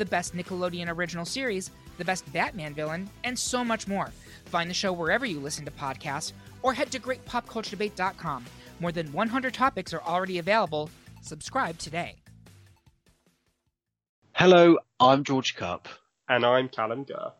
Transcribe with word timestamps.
the 0.00 0.04
best 0.06 0.34
Nickelodeon 0.34 0.88
original 0.88 1.24
series, 1.24 1.70
the 1.98 2.04
best 2.04 2.30
Batman 2.32 2.74
villain, 2.74 3.08
and 3.22 3.38
so 3.38 3.62
much 3.62 3.86
more. 3.86 4.10
Find 4.46 4.68
the 4.68 4.74
show 4.74 4.92
wherever 4.92 5.26
you 5.26 5.38
listen 5.38 5.64
to 5.66 5.70
podcasts 5.70 6.32
or 6.62 6.72
head 6.72 6.90
to 6.92 6.98
greatpopculturedebate.com. 6.98 8.46
More 8.80 8.92
than 8.92 9.12
100 9.12 9.54
topics 9.54 9.92
are 9.92 10.00
already 10.00 10.38
available. 10.38 10.90
Subscribe 11.22 11.76
today. 11.78 12.16
Hello, 14.32 14.78
I'm 14.98 15.22
George 15.22 15.54
Cup. 15.54 15.86
And 16.28 16.46
I'm 16.46 16.70
Callum 16.70 17.04
Gurr. 17.04 17.32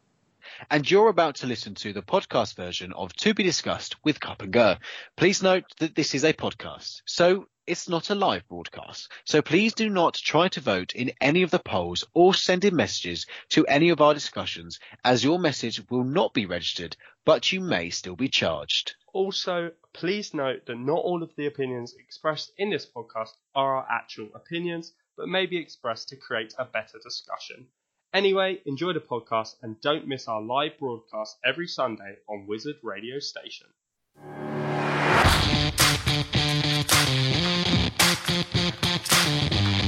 And 0.71 0.91
you're 0.91 1.09
about 1.09 1.37
to 1.37 1.47
listen 1.47 1.75
to 1.77 1.95
the 1.95 2.03
podcast 2.03 2.57
version 2.57 2.93
of 2.93 3.15
To 3.17 3.33
Be 3.33 3.43
Discussed 3.43 3.97
with 4.05 4.21
Cup 4.21 4.43
and 4.43 4.53
Gurr. 4.53 4.77
Please 5.17 5.43
note 5.43 5.65
that 5.79 5.95
this 5.95 6.15
is 6.15 6.25
a 6.25 6.35
podcast, 6.35 7.01
so 7.07 7.47
it's 7.71 7.89
not 7.89 8.11
a 8.11 8.17
live 8.17 8.49
broadcast. 8.49 9.13
So 9.25 9.43
please 9.43 9.75
do 9.75 9.89
not 9.89 10.15
try 10.15 10.49
to 10.49 10.61
vote 10.61 10.93
in 10.97 11.13
any 11.21 11.43
of 11.45 11.53
the 11.53 11.61
polls 11.61 12.05
or 12.15 12.35
send 12.35 12.65
in 12.65 12.75
messages 12.75 13.27
to 13.51 13.65
any 13.69 13.91
of 13.91 14.01
our 14.01 14.13
discussions, 14.13 14.81
as 15.05 15.23
your 15.23 15.39
message 15.39 15.81
will 15.89 16.03
not 16.03 16.35
be 16.35 16.47
registered, 16.47 16.97
but 17.25 17.53
you 17.53 17.61
may 17.61 17.91
still 17.91 18.17
be 18.17 18.29
charged. 18.29 18.97
Also, 19.13 19.71
please 19.93 20.35
note 20.35 20.67
that 20.67 20.79
not 20.79 20.99
all 20.99 21.23
of 21.23 21.31
the 21.37 21.47
opinions 21.47 21.95
expressed 21.97 22.51
in 22.59 22.71
this 22.71 22.87
podcast 22.87 23.31
are 23.55 23.77
our 23.77 23.87
actual 23.89 24.31
opinions, 24.35 24.93
but 25.17 25.29
may 25.29 25.47
be 25.47 25.57
expressed 25.57 26.09
to 26.09 26.17
create 26.17 26.53
a 26.59 26.65
better 26.65 26.99
discussion. 27.01 27.69
Anyway, 28.13 28.61
enjoy 28.67 28.93
the 28.93 28.99
podcast 28.99 29.55
and 29.63 29.81
don't 29.81 30.09
miss 30.09 30.27
our 30.27 30.43
live 30.43 30.77
broadcast 30.81 31.39
every 31.45 31.69
Sunday 31.69 32.17
on 32.29 32.49
Wizard 32.49 32.79
Radio 32.83 33.21
Station. 33.21 33.69
Thank 38.31 39.75
you. 39.75 39.80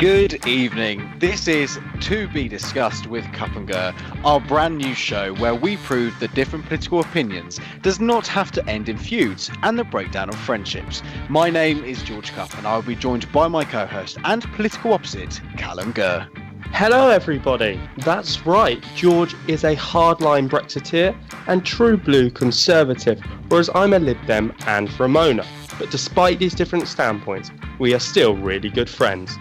Good 0.00 0.46
evening. 0.46 1.12
This 1.18 1.46
is 1.46 1.78
To 2.00 2.26
Be 2.28 2.48
Discussed 2.48 3.06
with 3.06 3.30
Gurr, 3.66 3.92
our 4.24 4.40
brand 4.40 4.78
new 4.78 4.94
show 4.94 5.34
where 5.34 5.54
we 5.54 5.76
prove 5.76 6.18
that 6.20 6.34
different 6.34 6.64
political 6.64 7.00
opinions 7.00 7.60
does 7.82 8.00
not 8.00 8.26
have 8.26 8.50
to 8.52 8.66
end 8.66 8.88
in 8.88 8.96
feuds 8.96 9.50
and 9.62 9.78
the 9.78 9.84
breakdown 9.84 10.30
of 10.30 10.36
friendships. 10.36 11.02
My 11.28 11.50
name 11.50 11.84
is 11.84 12.02
George 12.02 12.32
Cup 12.32 12.56
and 12.56 12.66
I 12.66 12.76
will 12.76 12.82
be 12.82 12.96
joined 12.96 13.30
by 13.30 13.46
my 13.48 13.62
co-host 13.62 14.16
and 14.24 14.42
political 14.54 14.94
opposite, 14.94 15.38
Callum 15.58 15.92
Gurr. 15.92 16.26
Hello, 16.72 17.10
everybody. 17.10 17.78
That's 17.98 18.46
right. 18.46 18.82
George 18.96 19.36
is 19.48 19.64
a 19.64 19.76
hardline 19.76 20.48
Brexiteer 20.48 21.14
and 21.46 21.62
true 21.62 21.98
blue 21.98 22.30
conservative, 22.30 23.20
whereas 23.48 23.68
I'm 23.74 23.92
a 23.92 23.98
Lib 23.98 24.24
Dem 24.24 24.54
and 24.66 24.88
Remoaner. 24.88 25.46
But 25.78 25.90
despite 25.90 26.38
these 26.38 26.54
different 26.54 26.88
standpoints, 26.88 27.50
we 27.78 27.92
are 27.92 27.98
still 27.98 28.34
really 28.34 28.70
good 28.70 28.88
friends. 28.88 29.36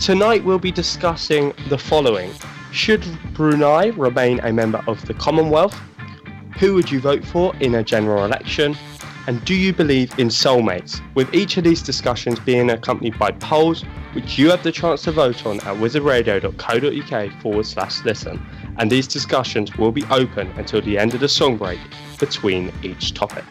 Tonight 0.00 0.44
we'll 0.44 0.58
be 0.58 0.72
discussing 0.72 1.52
the 1.68 1.78
following 1.78 2.32
Should 2.72 3.04
Brunei 3.34 3.90
remain 3.90 4.40
a 4.40 4.52
member 4.52 4.82
of 4.86 5.04
the 5.06 5.14
Commonwealth? 5.14 5.78
Who 6.58 6.74
would 6.74 6.90
you 6.90 6.98
vote 6.98 7.24
for 7.24 7.54
in 7.56 7.76
a 7.76 7.84
general 7.84 8.24
election? 8.24 8.76
And 9.28 9.44
do 9.44 9.54
you 9.54 9.72
believe 9.72 10.18
in 10.18 10.28
soulmates? 10.28 11.00
With 11.14 11.32
each 11.32 11.56
of 11.56 11.64
these 11.64 11.82
discussions 11.82 12.40
being 12.40 12.70
accompanied 12.70 13.16
by 13.18 13.30
polls, 13.32 13.82
which 14.14 14.38
you 14.38 14.50
have 14.50 14.64
the 14.64 14.72
chance 14.72 15.02
to 15.02 15.12
vote 15.12 15.46
on 15.46 15.58
at 15.60 15.76
wizardradio.co.uk 15.76 17.42
forward 17.42 17.66
slash 17.66 18.04
listen. 18.04 18.44
And 18.78 18.90
these 18.90 19.06
discussions 19.06 19.76
will 19.76 19.92
be 19.92 20.04
open 20.10 20.48
until 20.56 20.82
the 20.82 20.98
end 20.98 21.14
of 21.14 21.20
the 21.20 21.28
song 21.28 21.56
break 21.56 21.78
between 22.18 22.72
each 22.82 23.14
topic. 23.14 23.44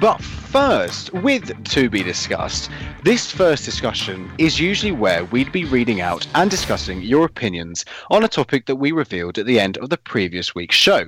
But 0.00 0.22
first, 0.22 1.12
with 1.12 1.62
to 1.72 1.90
be 1.90 2.02
discussed, 2.02 2.70
this 3.04 3.30
first 3.30 3.66
discussion 3.66 4.32
is 4.38 4.58
usually 4.58 4.92
where 4.92 5.26
we'd 5.26 5.52
be 5.52 5.66
reading 5.66 6.00
out 6.00 6.26
and 6.34 6.50
discussing 6.50 7.02
your 7.02 7.26
opinions 7.26 7.84
on 8.10 8.24
a 8.24 8.28
topic 8.28 8.64
that 8.64 8.76
we 8.76 8.92
revealed 8.92 9.36
at 9.36 9.44
the 9.44 9.60
end 9.60 9.76
of 9.76 9.90
the 9.90 9.98
previous 9.98 10.54
week's 10.54 10.74
show. 10.74 11.04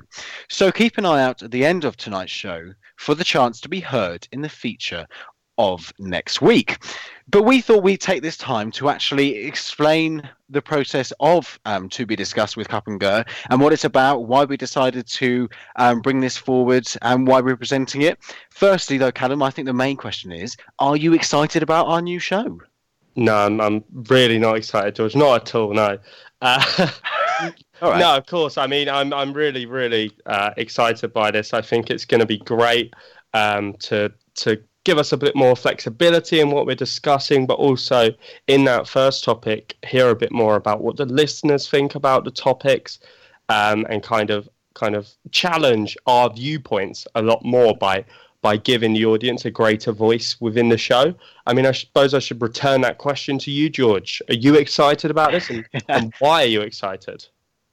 So 0.51 0.71
keep 0.71 0.99
an 0.99 1.07
eye 1.07 1.23
out 1.23 1.43
at 1.43 1.51
the 1.51 1.65
end 1.65 1.87
of 1.87 1.97
tonight's 1.97 2.33
show 2.33 2.75
for 2.99 3.15
the 3.15 3.25
chance 3.25 3.63
to 3.63 3.71
be 3.71 3.81
heard 3.81 4.29
in 4.31 4.43
the 4.43 4.51
feature 4.51 5.07
of 5.57 5.91
next 5.99 6.43
week. 6.43 6.77
But 7.33 7.45
we 7.45 7.63
thought 7.63 7.83
we'd 7.83 8.03
take 8.03 8.21
this 8.21 8.37
time 8.37 8.71
to 8.73 8.91
actually 8.91 9.37
explain 9.37 10.29
the 10.51 10.61
process 10.61 11.15
of 11.19 11.59
um, 11.65 11.89
To 11.89 12.05
Be 12.05 12.15
Discussed 12.15 12.59
with 12.59 12.69
Cup 12.69 12.87
and 12.87 13.01
Gurr 13.01 13.25
and 13.49 13.59
what 13.59 13.73
it's 13.73 13.85
about, 13.85 14.27
why 14.27 14.45
we 14.45 14.59
decided 14.59 15.07
to 15.07 15.49
um, 15.77 16.03
bring 16.03 16.21
this 16.21 16.37
forward, 16.37 16.87
and 17.01 17.27
why 17.27 17.41
we're 17.41 17.57
presenting 17.57 18.03
it. 18.03 18.19
Firstly, 18.51 18.99
though, 18.99 19.11
Callum, 19.11 19.43
I 19.43 19.49
think 19.49 19.65
the 19.65 19.73
main 19.73 19.97
question 19.97 20.31
is 20.31 20.59
are 20.79 20.95
you 20.95 21.15
excited 21.15 21.63
about 21.63 21.87
our 21.87 22.03
new 22.03 22.19
show? 22.19 22.61
No, 23.17 23.35
I'm, 23.35 23.63
I'm 23.63 23.85
really 24.11 24.39
not 24.39 24.59
excited, 24.59 24.95
George. 24.95 25.17
Not 25.17 25.49
at 25.49 25.55
all, 25.55 25.73
no. 25.73 25.99
Uh, 26.43 26.91
No, 27.81 28.17
of 28.17 28.27
course. 28.27 28.59
I 28.59 28.69
mean, 28.69 28.89
I'm 28.89 29.13
I'm 29.13 29.33
really 29.33 29.67
really 29.67 30.13
uh, 30.25 30.51
excited 30.57 31.13
by 31.13 31.33
this. 31.33 31.53
I 31.53 31.63
think 31.63 31.91
it's 31.91 32.05
going 32.05 32.21
to 32.21 32.27
be 32.27 32.39
great 32.39 32.95
um, 33.35 33.75
to 33.81 34.13
to 34.35 34.63
give 34.85 34.99
us 34.99 35.13
a 35.13 35.17
bit 35.17 35.37
more 35.37 35.55
flexibility 35.55 36.41
in 36.41 36.51
what 36.51 36.67
we're 36.67 36.75
discussing, 36.75 37.47
but 37.47 37.55
also 37.55 38.11
in 38.49 38.65
that 38.65 38.89
first 38.89 39.25
topic, 39.25 39.77
hear 39.87 40.11
a 40.11 40.17
bit 40.17 40.33
more 40.33 40.57
about 40.57 40.83
what 40.83 40.97
the 40.97 41.07
listeners 41.07 41.69
think 41.69 41.95
about 41.95 42.25
the 42.25 42.31
topics, 42.31 42.99
um, 43.49 43.87
and 43.89 44.03
kind 44.03 44.31
of 44.31 44.49
kind 44.75 44.95
of 44.95 45.09
challenge 45.31 45.97
our 46.07 46.31
viewpoints 46.31 47.07
a 47.15 47.23
lot 47.23 47.45
more 47.45 47.77
by 47.77 48.05
by 48.41 48.57
giving 48.57 48.93
the 48.93 49.05
audience 49.05 49.45
a 49.45 49.51
greater 49.51 49.93
voice 49.93 50.41
within 50.41 50.69
the 50.69 50.77
show. 50.77 51.15
I 51.47 51.55
mean, 51.55 51.65
I 51.65 51.71
suppose 51.71 52.13
I 52.13 52.19
should 52.19 52.43
return 52.43 52.81
that 52.81 52.99
question 52.99 53.39
to 53.39 53.53
you, 53.53 53.71
George. 53.71 54.21
Are 54.29 54.35
you 54.35 54.57
excited 54.57 55.13
about 55.13 55.31
this, 55.31 55.49
and, 55.49 55.65
and 55.89 56.13
why 56.19 56.43
are 56.43 56.47
you 56.47 56.63
excited? 56.63 57.25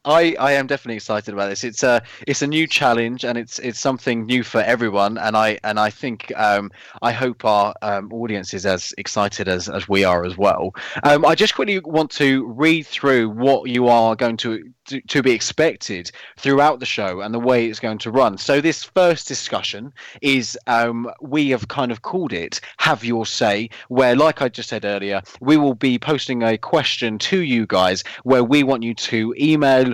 I, 0.05 0.33
I 0.39 0.53
am 0.53 0.65
definitely 0.65 0.95
excited 0.95 1.33
about 1.33 1.49
this. 1.49 1.65
It's 1.65 1.83
a 1.83 2.01
it's 2.25 2.41
a 2.41 2.47
new 2.47 2.67
challenge 2.67 3.25
and 3.25 3.37
it's 3.37 3.59
it's 3.59 3.79
something 3.79 4.25
new 4.25 4.43
for 4.43 4.61
everyone. 4.61 5.17
And 5.17 5.35
I 5.35 5.59
and 5.65 5.77
I 5.77 5.89
think 5.89 6.31
um, 6.37 6.71
I 7.01 7.11
hope 7.11 7.43
our 7.43 7.73
um, 7.81 8.11
audience 8.13 8.53
is 8.53 8.65
as 8.65 8.93
excited 8.97 9.49
as, 9.49 9.67
as 9.67 9.89
we 9.89 10.05
are 10.05 10.23
as 10.23 10.37
well. 10.37 10.73
Um, 11.03 11.25
I 11.25 11.35
just 11.35 11.53
quickly 11.53 11.79
want 11.79 12.11
to 12.11 12.47
read 12.47 12.87
through 12.87 13.29
what 13.29 13.69
you 13.69 13.87
are 13.89 14.15
going 14.15 14.37
to 14.37 14.71
to, 14.85 15.01
to 15.01 15.21
be 15.21 15.31
expected 15.31 16.11
throughout 16.37 16.79
the 16.79 16.85
show 16.85 17.21
and 17.21 17.33
the 17.33 17.39
way 17.39 17.67
it's 17.67 17.79
going 17.79 17.99
to 17.99 18.11
run. 18.11 18.37
So 18.37 18.59
this 18.61 18.83
first 18.83 19.27
discussion 19.27 19.93
is 20.21 20.57
um, 20.65 21.11
we 21.21 21.49
have 21.49 21.67
kind 21.67 21.91
of 21.91 22.01
called 22.01 22.33
it 22.33 22.61
"Have 22.77 23.03
Your 23.03 23.25
Say," 23.25 23.69
where, 23.89 24.15
like 24.15 24.41
I 24.41 24.47
just 24.49 24.69
said 24.69 24.85
earlier, 24.85 25.21
we 25.41 25.57
will 25.57 25.75
be 25.75 25.99
posting 25.99 26.41
a 26.43 26.57
question 26.57 27.17
to 27.19 27.41
you 27.41 27.67
guys 27.67 28.03
where 28.23 28.45
we 28.45 28.63
want 28.63 28.83
you 28.83 28.95
to 28.95 29.35
email 29.37 29.93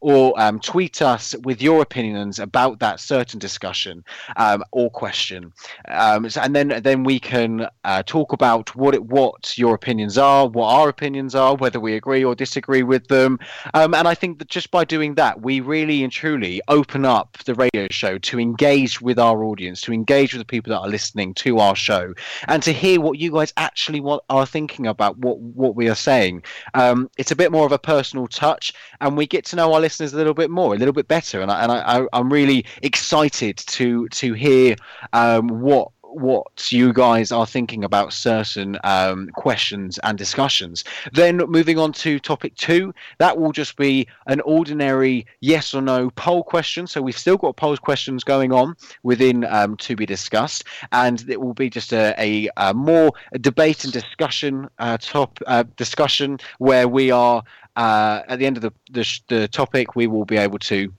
or 0.00 0.38
um, 0.40 0.60
tweet 0.60 1.02
us 1.02 1.34
with 1.42 1.60
your 1.60 1.82
opinions 1.82 2.38
about 2.38 2.78
that 2.80 3.00
certain 3.00 3.38
discussion 3.38 4.04
um, 4.36 4.62
or 4.72 4.90
question, 4.90 5.52
um, 5.88 6.26
and 6.40 6.54
then 6.54 6.80
then 6.82 7.04
we 7.04 7.18
can 7.18 7.68
uh, 7.84 8.02
talk 8.04 8.32
about 8.32 8.74
what 8.74 8.94
it, 8.94 9.04
what 9.04 9.56
your 9.58 9.74
opinions 9.74 10.18
are, 10.18 10.46
what 10.46 10.68
our 10.72 10.88
opinions 10.88 11.34
are, 11.34 11.56
whether 11.56 11.80
we 11.80 11.94
agree 11.94 12.24
or 12.24 12.34
disagree 12.34 12.82
with 12.82 13.08
them, 13.08 13.38
um, 13.74 13.94
and 13.94 14.08
I 14.08 14.14
think 14.14 14.38
that 14.38 14.48
just 14.48 14.70
by 14.70 14.84
doing 14.84 15.14
that, 15.16 15.42
we 15.42 15.60
really 15.60 16.02
and 16.02 16.12
truly 16.12 16.60
open 16.68 17.04
up 17.04 17.38
the 17.44 17.54
radio 17.54 17.86
show 17.90 18.18
to 18.18 18.40
engage 18.40 19.00
with 19.00 19.18
our 19.18 19.44
audience, 19.44 19.80
to 19.82 19.92
engage 19.92 20.32
with 20.32 20.40
the 20.40 20.44
people 20.44 20.70
that 20.72 20.80
are 20.80 20.88
listening 20.88 21.34
to 21.34 21.58
our 21.58 21.76
show, 21.76 22.14
and 22.46 22.62
to 22.62 22.72
hear 22.72 23.00
what 23.00 23.18
you 23.18 23.32
guys 23.32 23.52
actually 23.56 24.00
what 24.00 24.24
are 24.30 24.46
thinking 24.46 24.86
about 24.86 25.18
what 25.18 25.38
what 25.38 25.74
we 25.74 25.88
are 25.88 25.94
saying. 25.94 26.42
Um, 26.74 27.10
it's 27.18 27.30
a 27.30 27.36
bit 27.36 27.52
more 27.52 27.66
of 27.66 27.72
a 27.72 27.78
personal 27.78 28.26
touch, 28.26 28.72
and 29.00 29.16
we 29.16 29.26
get 29.26 29.44
to 29.46 29.56
know 29.56 29.72
our 29.72 29.80
listeners 29.88 30.12
a 30.12 30.16
little 30.16 30.34
bit 30.34 30.50
more, 30.50 30.74
a 30.74 30.78
little 30.78 30.92
bit 30.92 31.08
better, 31.08 31.40
and 31.40 31.50
I, 31.50 31.62
and 31.62 31.72
I, 31.72 32.06
I'm 32.12 32.30
really 32.30 32.66
excited 32.82 33.56
to 33.56 34.06
to 34.08 34.34
hear 34.34 34.76
um, 35.14 35.48
what 35.48 35.88
what 36.02 36.72
you 36.72 36.92
guys 36.92 37.30
are 37.30 37.46
thinking 37.46 37.84
about 37.84 38.12
certain 38.12 38.78
um, 38.84 39.28
questions 39.34 39.98
and 40.02 40.18
discussions. 40.18 40.84
Then 41.12 41.36
moving 41.36 41.78
on 41.78 41.92
to 42.04 42.18
topic 42.18 42.54
two, 42.54 42.94
that 43.18 43.38
will 43.38 43.52
just 43.52 43.76
be 43.76 44.06
an 44.26 44.40
ordinary 44.40 45.26
yes 45.40 45.74
or 45.74 45.82
no 45.82 46.10
poll 46.10 46.42
question. 46.42 46.86
So 46.86 47.02
we've 47.02 47.18
still 47.18 47.36
got 47.36 47.56
poll 47.56 47.76
questions 47.76 48.24
going 48.24 48.52
on 48.52 48.74
within 49.02 49.44
um, 49.44 49.76
to 49.78 49.96
be 49.96 50.06
discussed, 50.06 50.64
and 50.92 51.28
it 51.28 51.40
will 51.40 51.54
be 51.54 51.70
just 51.70 51.92
a, 51.92 52.14
a, 52.18 52.48
a 52.56 52.74
more 52.74 53.12
debate 53.40 53.84
and 53.84 53.92
discussion 53.92 54.68
uh, 54.78 54.98
top 55.00 55.38
uh, 55.46 55.64
discussion 55.76 56.38
where 56.58 56.88
we 56.88 57.10
are 57.10 57.42
uh, 57.78 58.22
at 58.26 58.40
the 58.40 58.46
end 58.46 58.56
of 58.56 58.62
the, 58.62 58.72
the, 58.90 59.20
the 59.28 59.48
topic, 59.48 59.94
we 59.94 60.08
will 60.08 60.24
be 60.24 60.36
able 60.36 60.58
to 60.58 60.92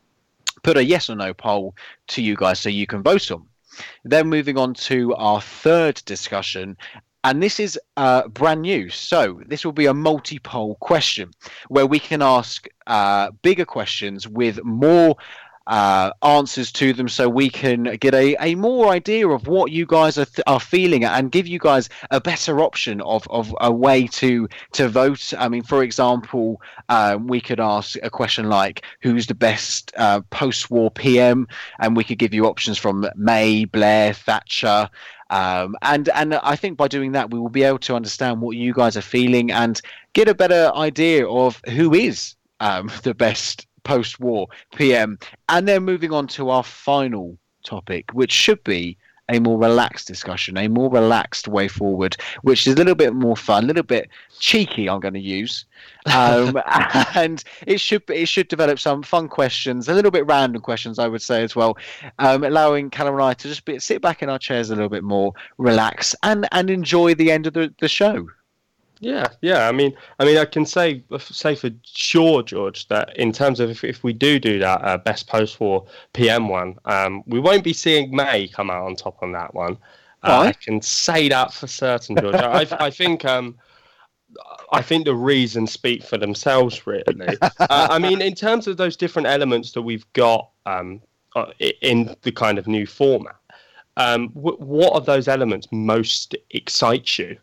put 0.64 0.78
a 0.78 0.84
yes 0.84 1.10
or 1.10 1.16
no 1.16 1.34
poll 1.34 1.76
to 2.08 2.22
you 2.22 2.36
guys 2.36 2.60
so 2.60 2.70
you 2.70 2.88
can 2.88 3.04
vote 3.04 3.30
on. 3.32 3.46
Then 4.06 4.28
moving 4.30 4.58
on 4.58 4.74
to 4.76 5.14
our 5.16 5.42
third 5.42 6.02
discussion, 6.06 6.78
and 7.26 7.44
this 7.44 7.60
is 7.60 7.78
uh, 7.98 8.30
brand 8.30 8.62
new. 8.62 8.90
So 8.90 9.42
this 9.46 9.66
will 9.66 9.74
be 9.74 9.88
a 9.88 9.94
multi-poll 9.94 10.76
question 10.76 11.32
where 11.68 11.86
we 11.86 12.00
can 12.00 12.22
ask 12.22 12.66
uh, 12.88 13.32
bigger 13.42 13.66
questions 13.66 14.26
with 14.26 14.64
more 14.64 15.18
uh, 15.70 16.12
answers 16.24 16.72
to 16.72 16.94
them 16.94 17.08
so 17.08 17.30
we 17.30 17.48
can 17.48 17.84
get 17.98 18.16
a, 18.16 18.36
a 18.44 18.56
more 18.56 18.90
idea 18.90 19.28
of 19.28 19.48
what 19.48 19.72
you 19.72 19.86
guys 19.86 20.18
are, 20.18 20.26
th- 20.26 20.44
are 20.48 20.60
feeling 20.60 21.06
and 21.06 21.32
give 21.32 21.48
you 21.48 21.60
guys 21.60 21.90
a 22.10 22.20
better 22.20 22.60
option 22.60 23.00
of, 23.02 23.28
of 23.30 23.56
a 23.62 23.72
way 23.72 24.08
to 24.08 24.50
to 24.74 24.90
vote. 24.90 25.32
I 25.38 25.48
mean, 25.48 25.62
for 25.62 25.84
example, 25.84 26.60
um, 26.90 27.28
we 27.28 27.40
could 27.40 27.60
ask 27.60 27.98
a 28.02 28.10
question 28.10 28.50
like, 28.50 28.84
who's 29.02 29.28
the 29.28 29.36
best 29.36 29.94
uh, 29.96 30.22
post 30.32 30.72
war 30.72 30.90
PM? 30.90 31.48
And 31.80 31.96
we 31.96 32.04
could 32.04 32.18
give 32.18 32.34
you 32.34 32.48
options 32.48 32.80
from 32.80 33.08
May, 33.16 33.66
Blair, 33.66 34.14
Thatcher. 34.14 34.90
Um, 35.30 35.76
and 35.84 36.10
and 36.10 36.34
I 36.34 36.56
think 36.56 36.78
by 36.78 36.88
doing 36.88 37.12
that, 37.12 37.30
we 37.30 37.40
will 37.40 37.50
be 37.50 37.62
able 37.62 37.78
to 37.80 37.96
understand 37.96 38.42
what 38.42 38.58
you 38.58 38.74
guys 38.74 38.98
are 38.98 39.02
feeling 39.02 39.52
and 39.52 39.80
get 40.14 40.28
a 40.28 40.34
better 40.34 40.72
idea 40.74 41.28
of 41.30 41.62
who 41.70 41.94
is 41.94 42.34
um, 42.60 42.92
the 43.04 43.14
best 43.14 43.68
post 43.90 44.20
war 44.20 44.48
PM. 44.76 45.18
And 45.50 45.68
then 45.68 45.84
moving 45.84 46.12
on 46.12 46.28
to 46.28 46.52
our 46.52 46.64
final 46.64 47.40
topic, 47.64 48.06
which 48.14 48.32
should 48.32 48.64
be 48.64 48.98
a 49.32 49.40
more 49.40 49.60
relaxed 49.60 50.08
discussion, 50.08 50.58
a 50.58 50.68
more 50.68 50.90
relaxed 50.92 51.48
way 51.48 51.68
forward, 51.68 52.16
which 52.42 52.68
is 52.68 52.74
a 52.74 52.78
little 52.78 52.96
bit 52.96 53.14
more 53.14 53.36
fun, 53.36 53.64
a 53.64 53.68
little 53.68 53.84
bit 53.84 54.10
cheeky. 54.40 54.90
I'm 54.90 55.00
going 55.00 55.14
to 55.16 55.20
use, 55.20 55.66
um, 56.14 56.60
and 57.16 57.44
it 57.66 57.80
should 57.80 58.04
it 58.10 58.28
should 58.28 58.48
develop 58.48 58.80
some 58.80 59.02
fun 59.02 59.28
questions, 59.28 59.88
a 59.88 59.94
little 59.94 60.12
bit 60.12 60.26
random 60.28 60.62
questions, 60.62 61.00
I 61.00 61.08
would 61.08 61.22
say 61.22 61.44
as 61.44 61.56
well, 61.56 61.78
um, 62.20 62.44
allowing 62.44 62.90
Callum 62.90 63.16
and 63.16 63.24
I 63.24 63.34
to 63.34 63.48
just 63.48 63.66
be, 63.66 63.80
sit 63.80 64.02
back 64.02 64.22
in 64.24 64.30
our 64.30 64.40
chairs 64.40 64.70
a 64.70 64.76
little 64.76 64.90
bit 64.90 65.04
more, 65.04 65.34
relax, 65.58 66.16
and 66.24 66.48
and 66.52 66.70
enjoy 66.70 67.16
the 67.16 67.32
end 67.32 67.48
of 67.48 67.54
the, 67.54 67.74
the 67.80 67.88
show. 67.88 68.28
Yeah, 69.00 69.28
yeah. 69.42 69.70
I 69.70 69.72
mean, 69.72 69.96
I 70.20 70.26
mean, 70.26 70.38
I 70.38 70.46
can 70.46 70.66
say 70.66 71.04
say 71.20 71.56
for 71.56 71.70
sure, 71.84 72.44
George, 72.44 72.88
that 72.90 73.16
in 73.18 73.32
terms 73.32 73.60
of 73.60 73.70
if, 73.70 73.84
if 73.84 74.04
we 74.04 74.12
do 74.12 74.40
do 74.40 74.60
that 74.60 74.82
uh, 74.84 74.98
best 74.98 75.28
post-war 75.28 75.86
PM 76.14 76.50
one, 76.50 76.76
um, 76.86 77.24
we 77.26 77.40
won't 77.40 77.64
be 77.64 77.74
seeing 77.74 78.14
May 78.14 78.50
come 78.50 78.70
out 78.70 78.86
on 78.86 78.96
top 78.96 79.18
on 79.22 79.32
that 79.32 79.54
one. 79.54 79.78
Uh, 80.22 80.40
I 80.48 80.52
can 80.52 80.82
say 80.82 81.30
that 81.30 81.54
for 81.54 81.68
certain, 81.68 82.18
George. 82.18 82.36
I, 82.36 82.68
I 82.72 82.90
think 82.90 83.24
um, 83.24 83.58
I 84.72 84.82
think 84.82 85.06
the 85.06 85.16
reasons 85.16 85.72
speak 85.72 86.04
for 86.04 86.18
themselves, 86.18 86.86
really. 86.86 87.38
uh, 87.42 87.48
I 87.70 88.00
mean, 88.00 88.22
in 88.22 88.36
terms 88.36 88.68
of 88.68 88.78
those 88.78 88.98
different 88.98 89.28
elements 89.28 89.72
that 89.72 89.82
we've 89.82 90.12
got 90.14 90.50
um, 90.66 91.02
uh, 91.36 91.52
in 91.82 92.16
the 92.24 92.32
kind 92.32 92.58
of 92.58 92.68
new 92.68 92.86
format, 92.86 93.36
um, 93.98 94.28
w- 94.36 94.58
what 94.58 94.94
of 94.94 95.06
those 95.06 95.28
elements 95.28 95.68
most 95.72 96.36
excites 96.52 97.18
you? 97.18 97.38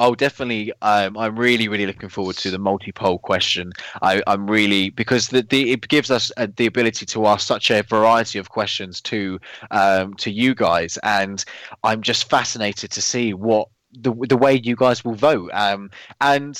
Oh, 0.00 0.14
definitely. 0.14 0.72
Um, 0.80 1.18
I'm 1.18 1.36
really, 1.36 1.66
really 1.66 1.86
looking 1.86 2.08
forward 2.08 2.36
to 2.36 2.52
the 2.52 2.58
multi-poll 2.58 3.18
question. 3.18 3.72
I, 4.00 4.22
am 4.28 4.48
really 4.48 4.90
because 4.90 5.28
the, 5.28 5.42
the 5.42 5.72
it 5.72 5.88
gives 5.88 6.10
us 6.10 6.30
uh, 6.36 6.46
the 6.56 6.66
ability 6.66 7.04
to 7.06 7.26
ask 7.26 7.46
such 7.46 7.70
a 7.72 7.82
variety 7.82 8.38
of 8.38 8.50
questions 8.50 9.00
to 9.02 9.40
um, 9.72 10.14
to 10.14 10.30
you 10.30 10.54
guys, 10.54 10.98
and 11.02 11.44
I'm 11.82 12.00
just 12.02 12.30
fascinated 12.30 12.92
to 12.92 13.02
see 13.02 13.34
what 13.34 13.68
the 13.92 14.14
the 14.28 14.36
way 14.36 14.60
you 14.62 14.76
guys 14.76 15.04
will 15.04 15.14
vote. 15.14 15.50
Um, 15.52 15.90
and 16.20 16.56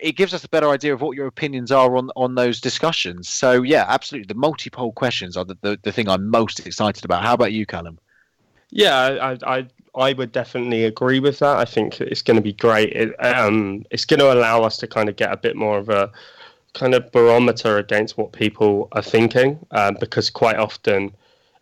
it 0.00 0.12
gives 0.12 0.32
us 0.32 0.44
a 0.44 0.48
better 0.48 0.70
idea 0.70 0.94
of 0.94 1.02
what 1.02 1.14
your 1.14 1.26
opinions 1.26 1.70
are 1.70 1.94
on 1.94 2.08
on 2.16 2.36
those 2.36 2.58
discussions. 2.58 3.28
So 3.28 3.62
yeah, 3.62 3.84
absolutely, 3.86 4.28
the 4.28 4.40
multi-poll 4.40 4.92
questions 4.92 5.36
are 5.36 5.44
the, 5.44 5.58
the, 5.60 5.78
the 5.82 5.92
thing 5.92 6.08
I'm 6.08 6.30
most 6.30 6.66
excited 6.66 7.04
about. 7.04 7.22
How 7.22 7.34
about 7.34 7.52
you, 7.52 7.66
Callum? 7.66 7.98
Yeah, 8.70 9.36
I, 9.44 9.58
I 9.58 9.66
I 9.98 10.12
would 10.12 10.32
definitely 10.32 10.84
agree 10.84 11.20
with 11.20 11.40
that. 11.40 11.56
I 11.56 11.64
think 11.64 12.00
it's 12.00 12.22
going 12.22 12.36
to 12.36 12.42
be 12.42 12.52
great. 12.52 12.92
It, 12.92 13.24
um, 13.24 13.84
it's 13.90 14.04
going 14.04 14.20
to 14.20 14.32
allow 14.32 14.62
us 14.62 14.76
to 14.78 14.86
kind 14.86 15.08
of 15.08 15.16
get 15.16 15.32
a 15.32 15.36
bit 15.36 15.56
more 15.56 15.78
of 15.78 15.88
a 15.88 16.10
kind 16.74 16.94
of 16.94 17.10
barometer 17.10 17.78
against 17.78 18.16
what 18.16 18.32
people 18.32 18.88
are 18.92 19.02
thinking, 19.02 19.58
um, 19.72 19.96
because 19.98 20.30
quite 20.30 20.56
often, 20.56 21.12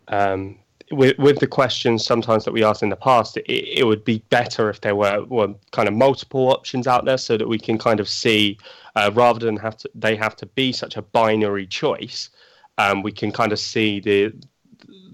um, 0.08 0.56
with, 0.92 1.18
with 1.18 1.38
the 1.38 1.46
questions 1.46 2.04
sometimes 2.04 2.44
that 2.44 2.52
we 2.52 2.62
asked 2.62 2.82
in 2.82 2.90
the 2.90 2.96
past, 2.96 3.36
it, 3.38 3.48
it 3.48 3.84
would 3.84 4.04
be 4.04 4.18
better 4.30 4.68
if 4.68 4.80
there 4.82 4.94
were, 4.94 5.24
were 5.24 5.54
kind 5.72 5.88
of 5.88 5.94
multiple 5.94 6.50
options 6.50 6.86
out 6.86 7.04
there 7.04 7.18
so 7.18 7.36
that 7.36 7.48
we 7.48 7.58
can 7.58 7.78
kind 7.78 8.00
of 8.00 8.08
see, 8.08 8.58
uh, 8.94 9.10
rather 9.14 9.40
than 9.40 9.56
have 9.56 9.76
to 9.78 9.90
they 9.94 10.14
have 10.14 10.36
to 10.36 10.46
be 10.46 10.72
such 10.72 10.96
a 10.96 11.02
binary 11.02 11.66
choice. 11.66 12.30
Um, 12.78 13.02
we 13.02 13.12
can 13.12 13.32
kind 13.32 13.52
of 13.52 13.58
see 13.58 14.00
the 14.00 14.32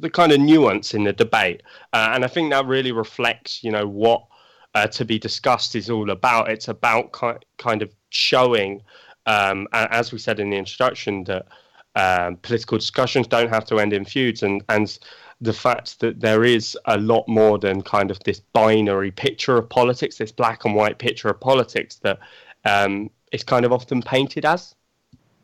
the 0.00 0.10
kind 0.10 0.32
of 0.32 0.40
nuance 0.40 0.94
in 0.94 1.04
the 1.04 1.12
debate, 1.12 1.62
uh, 1.92 2.10
and 2.12 2.24
I 2.24 2.28
think 2.28 2.50
that 2.50 2.66
really 2.66 2.92
reflects, 2.92 3.62
you 3.62 3.70
know, 3.70 3.86
what 3.86 4.24
uh, 4.74 4.86
to 4.88 5.04
be 5.04 5.18
discussed 5.18 5.76
is 5.76 5.90
all 5.90 6.10
about. 6.10 6.50
It's 6.50 6.68
about 6.68 7.12
ki- 7.12 7.46
kind 7.58 7.82
of 7.82 7.90
showing, 8.10 8.82
um, 9.26 9.68
as 9.72 10.12
we 10.12 10.18
said 10.18 10.40
in 10.40 10.50
the 10.50 10.56
introduction, 10.56 11.24
that 11.24 11.46
um, 11.94 12.36
political 12.36 12.78
discussions 12.78 13.26
don't 13.26 13.50
have 13.50 13.66
to 13.66 13.78
end 13.78 13.92
in 13.92 14.04
feuds, 14.04 14.42
and 14.42 14.62
and 14.68 14.98
the 15.40 15.52
fact 15.52 15.98
that 16.00 16.20
there 16.20 16.44
is 16.44 16.78
a 16.84 16.96
lot 16.98 17.26
more 17.26 17.58
than 17.58 17.82
kind 17.82 18.10
of 18.10 18.18
this 18.20 18.40
binary 18.52 19.10
picture 19.10 19.56
of 19.56 19.68
politics, 19.68 20.16
this 20.16 20.32
black 20.32 20.64
and 20.64 20.74
white 20.74 20.98
picture 20.98 21.28
of 21.28 21.40
politics 21.40 21.96
that 21.96 22.20
um, 22.64 23.10
is 23.32 23.42
kind 23.42 23.64
of 23.64 23.72
often 23.72 24.00
painted 24.02 24.44
as. 24.44 24.74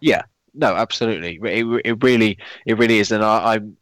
Yeah, 0.00 0.23
no, 0.54 0.76
absolutely. 0.76 1.40
It, 1.42 1.82
it 1.85 2.02
really, 2.02 2.38
it 2.64 2.78
really 2.78 3.00
is, 3.00 3.11
and 3.11 3.25
I, 3.25 3.54
I'm 3.54 3.76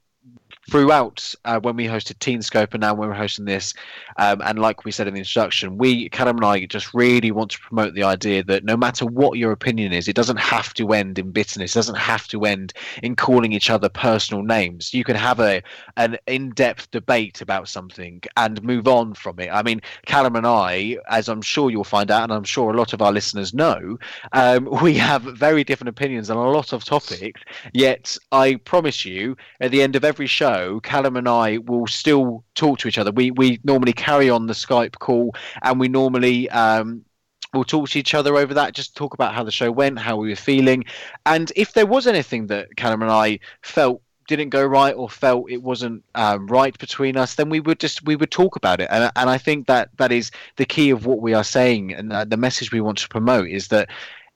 throughout 0.70 1.34
uh, 1.44 1.60
when 1.60 1.76
we 1.76 1.86
hosted 1.86 2.18
Teenscope 2.18 2.72
and 2.72 2.80
now 2.80 2.94
when 2.94 3.08
we're 3.08 3.14
hosting 3.14 3.44
this, 3.44 3.72
um, 4.16 4.40
and 4.44 4.58
like 4.58 4.84
we 4.84 4.90
said 4.90 5.06
in 5.06 5.14
the 5.14 5.20
introduction, 5.20 5.78
we 5.78 6.08
Callum 6.08 6.36
and 6.36 6.44
I 6.44 6.66
just 6.66 6.92
really 6.92 7.30
want 7.30 7.52
to 7.52 7.58
promote 7.60 7.94
the 7.94 8.02
idea 8.02 8.42
that 8.44 8.64
no 8.64 8.76
matter 8.76 9.06
what 9.06 9.38
your 9.38 9.52
opinion 9.52 9.92
is, 9.92 10.08
it 10.08 10.16
doesn't 10.16 10.38
have 10.38 10.74
to 10.74 10.92
end 10.92 11.18
in 11.18 11.30
bitterness. 11.30 11.74
It 11.74 11.78
doesn't 11.78 11.98
have 11.98 12.26
to 12.28 12.44
end 12.44 12.72
in 13.02 13.16
calling 13.16 13.52
each 13.52 13.70
other 13.70 13.88
personal 13.88 14.42
names. 14.42 14.92
You 14.92 15.04
can 15.04 15.16
have 15.16 15.40
a 15.40 15.62
an 15.96 16.18
in-depth 16.26 16.90
debate 16.90 17.40
about 17.40 17.68
something 17.68 18.22
and 18.36 18.62
move 18.62 18.88
on 18.88 19.14
from 19.14 19.38
it. 19.38 19.50
I 19.52 19.62
mean, 19.62 19.80
Callum 20.06 20.36
and 20.36 20.46
I, 20.46 20.98
as 21.08 21.28
I'm 21.28 21.42
sure 21.42 21.70
you'll 21.70 21.84
find 21.84 22.10
out, 22.10 22.24
and 22.24 22.32
I'm 22.32 22.44
sure 22.44 22.72
a 22.72 22.76
lot 22.76 22.92
of 22.92 23.02
our 23.02 23.12
listeners 23.12 23.54
know, 23.54 23.98
um, 24.32 24.68
we 24.82 24.94
have 24.94 25.22
very 25.22 25.64
different 25.64 25.90
opinions 25.90 26.30
on 26.30 26.36
a 26.36 26.50
lot 26.50 26.72
of 26.72 26.84
topics. 26.84 27.40
Yet, 27.72 28.16
I 28.32 28.56
promise 28.56 29.04
you, 29.04 29.36
at 29.60 29.70
the 29.70 29.82
end 29.82 29.96
of 29.96 30.04
every 30.04 30.26
show 30.26 30.55
show, 30.56 30.80
Callum 30.80 31.16
and 31.16 31.28
I 31.28 31.58
will 31.58 31.86
still 31.86 32.44
talk 32.54 32.78
to 32.80 32.88
each 32.88 32.98
other. 32.98 33.12
We 33.12 33.30
we 33.30 33.60
normally 33.64 33.92
carry 33.92 34.30
on 34.30 34.46
the 34.46 34.54
Skype 34.54 34.98
call, 34.98 35.34
and 35.62 35.80
we 35.80 35.88
normally 35.88 36.48
um, 36.50 37.04
we'll 37.52 37.64
talk 37.64 37.88
to 37.90 37.98
each 37.98 38.14
other 38.14 38.36
over 38.36 38.54
that. 38.54 38.74
Just 38.74 38.96
talk 38.96 39.14
about 39.14 39.34
how 39.34 39.42
the 39.42 39.52
show 39.52 39.70
went, 39.70 39.98
how 39.98 40.16
we 40.16 40.28
were 40.28 40.36
feeling, 40.36 40.84
and 41.24 41.52
if 41.56 41.72
there 41.72 41.86
was 41.86 42.06
anything 42.06 42.46
that 42.48 42.76
Callum 42.76 43.02
and 43.02 43.10
I 43.10 43.38
felt 43.62 44.02
didn't 44.28 44.48
go 44.48 44.64
right 44.64 44.94
or 44.94 45.08
felt 45.08 45.48
it 45.48 45.62
wasn't 45.62 46.02
um, 46.16 46.48
right 46.48 46.76
between 46.78 47.16
us, 47.16 47.36
then 47.36 47.48
we 47.48 47.60
would 47.60 47.78
just 47.78 48.04
we 48.04 48.16
would 48.16 48.30
talk 48.30 48.56
about 48.56 48.80
it. 48.80 48.88
And 48.90 49.10
and 49.16 49.30
I 49.30 49.38
think 49.38 49.66
that 49.66 49.90
that 49.98 50.12
is 50.12 50.30
the 50.56 50.66
key 50.66 50.90
of 50.90 51.06
what 51.06 51.20
we 51.20 51.34
are 51.34 51.44
saying, 51.44 51.92
and 51.92 52.12
uh, 52.12 52.24
the 52.24 52.36
message 52.36 52.72
we 52.72 52.80
want 52.80 52.98
to 52.98 53.08
promote 53.08 53.48
is 53.48 53.68
that 53.68 53.88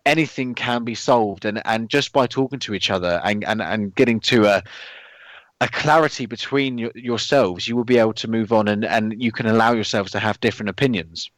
anything 0.06 0.54
can 0.54 0.82
be 0.82 0.94
solved 0.94 1.44
and 1.44 1.60
and 1.66 1.90
just 1.90 2.10
by 2.12 2.26
talking 2.26 2.58
to 2.58 2.72
each 2.72 2.90
other 2.90 3.20
and 3.22 3.44
and, 3.44 3.60
and 3.60 3.94
getting 3.94 4.18
to 4.18 4.46
a 4.46 4.62
a 5.60 5.68
clarity 5.68 6.26
between 6.26 6.90
yourselves, 6.94 7.68
you 7.68 7.76
will 7.76 7.84
be 7.84 7.98
able 7.98 8.14
to 8.14 8.28
move 8.28 8.52
on 8.52 8.68
and, 8.68 8.84
and 8.84 9.22
you 9.22 9.30
can 9.30 9.46
allow 9.46 9.72
yourselves 9.72 10.10
to 10.12 10.18
have 10.18 10.40
different 10.40 10.70
opinions. 10.70 11.30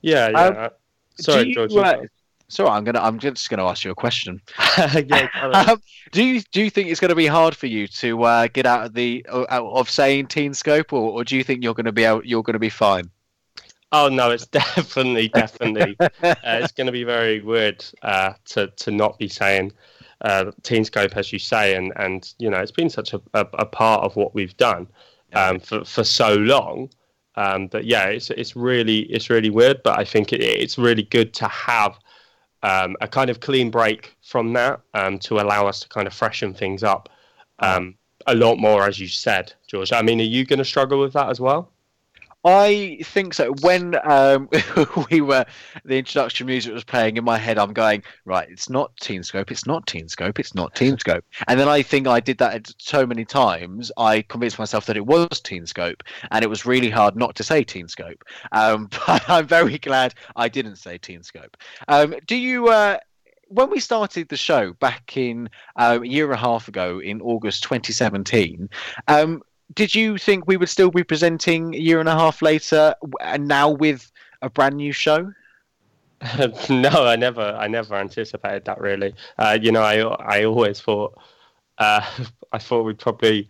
Yeah, 0.00 0.28
yeah. 0.28 0.46
Um, 0.46 0.70
sorry, 1.18 1.48
you, 1.48 1.54
George. 1.54 1.74
Uh, 1.74 2.02
sorry, 2.48 2.70
I'm 2.70 2.84
gonna. 2.84 3.00
I'm 3.00 3.18
just 3.18 3.48
gonna 3.48 3.66
ask 3.66 3.84
you 3.84 3.90
a 3.90 3.94
question. 3.94 4.40
yeah, 5.06 5.28
um, 5.42 5.80
do 6.12 6.22
you 6.22 6.42
do 6.52 6.62
you 6.62 6.70
think 6.70 6.90
it's 6.90 7.00
going 7.00 7.08
to 7.08 7.14
be 7.14 7.26
hard 7.26 7.56
for 7.56 7.66
you 7.66 7.88
to 7.88 8.22
uh, 8.22 8.48
get 8.52 8.66
out 8.66 8.86
of 8.86 8.94
the 8.94 9.24
out 9.30 9.72
of 9.72 9.90
saying 9.90 10.26
Teenscope, 10.26 10.92
or, 10.92 11.10
or 11.10 11.24
do 11.24 11.36
you 11.36 11.42
think 11.42 11.64
you're 11.64 11.74
going 11.74 11.86
to 11.86 11.92
be 11.92 12.06
out? 12.06 12.26
You're 12.26 12.42
going 12.42 12.52
to 12.54 12.58
be 12.58 12.68
fine. 12.68 13.10
Oh 13.92 14.08
no, 14.08 14.30
it's 14.30 14.46
definitely, 14.48 15.28
definitely. 15.28 15.96
uh, 16.00 16.34
it's 16.44 16.72
going 16.72 16.86
to 16.86 16.92
be 16.92 17.04
very 17.04 17.40
weird 17.40 17.84
uh, 18.02 18.34
to 18.46 18.66
to 18.68 18.90
not 18.90 19.18
be 19.18 19.28
saying 19.28 19.72
uh, 20.24 20.50
Teenscope, 20.62 21.16
as 21.16 21.32
you 21.32 21.38
say, 21.38 21.76
and 21.76 21.92
and 21.96 22.34
you 22.38 22.50
know 22.50 22.58
it's 22.58 22.72
been 22.72 22.90
such 22.90 23.12
a, 23.12 23.20
a, 23.34 23.46
a 23.54 23.66
part 23.66 24.02
of 24.02 24.16
what 24.16 24.34
we've 24.34 24.56
done 24.56 24.88
um, 25.34 25.60
for 25.60 25.84
for 25.84 26.02
so 26.02 26.34
long. 26.34 26.90
Um, 27.36 27.66
but 27.68 27.84
yeah, 27.84 28.06
it's 28.06 28.30
it's 28.30 28.56
really 28.56 29.00
it's 29.12 29.30
really 29.30 29.50
weird, 29.50 29.82
but 29.84 29.98
I 29.98 30.04
think 30.04 30.32
it, 30.32 30.40
it's 30.40 30.78
really 30.78 31.02
good 31.02 31.34
to 31.34 31.48
have 31.48 31.98
um, 32.62 32.96
a 33.00 33.06
kind 33.06 33.28
of 33.28 33.40
clean 33.40 33.70
break 33.70 34.16
from 34.22 34.52
that 34.54 34.80
um, 34.94 35.18
to 35.20 35.38
allow 35.40 35.66
us 35.66 35.80
to 35.80 35.88
kind 35.88 36.06
of 36.06 36.14
freshen 36.14 36.54
things 36.54 36.82
up 36.82 37.10
um, 37.58 37.94
a 38.26 38.34
lot 38.34 38.56
more, 38.56 38.84
as 38.84 38.98
you 38.98 39.08
said, 39.08 39.52
George. 39.66 39.92
I 39.92 40.00
mean, 40.00 40.20
are 40.20 40.24
you 40.24 40.46
going 40.46 40.58
to 40.58 40.64
struggle 40.64 41.00
with 41.00 41.12
that 41.12 41.28
as 41.28 41.40
well? 41.40 41.70
I 42.44 42.98
think 43.02 43.32
so. 43.32 43.52
When 43.62 43.96
um, 44.04 44.50
we 45.10 45.22
were 45.22 45.46
the 45.84 45.96
introduction 45.96 46.46
music 46.46 46.74
was 46.74 46.84
playing 46.84 47.16
in 47.16 47.24
my 47.24 47.38
head, 47.38 47.56
I'm 47.58 47.72
going 47.72 48.02
right. 48.26 48.46
It's 48.50 48.68
not 48.68 48.94
Teenscope. 48.96 49.50
It's 49.50 49.66
not 49.66 49.86
Teenscope. 49.86 50.38
It's 50.38 50.54
not 50.54 50.74
Teenscope. 50.74 51.22
And 51.48 51.58
then 51.58 51.68
I 51.68 51.80
think 51.80 52.06
I 52.06 52.20
did 52.20 52.36
that 52.38 52.70
so 52.78 53.06
many 53.06 53.24
times. 53.24 53.90
I 53.96 54.22
convinced 54.22 54.58
myself 54.58 54.84
that 54.86 54.96
it 54.96 55.06
was 55.06 55.28
Teenscope, 55.28 56.02
and 56.30 56.44
it 56.44 56.48
was 56.48 56.66
really 56.66 56.90
hard 56.90 57.16
not 57.16 57.34
to 57.36 57.42
say 57.42 57.64
Teenscope. 57.64 58.20
Um, 58.52 58.90
but 59.06 59.28
I'm 59.28 59.46
very 59.46 59.78
glad 59.78 60.14
I 60.36 60.48
didn't 60.48 60.76
say 60.76 60.98
Teenscope. 60.98 61.54
Um, 61.88 62.14
do 62.26 62.36
you? 62.36 62.68
Uh, 62.68 62.98
when 63.48 63.70
we 63.70 63.78
started 63.78 64.28
the 64.28 64.36
show 64.36 64.72
back 64.74 65.16
in 65.16 65.48
uh, 65.76 65.98
a 66.02 66.06
year 66.06 66.24
and 66.24 66.34
a 66.34 66.38
half 66.38 66.66
ago 66.66 66.98
in 66.98 67.20
August 67.20 67.62
2017, 67.62 68.68
um, 69.06 69.42
did 69.74 69.94
you 69.94 70.18
think 70.18 70.46
we 70.46 70.56
would 70.56 70.68
still 70.68 70.90
be 70.90 71.04
presenting 71.04 71.74
a 71.74 71.78
year 71.78 72.00
and 72.00 72.08
a 72.08 72.14
half 72.14 72.42
later, 72.42 72.94
and 73.20 73.48
now 73.48 73.70
with 73.70 74.10
a 74.42 74.50
brand 74.50 74.76
new 74.76 74.92
show? 74.92 75.32
no, 76.70 76.90
I 76.90 77.16
never, 77.16 77.42
I 77.42 77.68
never 77.68 77.96
anticipated 77.96 78.64
that. 78.64 78.80
Really, 78.80 79.14
uh, 79.38 79.58
you 79.60 79.72
know, 79.72 79.82
I, 79.82 79.98
I 80.00 80.44
always 80.44 80.80
thought, 80.80 81.18
uh, 81.78 82.04
I 82.52 82.58
thought 82.58 82.82
we'd 82.82 82.98
probably 82.98 83.48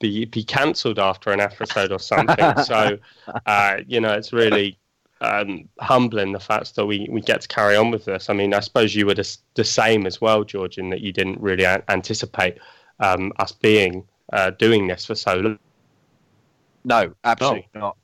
be 0.00 0.24
be 0.24 0.44
cancelled 0.44 0.98
after 0.98 1.30
an 1.30 1.40
episode 1.40 1.92
or 1.92 1.98
something. 1.98 2.58
so, 2.64 2.98
uh, 3.46 3.76
you 3.86 4.00
know, 4.00 4.12
it's 4.12 4.32
really 4.32 4.78
um, 5.22 5.68
humbling 5.80 6.32
the 6.32 6.40
fact 6.40 6.74
that 6.74 6.84
we, 6.84 7.08
we 7.10 7.20
get 7.20 7.40
to 7.42 7.48
carry 7.48 7.76
on 7.76 7.90
with 7.90 8.04
this. 8.04 8.28
I 8.28 8.34
mean, 8.34 8.52
I 8.52 8.60
suppose 8.60 8.94
you 8.94 9.06
were 9.06 9.14
the, 9.14 9.36
the 9.54 9.64
same 9.64 10.06
as 10.06 10.20
well, 10.20 10.44
George, 10.44 10.78
in 10.78 10.90
that 10.90 11.00
you 11.00 11.12
didn't 11.12 11.40
really 11.40 11.64
a- 11.64 11.82
anticipate 11.88 12.58
um, 12.98 13.32
us 13.38 13.52
being 13.52 14.06
uh, 14.32 14.50
doing 14.50 14.86
this 14.86 15.06
for 15.06 15.14
so 15.14 15.34
long. 15.34 15.58
No, 16.84 17.14
absolutely 17.24 17.68
oh. 17.76 17.78
not. 17.78 17.96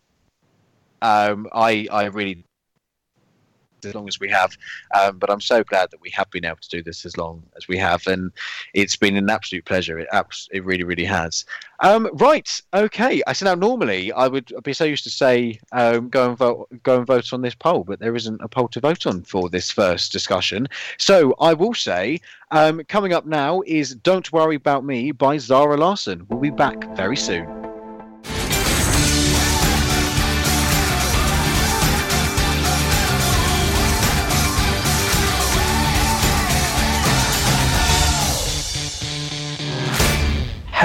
Um, 1.00 1.48
I 1.52 1.86
I 1.90 2.04
really 2.04 2.44
as 3.88 3.94
long 3.94 4.08
as 4.08 4.20
we 4.20 4.28
have. 4.28 4.56
Um, 4.98 5.18
but 5.18 5.30
I'm 5.30 5.40
so 5.40 5.64
glad 5.64 5.90
that 5.90 6.00
we 6.00 6.10
have 6.10 6.30
been 6.30 6.44
able 6.44 6.58
to 6.60 6.68
do 6.68 6.82
this 6.82 7.04
as 7.04 7.16
long 7.16 7.42
as 7.56 7.68
we 7.68 7.76
have, 7.78 8.06
and 8.06 8.32
it's 8.74 8.96
been 8.96 9.16
an 9.16 9.30
absolute 9.30 9.64
pleasure. 9.64 9.98
It 9.98 10.08
abs- 10.12 10.48
it 10.52 10.64
really 10.64 10.84
really 10.84 11.04
has. 11.04 11.44
Um, 11.80 12.08
right, 12.14 12.60
okay. 12.74 13.22
I 13.26 13.32
said 13.32 13.46
now 13.46 13.54
normally 13.54 14.12
I 14.12 14.26
would 14.26 14.52
be 14.64 14.72
so 14.72 14.84
used 14.84 15.04
to 15.04 15.10
say 15.10 15.60
um, 15.72 16.08
go 16.08 16.28
and 16.28 16.38
vote 16.38 16.68
go 16.82 16.98
and 16.98 17.06
vote 17.06 17.32
on 17.32 17.42
this 17.42 17.54
poll, 17.54 17.84
but 17.84 18.00
there 18.00 18.16
isn't 18.16 18.40
a 18.42 18.48
poll 18.48 18.68
to 18.68 18.80
vote 18.80 19.06
on 19.06 19.22
for 19.22 19.48
this 19.48 19.70
first 19.70 20.12
discussion. 20.12 20.68
So 20.98 21.34
I 21.40 21.54
will 21.54 21.74
say 21.74 22.20
um, 22.50 22.82
coming 22.88 23.12
up 23.12 23.26
now 23.26 23.62
is 23.66 23.94
"Don't 23.94 24.30
Worry 24.32 24.56
About 24.56 24.84
Me" 24.84 25.12
by 25.12 25.38
Zara 25.38 25.76
Larsson. 25.76 26.26
We'll 26.28 26.40
be 26.40 26.50
back 26.50 26.96
very 26.96 27.16
soon. 27.16 27.57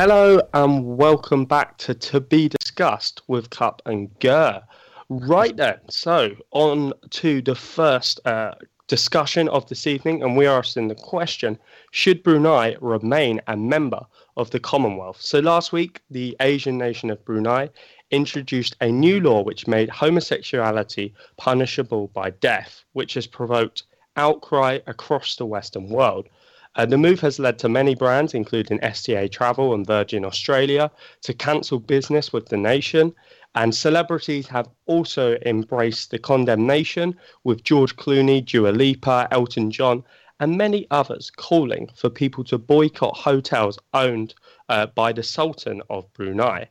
Hello 0.06 0.42
and 0.54 0.98
welcome 0.98 1.46
back 1.46 1.78
to 1.78 1.94
To 1.94 2.20
Be 2.20 2.50
Discussed 2.50 3.22
with 3.30 3.50
Cup 3.52 3.82
and 3.86 4.10
Gurr. 4.20 4.62
Right 5.08 5.56
then, 5.56 5.78
so 5.90 6.36
on 6.52 6.92
to 7.12 7.42
the 7.42 7.56
first 7.56 8.20
uh, 8.28 8.56
discussion 8.90 9.48
of 9.48 9.66
this 9.70 9.88
evening, 9.88 10.22
and 10.22 10.36
we 10.36 10.46
are 10.46 10.60
asking 10.60 10.90
the 10.90 10.96
question 10.96 11.58
Should 11.92 12.22
Brunei 12.22 12.76
remain 12.82 13.40
a 13.48 13.56
member 13.56 14.06
of 14.36 14.50
the 14.50 14.60
Commonwealth? 14.60 15.22
So 15.22 15.40
last 15.40 15.72
week, 15.72 16.02
the 16.12 16.36
Asian 16.42 16.78
nation 16.78 17.10
of 17.10 17.24
Brunei 17.24 17.70
introduced 18.12 18.76
a 18.82 18.92
new 18.92 19.22
law 19.22 19.42
which 19.42 19.68
made 19.68 19.88
homosexuality 19.88 21.14
punishable 21.38 22.10
by 22.10 22.32
death, 22.32 22.84
which 22.92 23.14
has 23.14 23.26
provoked 23.26 23.84
outcry 24.18 24.80
across 24.86 25.38
the 25.38 25.46
Western 25.46 25.88
world. 25.88 26.28
Uh, 26.76 26.86
the 26.86 26.98
move 26.98 27.20
has 27.20 27.40
led 27.40 27.60
to 27.60 27.70
many 27.70 27.94
brands, 27.94 28.34
including 28.34 28.84
STA 28.84 29.28
Travel 29.28 29.74
and 29.74 29.86
Virgin 29.86 30.26
Australia, 30.26 30.90
to 31.22 31.34
cancel 31.34 31.80
business 31.80 32.34
with 32.34 32.48
the 32.48 32.58
nation. 32.58 33.14
And 33.56 33.76
celebrities 33.76 34.48
have 34.48 34.68
also 34.88 35.38
embraced 35.46 36.10
the 36.10 36.18
condemnation, 36.18 37.16
with 37.44 37.64
George 37.64 37.96
Clooney, 37.96 38.44
Dua 38.44 38.70
Lipa, 38.70 39.28
Elton 39.30 39.70
John, 39.70 40.04
and 40.40 40.58
many 40.58 40.88
others 40.90 41.30
calling 41.30 41.90
for 41.96 42.10
people 42.10 42.44
to 42.46 42.58
boycott 42.58 43.16
hotels 43.16 43.78
owned 43.94 44.34
uh, 44.70 44.88
by 44.88 45.14
the 45.14 45.22
Sultan 45.22 45.82
of 45.90 46.12
Brunei. 46.14 46.68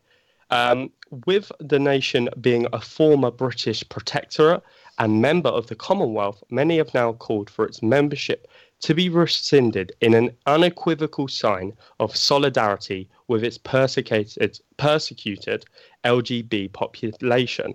Um, 0.51 0.91
with 1.27 1.53
the 1.61 1.79
nation 1.79 2.29
being 2.41 2.67
a 2.73 2.81
former 2.81 3.31
British 3.31 3.89
protectorate 3.89 4.63
and 4.99 5.23
member 5.23 5.49
of 5.49 5.69
the 5.69 5.75
Commonwealth, 5.75 6.43
many 6.51 6.79
have 6.79 6.93
now 6.93 7.13
called 7.13 7.49
for 7.49 7.65
its 7.65 7.83
membership 7.83 8.49
to 8.83 8.95
be 8.95 9.09
rescinded 9.09 9.93
in 10.01 10.15
an 10.15 10.37
unequivocal 10.47 11.29
sign 11.29 11.73
of 12.01 12.17
solidarity 12.17 13.09
with 13.29 13.45
its 13.45 13.57
persecuted, 13.57 14.59
persecuted 14.77 15.65
LGB 16.05 16.73
population. 16.73 17.75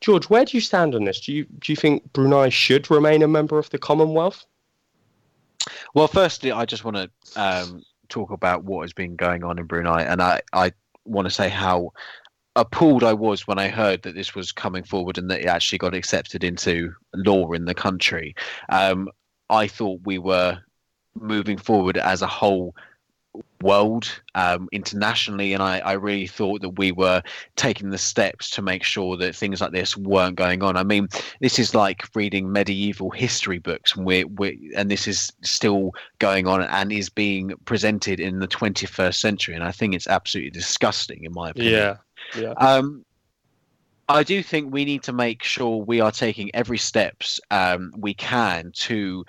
George, 0.00 0.28
where 0.28 0.44
do 0.44 0.56
you 0.56 0.60
stand 0.60 0.94
on 0.94 1.04
this? 1.04 1.20
Do 1.20 1.32
you 1.32 1.44
do 1.44 1.70
you 1.70 1.76
think 1.76 2.12
Brunei 2.12 2.48
should 2.48 2.90
remain 2.90 3.22
a 3.22 3.28
member 3.28 3.58
of 3.58 3.70
the 3.70 3.78
Commonwealth? 3.78 4.44
Well, 5.94 6.08
firstly, 6.08 6.50
I 6.50 6.64
just 6.64 6.84
want 6.84 6.96
to 6.96 7.10
um, 7.40 7.84
talk 8.08 8.30
about 8.30 8.64
what 8.64 8.82
has 8.82 8.92
been 8.92 9.14
going 9.14 9.44
on 9.44 9.58
in 9.58 9.66
Brunei, 9.66 10.02
and 10.02 10.20
I, 10.20 10.40
I 10.52 10.72
want 11.04 11.26
to 11.26 11.30
say 11.30 11.48
how 11.48 11.92
appalled 12.56 13.04
I 13.04 13.12
was 13.12 13.46
when 13.46 13.58
I 13.58 13.68
heard 13.68 14.02
that 14.02 14.14
this 14.14 14.34
was 14.34 14.50
coming 14.50 14.82
forward 14.82 15.18
and 15.18 15.30
that 15.30 15.40
it 15.40 15.46
actually 15.46 15.78
got 15.78 15.94
accepted 15.94 16.42
into 16.42 16.92
law 17.14 17.52
in 17.52 17.64
the 17.64 17.74
country. 17.74 18.34
Um, 18.70 19.08
I 19.50 19.66
thought 19.66 20.00
we 20.04 20.18
were 20.18 20.58
moving 21.14 21.58
forward 21.58 21.96
as 21.98 22.22
a 22.22 22.26
whole 22.26 22.74
world 23.62 24.20
um, 24.34 24.68
internationally, 24.72 25.52
and 25.52 25.62
I, 25.62 25.78
I, 25.78 25.92
really 25.92 26.26
thought 26.26 26.60
that 26.62 26.78
we 26.78 26.92
were 26.92 27.22
taking 27.56 27.90
the 27.90 27.98
steps 27.98 28.50
to 28.50 28.62
make 28.62 28.82
sure 28.82 29.16
that 29.16 29.34
things 29.34 29.60
like 29.60 29.72
this 29.72 29.96
weren't 29.96 30.36
going 30.36 30.62
on. 30.62 30.76
I 30.76 30.82
mean, 30.82 31.08
this 31.40 31.58
is 31.58 31.74
like 31.74 32.04
reading 32.14 32.52
medieval 32.52 33.10
history 33.10 33.58
books, 33.58 33.96
and 33.96 34.04
we 34.04 34.24
we 34.24 34.72
and 34.76 34.90
this 34.90 35.06
is 35.06 35.32
still 35.42 35.92
going 36.18 36.46
on 36.46 36.62
and 36.62 36.92
is 36.92 37.08
being 37.08 37.52
presented 37.64 38.20
in 38.20 38.40
the 38.40 38.48
21st 38.48 39.14
century, 39.14 39.54
and 39.54 39.64
I 39.64 39.72
think 39.72 39.94
it's 39.94 40.08
absolutely 40.08 40.50
disgusting, 40.50 41.24
in 41.24 41.32
my 41.32 41.50
opinion. 41.50 41.72
Yeah, 41.72 41.96
yeah. 42.38 42.52
Um, 42.52 43.04
I 44.12 44.24
do 44.24 44.42
think 44.42 44.70
we 44.70 44.84
need 44.84 45.02
to 45.04 45.12
make 45.14 45.42
sure 45.42 45.78
we 45.78 46.00
are 46.00 46.12
taking 46.12 46.50
every 46.54 46.76
steps 46.76 47.40
um, 47.50 47.94
we 47.96 48.12
can 48.12 48.70
to 48.74 49.24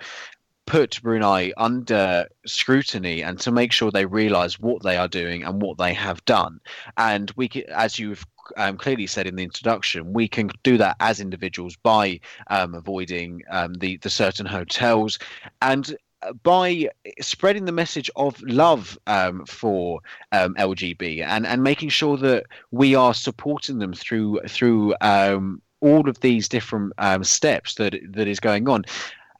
put 0.66 1.00
Brunei 1.02 1.52
under 1.56 2.28
scrutiny 2.44 3.22
and 3.22 3.40
to 3.40 3.50
make 3.50 3.72
sure 3.72 3.90
they 3.90 4.04
realize 4.04 4.60
what 4.60 4.82
they 4.82 4.98
are 4.98 5.08
doing 5.08 5.42
and 5.42 5.62
what 5.62 5.78
they 5.78 5.94
have 5.94 6.22
done. 6.26 6.60
And 6.98 7.32
we, 7.34 7.48
as 7.68 7.98
you've 7.98 8.26
um, 8.58 8.76
clearly 8.76 9.06
said 9.06 9.26
in 9.26 9.36
the 9.36 9.42
introduction, 9.42 10.12
we 10.12 10.28
can 10.28 10.50
do 10.62 10.76
that 10.76 10.96
as 11.00 11.18
individuals 11.18 11.76
by 11.76 12.20
um, 12.48 12.74
avoiding 12.74 13.42
um, 13.50 13.72
the 13.74 13.96
the 13.98 14.10
certain 14.10 14.44
hotels 14.44 15.18
and 15.62 15.96
by 16.42 16.88
spreading 17.20 17.64
the 17.64 17.72
message 17.72 18.10
of 18.16 18.40
love 18.42 18.98
um, 19.06 19.44
for 19.46 20.00
um, 20.32 20.54
LGB 20.54 21.22
and 21.22 21.46
and 21.46 21.62
making 21.62 21.88
sure 21.88 22.16
that 22.16 22.46
we 22.70 22.94
are 22.94 23.14
supporting 23.14 23.78
them 23.78 23.92
through 23.92 24.40
through 24.48 24.94
um, 25.00 25.60
all 25.80 26.08
of 26.08 26.20
these 26.20 26.48
different 26.48 26.92
um, 26.98 27.24
steps 27.24 27.74
that 27.74 27.94
that 28.10 28.26
is 28.28 28.40
going 28.40 28.68
on. 28.68 28.84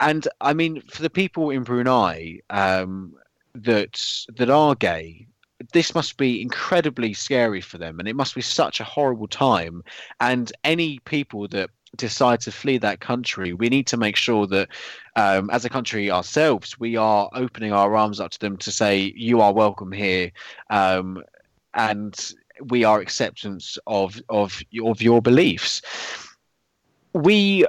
And 0.00 0.26
I 0.40 0.52
mean, 0.52 0.82
for 0.82 1.02
the 1.02 1.10
people 1.10 1.50
in 1.50 1.62
Brunei 1.62 2.40
um, 2.50 3.14
that 3.54 4.24
that 4.36 4.50
are 4.50 4.74
gay, 4.74 5.26
this 5.72 5.94
must 5.94 6.16
be 6.16 6.42
incredibly 6.42 7.14
scary 7.14 7.60
for 7.60 7.78
them, 7.78 7.98
and 7.98 8.08
it 8.08 8.16
must 8.16 8.34
be 8.34 8.42
such 8.42 8.80
a 8.80 8.84
horrible 8.84 9.28
time. 9.28 9.82
And 10.20 10.52
any 10.64 10.98
people 11.00 11.48
that 11.48 11.70
decide 11.96 12.40
to 12.40 12.52
flee 12.52 12.78
that 12.78 13.00
country, 13.00 13.52
we 13.52 13.68
need 13.68 13.86
to 13.88 13.96
make 13.96 14.16
sure 14.16 14.46
that, 14.46 14.68
um, 15.16 15.50
as 15.50 15.64
a 15.64 15.68
country 15.68 16.10
ourselves, 16.10 16.78
we 16.78 16.96
are 16.96 17.28
opening 17.34 17.72
our 17.72 17.96
arms 17.96 18.20
up 18.20 18.30
to 18.32 18.38
them 18.38 18.56
to 18.58 18.70
say, 18.70 19.12
"You 19.16 19.40
are 19.40 19.52
welcome 19.52 19.92
here," 19.92 20.30
um, 20.70 21.22
and 21.74 22.14
we 22.60 22.84
are 22.84 23.00
acceptance 23.00 23.78
of 23.86 24.20
of 24.28 24.62
of 24.82 25.02
your 25.02 25.22
beliefs. 25.22 25.82
We 27.12 27.66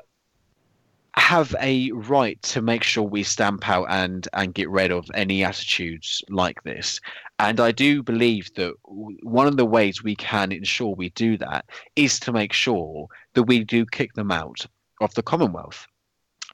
have 1.18 1.56
a 1.62 1.92
right 1.92 2.42
to 2.42 2.62
make 2.62 2.84
sure 2.84 3.04
we 3.04 3.24
stamp 3.24 3.68
out 3.70 3.86
and 3.90 4.28
and 4.34 4.54
get 4.54 4.70
rid 4.70 4.92
of 4.92 5.10
any 5.14 5.44
attitudes 5.44 6.24
like 6.30 6.62
this. 6.64 7.00
And 7.40 7.60
i 7.60 7.72
do 7.72 8.04
believe 8.04 8.54
that 8.56 8.74
one 8.84 9.48
of 9.48 9.58
the 9.58 9.66
ways 9.66 10.04
we 10.04 10.16
can 10.16 10.52
ensure 10.52 10.94
we 10.94 11.10
do 11.12 11.38
that 11.38 11.66
is 11.96 12.20
to 12.22 12.32
make 12.32 12.54
sure 12.54 13.08
that 13.34 13.44
we 13.44 13.64
do 13.64 13.86
kick 13.86 14.14
them 14.14 14.32
out 14.32 14.66
of 15.02 15.14
the 15.14 15.24
commonwealth. 15.24 15.88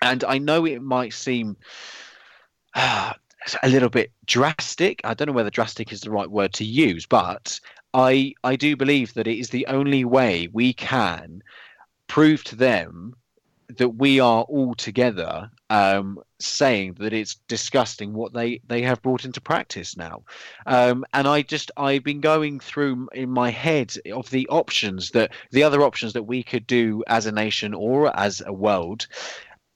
And 0.02 0.24
i 0.24 0.38
know 0.38 0.66
it 0.66 0.82
might 0.82 1.14
seem 1.14 1.58
uh, 2.76 3.14
a 3.64 3.70
little 3.70 3.90
bit 3.90 4.12
drastic. 4.26 5.02
I 5.04 5.16
don't 5.16 5.28
know 5.28 5.34
whether 5.34 5.50
drastic 5.50 5.92
is 5.92 6.02
the 6.02 6.12
right 6.12 6.30
word 6.30 6.54
to 6.54 6.66
use 6.66 7.06
but 7.08 7.60
i 7.94 8.34
i 8.44 8.56
do 8.56 8.78
believe 8.78 9.14
that 9.16 9.28
it 9.28 9.38
is 9.40 9.50
the 9.50 9.68
only 9.68 10.06
way 10.06 10.48
we 10.54 10.72
can 10.74 11.42
prove 12.08 12.44
to 12.46 12.56
them 12.56 13.16
that 13.78 13.90
we 13.90 14.20
are 14.20 14.44
all 14.44 14.74
together 14.76 15.50
um, 15.70 16.20
saying 16.40 16.96
that 17.00 17.14
it's 17.14 17.36
disgusting 17.48 18.14
what 18.14 18.34
they 18.34 18.62
they 18.68 18.82
have 18.82 19.02
brought 19.02 19.26
into 19.26 19.40
practice 19.42 19.96
now. 19.96 20.24
Um, 20.66 21.06
and 21.14 21.28
i 21.28 21.42
just 21.42 21.72
i've 21.78 22.04
been 22.04 22.22
going 22.22 22.60
through 22.60 23.08
in 23.14 23.30
my 23.30 23.50
head 23.50 23.96
of 24.14 24.30
the 24.30 24.48
options 24.50 25.12
that 25.12 25.32
the 25.52 25.64
other 25.64 25.82
options 25.82 26.14
that 26.14 26.24
we 26.24 26.44
could 26.44 26.68
do 26.68 27.04
as 27.08 27.26
a 27.26 27.32
nation 27.32 27.74
or 27.74 28.16
as 28.18 28.42
a 28.46 28.54
world 28.54 29.08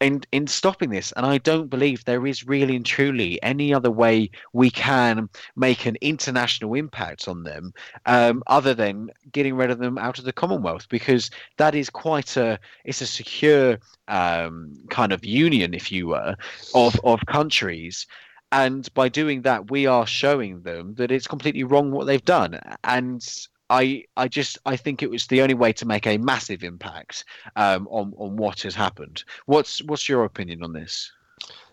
in 0.01 0.21
in 0.31 0.45
stopping 0.45 0.89
this 0.89 1.13
and 1.13 1.25
i 1.25 1.37
don't 1.37 1.69
believe 1.69 2.03
there 2.03 2.27
is 2.27 2.45
really 2.45 2.75
and 2.75 2.85
truly 2.85 3.41
any 3.41 3.73
other 3.73 3.91
way 3.91 4.29
we 4.51 4.69
can 4.69 5.29
make 5.55 5.85
an 5.85 5.95
international 6.01 6.73
impact 6.73 7.27
on 7.27 7.43
them 7.43 7.73
um, 8.05 8.43
other 8.47 8.73
than 8.73 9.09
getting 9.31 9.55
rid 9.55 9.71
of 9.71 9.79
them 9.79 9.97
out 9.97 10.19
of 10.19 10.25
the 10.25 10.33
commonwealth 10.33 10.87
because 10.89 11.31
that 11.57 11.75
is 11.75 11.89
quite 11.89 12.35
a 12.35 12.59
it's 12.83 13.01
a 13.01 13.07
secure 13.07 13.77
um, 14.07 14.73
kind 14.89 15.11
of 15.11 15.25
union 15.25 15.73
if 15.73 15.91
you 15.91 16.07
were 16.07 16.35
of 16.73 16.99
of 17.03 17.25
countries. 17.25 18.05
And 18.51 18.91
by 18.93 19.09
doing 19.09 19.41
that 19.41 19.71
we 19.71 19.85
are 19.85 20.07
showing 20.07 20.61
them 20.61 20.95
that 20.95 21.11
it's 21.11 21.27
completely 21.27 21.63
wrong 21.63 21.91
what 21.91 22.05
they've 22.05 22.23
done. 22.23 22.59
And 22.83 23.25
I 23.69 24.05
I 24.17 24.27
just 24.27 24.57
I 24.65 24.75
think 24.75 25.01
it 25.01 25.09
was 25.09 25.27
the 25.27 25.41
only 25.41 25.53
way 25.53 25.73
to 25.73 25.85
make 25.85 26.05
a 26.07 26.17
massive 26.17 26.63
impact 26.63 27.25
um, 27.55 27.87
on 27.89 28.13
on 28.17 28.35
what 28.37 28.61
has 28.61 28.75
happened. 28.75 29.23
What's 29.45 29.81
what's 29.83 30.07
your 30.07 30.23
opinion 30.23 30.63
on 30.63 30.73
this? 30.73 31.11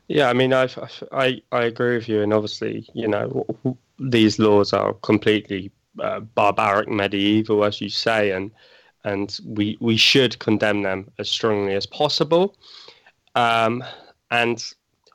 Yeah, 0.08 0.28
I 0.28 0.32
mean, 0.32 0.52
I've, 0.52 0.76
i 1.12 1.40
I 1.52 1.64
agree 1.64 1.96
with 1.96 2.08
you, 2.08 2.22
and 2.22 2.32
obviously, 2.32 2.86
you 2.94 3.08
know, 3.08 3.46
these 3.98 4.38
laws 4.38 4.72
are 4.72 4.94
completely 4.94 5.70
uh, 6.00 6.20
barbaric, 6.20 6.88
medieval, 6.88 7.64
as 7.64 7.80
you 7.80 7.88
say, 7.88 8.32
and 8.32 8.50
and 9.04 9.38
we 9.44 9.76
we 9.80 9.96
should 9.96 10.38
condemn 10.38 10.82
them 10.82 11.10
as 11.18 11.28
strongly 11.28 11.74
as 11.74 11.86
possible. 11.86 12.56
Um, 13.34 13.84
and 14.30 14.64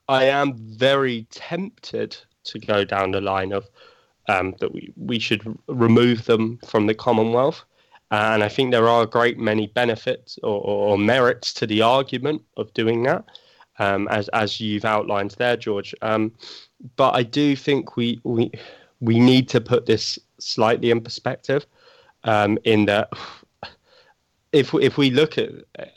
I 0.09 0.25
am 0.25 0.53
very 0.55 1.27
tempted 1.31 2.17
to 2.45 2.59
go 2.59 2.83
down 2.85 3.11
the 3.11 3.21
line 3.21 3.51
of 3.51 3.67
um, 4.27 4.55
that 4.59 4.73
we, 4.73 4.93
we 4.95 5.19
should 5.19 5.41
remove 5.67 6.25
them 6.25 6.59
from 6.65 6.87
the 6.87 6.93
Commonwealth. 6.93 7.63
And 8.11 8.43
I 8.43 8.47
think 8.47 8.71
there 8.71 8.87
are 8.87 9.03
a 9.03 9.07
great 9.07 9.37
many 9.37 9.67
benefits 9.67 10.39
or, 10.41 10.61
or 10.61 10.97
merits 10.97 11.53
to 11.55 11.67
the 11.67 11.81
argument 11.81 12.41
of 12.55 12.73
doing 12.73 13.03
that, 13.03 13.25
um, 13.79 14.07
as 14.07 14.29
as 14.29 14.61
you've 14.61 14.85
outlined 14.85 15.31
there, 15.31 15.57
George. 15.57 15.93
Um, 16.01 16.31
but 16.95 17.15
I 17.15 17.23
do 17.23 17.55
think 17.55 17.97
we 17.97 18.21
we 18.23 18.51
we 19.01 19.19
need 19.19 19.49
to 19.49 19.59
put 19.59 19.85
this 19.85 20.17
slightly 20.39 20.89
in 20.89 21.01
perspective. 21.01 21.65
Um, 22.23 22.57
in 22.63 22.85
that, 22.85 23.09
if 24.53 24.73
if 24.73 24.97
we 24.97 25.11
look 25.11 25.37
at 25.37 25.49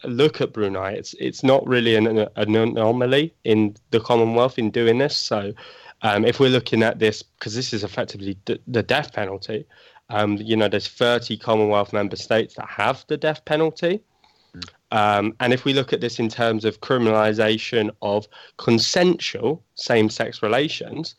look 0.03 0.41
at 0.41 0.53
Brunei, 0.53 0.93
it's 0.93 1.15
it's 1.15 1.45
not 1.45 1.65
really 1.67 1.95
an, 1.95 2.07
an 2.07 2.57
anomaly 2.57 3.35
in 3.45 3.77
the 3.91 4.01
Commonwealth 4.01 4.59
in 4.59 4.73
doing 4.73 4.99
this. 4.99 5.17
So 5.17 5.53
um, 6.03 6.25
if 6.25 6.41
we're 6.41 6.51
looking 6.51 6.83
at 6.83 6.99
this, 6.99 7.23
because 7.23 7.55
this 7.55 7.73
is 7.73 7.85
effectively 7.85 8.35
d- 8.45 8.61
the 8.67 8.83
death 8.83 9.13
penalty, 9.13 9.67
um, 10.09 10.37
you 10.37 10.57
know, 10.57 10.69
there's 10.69 10.89
30 10.89 11.37
Commonwealth 11.37 11.93
member 11.93 12.17
states 12.17 12.55
that 12.55 12.69
have 12.69 13.05
the 13.09 13.17
death 13.17 13.45
penalty. 13.45 14.03
Mm. 14.57 14.69
Um, 14.93 15.37
and 15.41 15.53
if 15.53 15.65
we 15.65 15.73
look 15.73 15.93
at 15.93 16.01
this 16.01 16.19
in 16.19 16.29
terms 16.29 16.65
of 16.65 16.81
criminalization 16.81 17.91
of 18.03 18.27
consensual 18.57 19.63
same 19.77 20.11
sex 20.11 20.43
relations, 20.43 21.15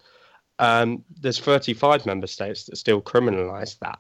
um, 0.59 1.03
there's 1.21 1.39
35 1.39 2.05
member 2.05 2.27
states 2.27 2.65
that 2.65 2.75
still 2.75 3.01
criminalize 3.01 3.79
that. 3.79 3.99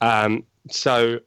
Um, 0.00 0.44
so 0.70 1.20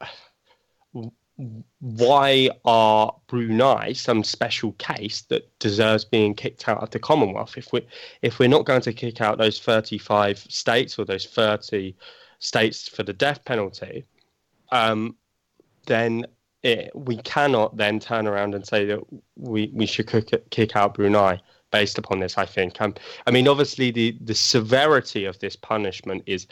why 1.79 2.49
are 2.63 3.13
Brunei 3.27 3.93
some 3.93 4.23
special 4.23 4.71
case 4.73 5.23
that 5.23 5.47
deserves 5.59 6.05
being 6.05 6.33
kicked 6.33 6.69
out 6.69 6.81
of 6.81 6.91
the 6.91 6.99
Commonwealth? 6.99 7.57
If 7.57 7.73
we 7.73 7.85
if 8.21 8.39
we're 8.39 8.47
not 8.47 8.65
going 8.65 8.81
to 8.81 8.93
kick 8.93 9.19
out 9.21 9.37
those 9.37 9.59
35 9.59 10.37
states 10.37 10.97
or 10.97 11.05
those 11.05 11.25
30 11.25 11.95
states 12.39 12.87
for 12.87 13.03
the 13.03 13.13
death 13.13 13.43
penalty, 13.43 14.05
um, 14.71 15.15
then 15.87 16.25
it, 16.63 16.91
we 16.95 17.17
cannot 17.17 17.75
then 17.75 17.99
turn 17.99 18.27
around 18.27 18.55
and 18.55 18.65
say 18.65 18.85
that 18.85 18.99
we, 19.35 19.69
we 19.73 19.85
should 19.85 20.07
kick, 20.07 20.75
out 20.75 20.95
Brunei 20.95 21.39
based 21.69 21.97
upon 21.97 22.19
this. 22.19 22.37
I 22.37 22.45
think. 22.45 22.79
Um, 22.79 22.95
I 23.27 23.31
mean, 23.31 23.49
obviously 23.49 23.91
the 23.91 24.17
the 24.21 24.35
severity 24.35 25.25
of 25.25 25.37
this 25.39 25.57
punishment 25.57 26.23
is, 26.27 26.47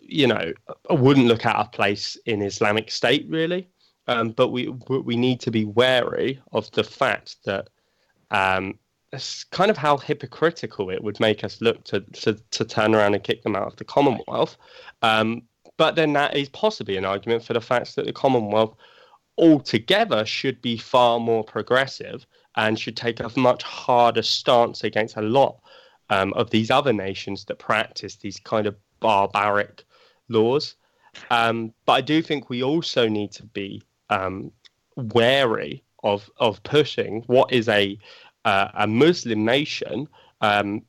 you 0.00 0.28
know, 0.28 0.52
wouldn't 0.88 1.26
look 1.26 1.44
at 1.44 1.56
a 1.56 1.68
place 1.68 2.16
in 2.26 2.42
Islamic 2.42 2.92
State 2.92 3.26
really. 3.28 3.68
Um, 4.08 4.30
but 4.30 4.48
we 4.48 4.68
we 4.88 5.16
need 5.16 5.40
to 5.40 5.50
be 5.50 5.64
wary 5.64 6.40
of 6.52 6.70
the 6.72 6.84
fact 6.84 7.36
that 7.44 7.68
um, 8.30 8.78
it's 9.12 9.44
kind 9.44 9.70
of 9.70 9.76
how 9.76 9.96
hypocritical 9.96 10.90
it 10.90 11.02
would 11.02 11.20
make 11.20 11.44
us 11.44 11.60
look 11.60 11.84
to, 11.84 12.00
to, 12.00 12.34
to 12.50 12.64
turn 12.64 12.94
around 12.94 13.14
and 13.14 13.22
kick 13.22 13.42
them 13.42 13.56
out 13.56 13.66
of 13.66 13.76
the 13.76 13.84
Commonwealth. 13.84 14.56
Um, 15.02 15.42
but 15.76 15.94
then 15.94 16.12
that 16.14 16.36
is 16.36 16.48
possibly 16.50 16.96
an 16.96 17.04
argument 17.04 17.44
for 17.44 17.54
the 17.54 17.60
fact 17.60 17.96
that 17.96 18.06
the 18.06 18.12
Commonwealth 18.12 18.74
altogether 19.38 20.26
should 20.26 20.60
be 20.60 20.76
far 20.76 21.20
more 21.20 21.44
progressive 21.44 22.26
and 22.56 22.78
should 22.78 22.96
take 22.96 23.20
a 23.20 23.30
much 23.38 23.62
harder 23.62 24.22
stance 24.22 24.84
against 24.84 25.16
a 25.16 25.22
lot 25.22 25.60
um, 26.10 26.32
of 26.34 26.50
these 26.50 26.70
other 26.70 26.92
nations 26.92 27.44
that 27.44 27.58
practice 27.58 28.16
these 28.16 28.40
kind 28.40 28.66
of 28.66 28.76
barbaric 29.00 29.84
laws. 30.28 30.74
Um, 31.30 31.72
but 31.86 31.92
I 31.92 32.00
do 32.00 32.20
think 32.20 32.50
we 32.50 32.62
also 32.62 33.08
need 33.08 33.32
to 33.32 33.44
be 33.44 33.82
um, 34.10 34.50
wary 34.96 35.82
of 36.02 36.30
of 36.38 36.62
pushing 36.62 37.22
what 37.26 37.52
is 37.52 37.68
a 37.68 37.98
uh, 38.44 38.68
a 38.74 38.86
Muslim 38.86 39.44
nation 39.44 40.08
um, 40.40 40.82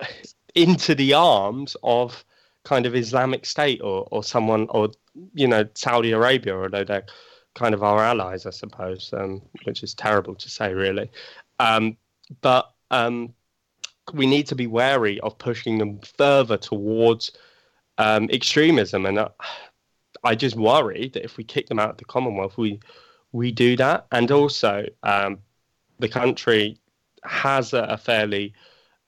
into 0.54 0.94
the 0.94 1.12
arms 1.12 1.76
of 1.82 2.24
kind 2.64 2.86
of 2.86 2.96
Islamic 2.96 3.46
State 3.46 3.80
or, 3.82 4.08
or 4.10 4.24
someone 4.24 4.66
or 4.70 4.90
you 5.34 5.46
know 5.46 5.66
Saudi 5.74 6.12
Arabia, 6.12 6.56
although 6.56 6.84
they're 6.84 7.06
kind 7.54 7.74
of 7.74 7.82
our 7.82 8.04
allies, 8.04 8.46
I 8.46 8.50
suppose, 8.50 9.12
um, 9.12 9.42
which 9.64 9.82
is 9.82 9.94
terrible 9.94 10.34
to 10.34 10.48
say, 10.48 10.74
really. 10.74 11.10
Um, 11.58 11.96
but 12.42 12.72
um, 12.90 13.32
we 14.12 14.26
need 14.26 14.46
to 14.48 14.54
be 14.54 14.66
wary 14.66 15.18
of 15.20 15.38
pushing 15.38 15.78
them 15.78 16.00
further 16.18 16.56
towards 16.56 17.32
um, 17.98 18.28
extremism, 18.30 19.06
and 19.06 19.18
uh, 19.18 19.28
I 20.26 20.34
just 20.34 20.56
worry 20.56 21.10
that 21.14 21.24
if 21.24 21.36
we 21.36 21.44
kick 21.44 21.68
them 21.68 21.78
out 21.78 21.90
of 21.90 21.96
the 21.96 22.04
Commonwealth, 22.04 22.56
we 22.58 22.80
we 23.32 23.52
do 23.52 23.76
that, 23.76 24.06
and 24.12 24.30
also 24.30 24.86
um, 25.02 25.38
the 25.98 26.08
country 26.08 26.78
has 27.24 27.72
a, 27.72 27.82
a 27.82 27.98
fairly 27.98 28.54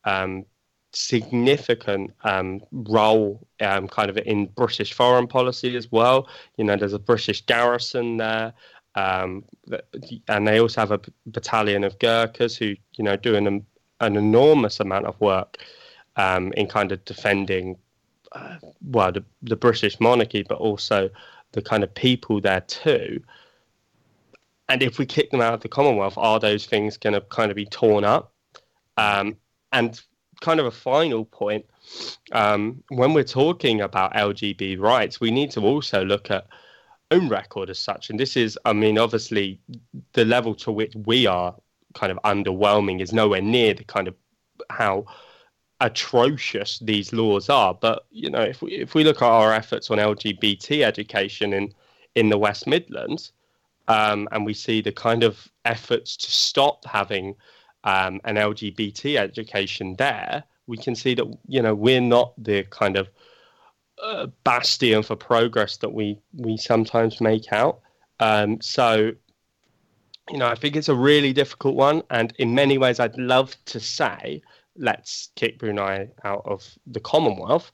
um, 0.04 0.44
significant 0.92 2.12
um, 2.24 2.60
role 2.72 3.46
um, 3.60 3.88
kind 3.88 4.10
of 4.10 4.16
in 4.18 4.46
British 4.46 4.92
foreign 4.92 5.26
policy 5.26 5.76
as 5.76 5.90
well. 5.92 6.28
You 6.56 6.64
know, 6.64 6.76
there's 6.76 6.92
a 6.92 6.98
British 6.98 7.44
garrison 7.46 8.16
there. 8.16 8.52
Um, 8.94 9.44
and 10.26 10.48
they 10.48 10.60
also 10.60 10.80
have 10.80 10.90
a 10.90 11.00
battalion 11.26 11.84
of 11.84 11.98
Gurkhas 11.98 12.56
who, 12.56 12.74
you 12.96 13.04
know, 13.04 13.16
doing 13.16 13.46
an, 13.46 13.64
an 14.00 14.16
enormous 14.16 14.80
amount 14.80 15.06
of 15.06 15.20
work 15.20 15.58
um, 16.16 16.52
in 16.54 16.66
kind 16.66 16.90
of 16.90 17.04
defending, 17.04 17.76
uh, 18.32 18.56
well, 18.82 19.12
the, 19.12 19.24
the 19.42 19.56
British 19.56 19.98
monarchy, 20.00 20.44
but 20.48 20.58
also 20.58 21.10
the 21.52 21.62
kind 21.62 21.82
of 21.82 21.94
people 21.94 22.40
there 22.40 22.60
too. 22.62 23.22
And 24.68 24.82
if 24.82 24.98
we 24.98 25.06
kick 25.06 25.30
them 25.30 25.40
out 25.40 25.54
of 25.54 25.60
the 25.60 25.68
Commonwealth, 25.68 26.18
are 26.18 26.38
those 26.38 26.66
things 26.66 26.96
going 26.96 27.14
to 27.14 27.22
kind 27.22 27.50
of 27.50 27.56
be 27.56 27.64
torn 27.64 28.04
up? 28.04 28.32
Um, 28.96 29.36
and 29.72 30.00
kind 30.40 30.60
of 30.60 30.66
a 30.66 30.70
final 30.70 31.24
point, 31.24 31.64
um, 32.32 32.82
when 32.88 33.14
we're 33.14 33.24
talking 33.24 33.80
about 33.80 34.14
LGB 34.14 34.78
rights, 34.78 35.20
we 35.20 35.30
need 35.30 35.50
to 35.52 35.60
also 35.60 36.04
look 36.04 36.30
at 36.30 36.46
own 37.10 37.28
record 37.28 37.70
as 37.70 37.78
such. 37.78 38.10
And 38.10 38.20
this 38.20 38.36
is, 38.36 38.58
I 38.64 38.72
mean, 38.72 38.98
obviously, 38.98 39.58
the 40.12 40.24
level 40.24 40.54
to 40.56 40.70
which 40.70 40.94
we 40.94 41.26
are 41.26 41.54
kind 41.94 42.12
of 42.12 42.18
underwhelming 42.18 43.00
is 43.00 43.12
nowhere 43.12 43.40
near 43.40 43.72
the 43.74 43.84
kind 43.84 44.08
of 44.08 44.14
how 44.70 45.06
atrocious 45.80 46.78
these 46.80 47.12
laws 47.12 47.48
are. 47.48 47.74
But 47.74 48.06
you 48.10 48.30
know, 48.30 48.42
if 48.42 48.62
we 48.62 48.72
if 48.72 48.94
we 48.94 49.04
look 49.04 49.22
at 49.22 49.28
our 49.28 49.52
efforts 49.52 49.90
on 49.90 49.98
LGBT 49.98 50.82
education 50.84 51.52
in 51.52 51.72
in 52.14 52.30
the 52.30 52.38
West 52.38 52.66
Midlands, 52.66 53.32
um, 53.86 54.28
and 54.32 54.44
we 54.44 54.54
see 54.54 54.80
the 54.80 54.92
kind 54.92 55.22
of 55.22 55.48
efforts 55.64 56.16
to 56.16 56.30
stop 56.30 56.84
having 56.84 57.34
um, 57.84 58.20
an 58.24 58.36
LGBT 58.36 59.16
education 59.16 59.94
there, 59.96 60.44
we 60.66 60.76
can 60.76 60.94
see 60.94 61.14
that 61.14 61.26
you 61.46 61.62
know 61.62 61.74
we're 61.74 62.00
not 62.00 62.32
the 62.42 62.64
kind 62.64 62.96
of 62.96 63.08
uh, 64.02 64.26
bastion 64.44 65.02
for 65.02 65.16
progress 65.16 65.76
that 65.78 65.92
we 65.92 66.18
we 66.34 66.56
sometimes 66.56 67.20
make 67.20 67.52
out. 67.52 67.80
Um, 68.20 68.60
so, 68.60 69.12
you 70.30 70.38
know, 70.38 70.48
I 70.48 70.54
think 70.54 70.76
it's 70.76 70.88
a 70.88 70.94
really 70.94 71.32
difficult 71.32 71.76
one, 71.76 72.02
and 72.10 72.32
in 72.38 72.54
many 72.54 72.78
ways, 72.78 73.00
I'd 73.00 73.16
love 73.16 73.54
to 73.66 73.80
say 73.80 74.42
let's 74.78 75.30
kick 75.34 75.58
Brunei 75.58 76.08
out 76.24 76.42
of 76.44 76.66
the 76.86 77.00
Commonwealth, 77.00 77.72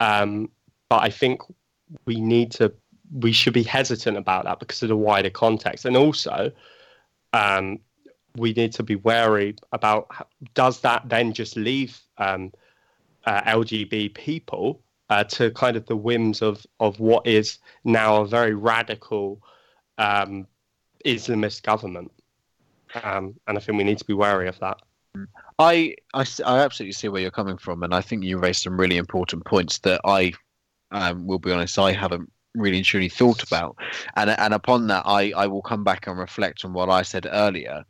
um, 0.00 0.50
but 0.88 1.02
I 1.02 1.10
think 1.10 1.40
we 2.04 2.20
need 2.20 2.52
to 2.52 2.72
we 3.12 3.32
should 3.32 3.52
be 3.52 3.62
hesitant 3.62 4.16
about 4.16 4.44
that 4.44 4.58
because 4.58 4.82
of 4.82 4.88
the 4.88 4.96
wider 4.96 5.30
context, 5.30 5.84
and 5.84 5.96
also 5.96 6.50
um, 7.32 7.78
we 8.36 8.52
need 8.52 8.72
to 8.72 8.82
be 8.82 8.96
wary 8.96 9.56
about 9.72 10.08
does 10.54 10.80
that 10.80 11.08
then 11.08 11.32
just 11.32 11.56
leave 11.56 12.00
um, 12.18 12.52
uh, 13.24 13.42
LGB 13.42 14.14
people 14.14 14.82
uh, 15.10 15.24
to 15.24 15.50
kind 15.52 15.76
of 15.76 15.86
the 15.86 15.96
whims 15.96 16.42
of 16.42 16.66
of 16.80 16.98
what 17.00 17.26
is 17.26 17.58
now 17.84 18.22
a 18.22 18.26
very 18.26 18.54
radical 18.54 19.40
um, 19.98 20.46
Islamist 21.04 21.62
government, 21.62 22.10
um, 23.02 23.34
and 23.46 23.56
I 23.56 23.60
think 23.60 23.78
we 23.78 23.84
need 23.84 23.98
to 23.98 24.04
be 24.04 24.14
wary 24.14 24.48
of 24.48 24.58
that. 24.60 24.78
I, 25.58 25.94
I, 26.14 26.24
I 26.44 26.58
absolutely 26.60 26.92
see 26.92 27.08
where 27.08 27.22
you're 27.22 27.30
coming 27.30 27.58
from, 27.58 27.82
and 27.82 27.94
I 27.94 28.00
think 28.00 28.24
you 28.24 28.38
raised 28.38 28.62
some 28.62 28.78
really 28.78 28.96
important 28.96 29.44
points 29.44 29.78
that 29.80 30.00
I 30.04 30.32
um, 30.90 31.26
will 31.26 31.38
be 31.38 31.52
honest, 31.52 31.78
I 31.78 31.92
haven't 31.92 32.30
really 32.54 32.78
and 32.78 32.86
truly 32.86 33.08
thought 33.08 33.42
about. 33.42 33.76
And 34.16 34.30
and 34.30 34.54
upon 34.54 34.86
that, 34.88 35.02
I 35.06 35.32
I 35.36 35.46
will 35.46 35.62
come 35.62 35.84
back 35.84 36.06
and 36.06 36.18
reflect 36.18 36.64
on 36.64 36.72
what 36.72 36.88
I 36.88 37.02
said 37.02 37.26
earlier. 37.30 37.84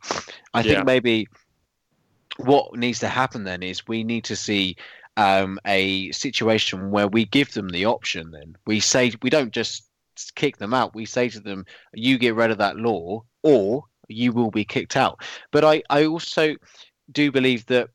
I 0.53 0.61
yeah. 0.61 0.63
think 0.63 0.85
maybe 0.85 1.27
what 2.37 2.75
needs 2.75 2.99
to 2.99 3.07
happen 3.07 3.43
then 3.43 3.63
is 3.63 3.87
we 3.87 4.03
need 4.03 4.23
to 4.25 4.35
see 4.35 4.75
um, 5.15 5.59
a 5.65 6.11
situation 6.11 6.91
where 6.91 7.07
we 7.07 7.25
give 7.25 7.53
them 7.53 7.69
the 7.69 7.85
option. 7.85 8.31
Then 8.31 8.55
we 8.65 8.79
say 8.79 9.11
we 9.21 9.29
don't 9.29 9.51
just 9.51 9.83
kick 10.35 10.57
them 10.57 10.73
out. 10.73 10.95
We 10.95 11.05
say 11.05 11.29
to 11.29 11.39
them, 11.39 11.65
"You 11.93 12.17
get 12.17 12.35
rid 12.35 12.51
of 12.51 12.57
that 12.59 12.77
law, 12.77 13.23
or 13.43 13.85
you 14.07 14.31
will 14.31 14.51
be 14.51 14.65
kicked 14.65 14.95
out." 14.95 15.21
But 15.51 15.63
I 15.63 15.83
I 15.89 16.05
also 16.05 16.55
do 17.11 17.31
believe 17.31 17.65
that 17.67 17.89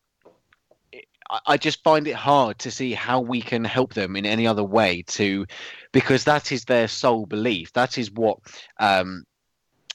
I 1.47 1.57
just 1.57 1.83
find 1.83 2.07
it 2.07 2.15
hard 2.15 2.59
to 2.61 2.71
see 2.71 2.93
how 2.93 3.21
we 3.21 3.41
can 3.41 3.65
help 3.65 3.95
them 3.95 4.17
in 4.17 4.27
any 4.27 4.47
other 4.47 4.65
way 4.65 5.03
to, 5.09 5.47
because 5.93 6.25
that 6.25 6.53
is 6.53 6.65
their 6.65 6.89
sole 6.89 7.27
belief. 7.27 7.73
That 7.73 7.97
is 7.97 8.11
what 8.11 8.39
um, 8.79 9.25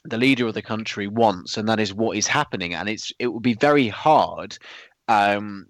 the 0.03 0.17
leader 0.17 0.47
of 0.47 0.55
the 0.55 0.61
country 0.61 1.07
wants, 1.07 1.57
and 1.57 1.69
that 1.69 1.79
is 1.79 1.93
what 1.93 2.17
is 2.17 2.27
happening. 2.27 2.73
And 2.73 2.89
it's 2.89 3.11
it 3.19 3.27
would 3.27 3.43
be 3.43 3.53
very 3.53 3.87
hard, 3.87 4.57
um, 5.07 5.67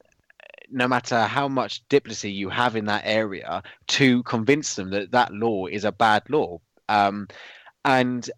no 0.69 0.87
matter 0.87 1.23
how 1.23 1.49
much 1.49 1.85
diplomacy 1.89 2.31
you 2.31 2.49
have 2.49 2.75
in 2.77 2.85
that 2.85 3.03
area, 3.05 3.61
to 3.87 4.23
convince 4.23 4.75
them 4.75 4.91
that 4.91 5.11
that 5.11 5.33
law 5.33 5.65
is 5.65 5.83
a 5.83 5.91
bad 5.91 6.23
law. 6.29 6.59
Um, 6.87 7.27
and 7.83 8.29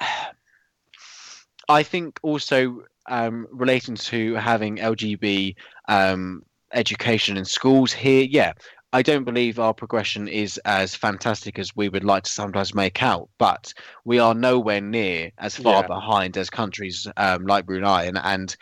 I 1.70 1.82
think 1.82 2.18
also 2.22 2.84
um, 3.08 3.46
relating 3.50 3.94
to 3.94 4.34
having 4.34 4.76
LGB 4.76 5.56
um, 5.88 6.42
education 6.72 7.36
in 7.36 7.44
schools 7.44 7.92
here, 7.92 8.24
yeah, 8.24 8.52
I 8.92 9.02
don't 9.02 9.24
believe 9.24 9.58
our 9.58 9.74
progression 9.74 10.28
is 10.28 10.56
as 10.64 10.94
fantastic 10.94 11.58
as 11.58 11.76
we 11.76 11.90
would 11.90 12.04
like 12.04 12.22
to 12.24 12.30
sometimes 12.30 12.74
make 12.74 13.02
out, 13.02 13.28
but 13.38 13.74
we 14.04 14.18
are 14.18 14.34
nowhere 14.34 14.80
near 14.80 15.30
as 15.38 15.56
far 15.56 15.82
yeah. 15.82 15.86
behind 15.86 16.36
as 16.38 16.48
countries 16.48 17.06
um, 17.18 17.46
like 17.46 17.66
Brunei. 17.66 18.04
And, 18.04 18.18
and 18.18 18.56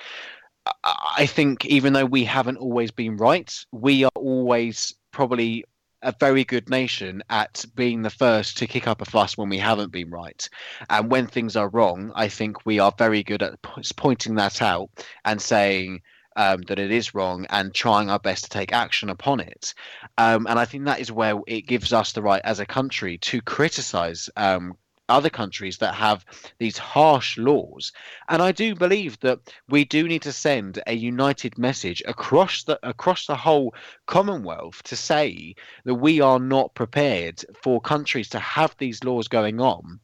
I 0.85 1.27
think 1.27 1.65
even 1.67 1.93
though 1.93 2.07
we 2.07 2.25
haven't 2.25 2.57
always 2.57 2.91
been 2.91 3.17
right, 3.17 3.53
we 3.71 4.05
are 4.05 4.11
always 4.17 4.95
probably 5.13 5.65
a 6.07 6.15
very 6.21 6.45
good 6.45 6.71
nation 6.71 7.23
at 7.29 7.65
being 7.75 8.03
the 8.03 8.11
first 8.11 8.57
to 8.59 8.67
kick 8.67 8.87
up 8.87 9.03
a 9.03 9.05
fuss 9.05 9.37
when 9.37 9.49
we 9.49 9.59
haven't 9.59 9.91
been 9.91 10.09
right. 10.09 10.49
And 10.89 11.11
when 11.11 11.27
things 11.27 11.57
are 11.57 11.69
wrong, 11.69 12.13
I 12.15 12.29
think 12.29 12.65
we 12.65 12.79
are 12.79 12.93
very 12.97 13.23
good 13.25 13.43
at 13.43 13.61
pointing 13.97 14.37
that 14.37 14.63
out 14.63 14.91
and 15.25 15.43
saying, 15.43 16.03
um, 16.37 16.61
that 16.69 16.79
it 16.79 16.91
is 16.91 17.15
wrong 17.15 17.47
and 17.49 17.75
trying 17.75 18.11
our 18.11 18.19
best 18.19 18.45
to 18.45 18.51
take 18.51 18.73
action 18.73 19.09
upon 19.09 19.41
it. 19.41 19.75
Um, 20.19 20.47
and 20.47 20.59
I 20.59 20.67
think 20.67 20.85
that 20.85 21.01
is 21.01 21.11
where 21.11 21.41
it 21.47 21.63
gives 21.63 21.93
us 21.93 22.13
the 22.13 22.23
right 22.23 22.43
as 22.45 22.61
a 22.61 22.67
country 22.67 23.19
to 23.19 23.41
criticize 23.41 24.29
um, 24.37 24.77
other 25.09 25.31
countries 25.31 25.79
that 25.79 25.95
have 25.95 26.25
these 26.59 26.79
harsh 26.79 27.39
laws. 27.39 27.93
And 28.29 28.43
I 28.43 28.53
do 28.53 28.75
believe 28.75 29.19
that 29.21 29.41
we 29.69 29.85
do 29.85 30.09
need 30.09 30.23
to 30.23 30.33
send 30.33 30.83
a 30.87 30.95
united 30.95 31.59
message 31.59 32.03
across 32.07 32.65
the 32.65 32.79
across 32.83 33.27
the 33.27 33.37
whole 33.37 33.75
Commonwealth 34.07 34.83
to 34.85 34.97
say 34.97 35.55
that 35.85 35.95
we 35.95 36.21
are 36.21 36.39
not 36.39 36.75
prepared 36.75 37.45
for 37.63 37.81
countries 37.81 38.29
to 38.31 38.39
have 38.39 38.75
these 38.79 39.05
laws 39.05 39.29
going 39.29 39.61
on. 39.61 40.01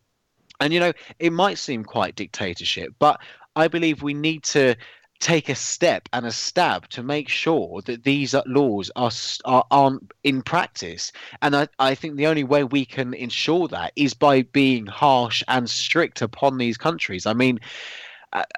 And 0.60 0.72
you 0.72 0.80
know, 0.80 0.92
it 1.18 1.32
might 1.32 1.58
seem 1.58 1.84
quite 1.84 2.14
dictatorship, 2.14 2.94
but 2.98 3.20
I 3.56 3.68
believe 3.68 4.02
we 4.02 4.14
need 4.14 4.44
to 4.44 4.76
take 5.22 5.48
a 5.48 5.54
step 5.54 6.08
and 6.12 6.26
a 6.26 6.32
stab 6.32 6.88
to 6.88 7.00
make 7.00 7.28
sure 7.28 7.80
that 7.82 8.02
these 8.02 8.34
laws 8.44 8.90
are, 8.96 9.12
are 9.44 9.64
aren't 9.70 10.10
in 10.24 10.42
practice 10.42 11.12
and 11.40 11.54
I, 11.54 11.68
I 11.78 11.94
think 11.94 12.16
the 12.16 12.26
only 12.26 12.42
way 12.42 12.64
we 12.64 12.84
can 12.84 13.14
ensure 13.14 13.68
that 13.68 13.92
is 13.94 14.14
by 14.14 14.42
being 14.42 14.84
harsh 14.84 15.44
and 15.46 15.70
strict 15.70 16.22
upon 16.22 16.58
these 16.58 16.76
countries 16.76 17.24
i 17.24 17.32
mean 17.32 17.60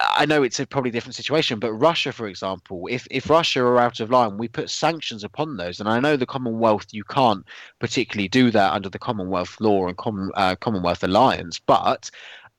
I 0.00 0.24
know 0.24 0.44
it's 0.44 0.60
a 0.60 0.66
probably 0.66 0.92
different 0.92 1.16
situation, 1.16 1.58
but 1.58 1.72
Russia, 1.72 2.12
for 2.12 2.28
example, 2.28 2.86
if, 2.88 3.08
if 3.10 3.28
Russia 3.28 3.60
are 3.60 3.80
out 3.80 3.98
of 3.98 4.08
line, 4.08 4.38
we 4.38 4.46
put 4.46 4.70
sanctions 4.70 5.24
upon 5.24 5.56
those. 5.56 5.80
And 5.80 5.88
I 5.88 5.98
know 5.98 6.16
the 6.16 6.26
Commonwealth, 6.26 6.86
you 6.92 7.02
can't 7.02 7.44
particularly 7.80 8.28
do 8.28 8.52
that 8.52 8.72
under 8.72 8.88
the 8.88 9.00
Commonwealth 9.00 9.60
law 9.60 9.88
and 9.88 9.96
Com- 9.96 10.30
uh, 10.34 10.54
Commonwealth 10.54 11.02
alliance, 11.02 11.58
but 11.58 12.08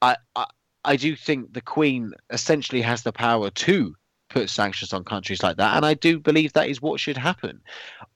I, 0.01 0.17
I, 0.35 0.45
I 0.85 0.95
do 0.95 1.15
think 1.15 1.53
the 1.53 1.61
Queen 1.61 2.13
essentially 2.29 2.81
has 2.81 3.03
the 3.03 3.11
power 3.11 3.49
to 3.49 3.95
put 4.29 4.49
sanctions 4.49 4.93
on 4.93 5.03
countries 5.03 5.43
like 5.43 5.57
that. 5.57 5.75
And 5.75 5.85
I 5.85 5.93
do 5.93 6.19
believe 6.19 6.53
that 6.53 6.69
is 6.69 6.81
what 6.81 6.99
should 6.99 7.17
happen. 7.17 7.61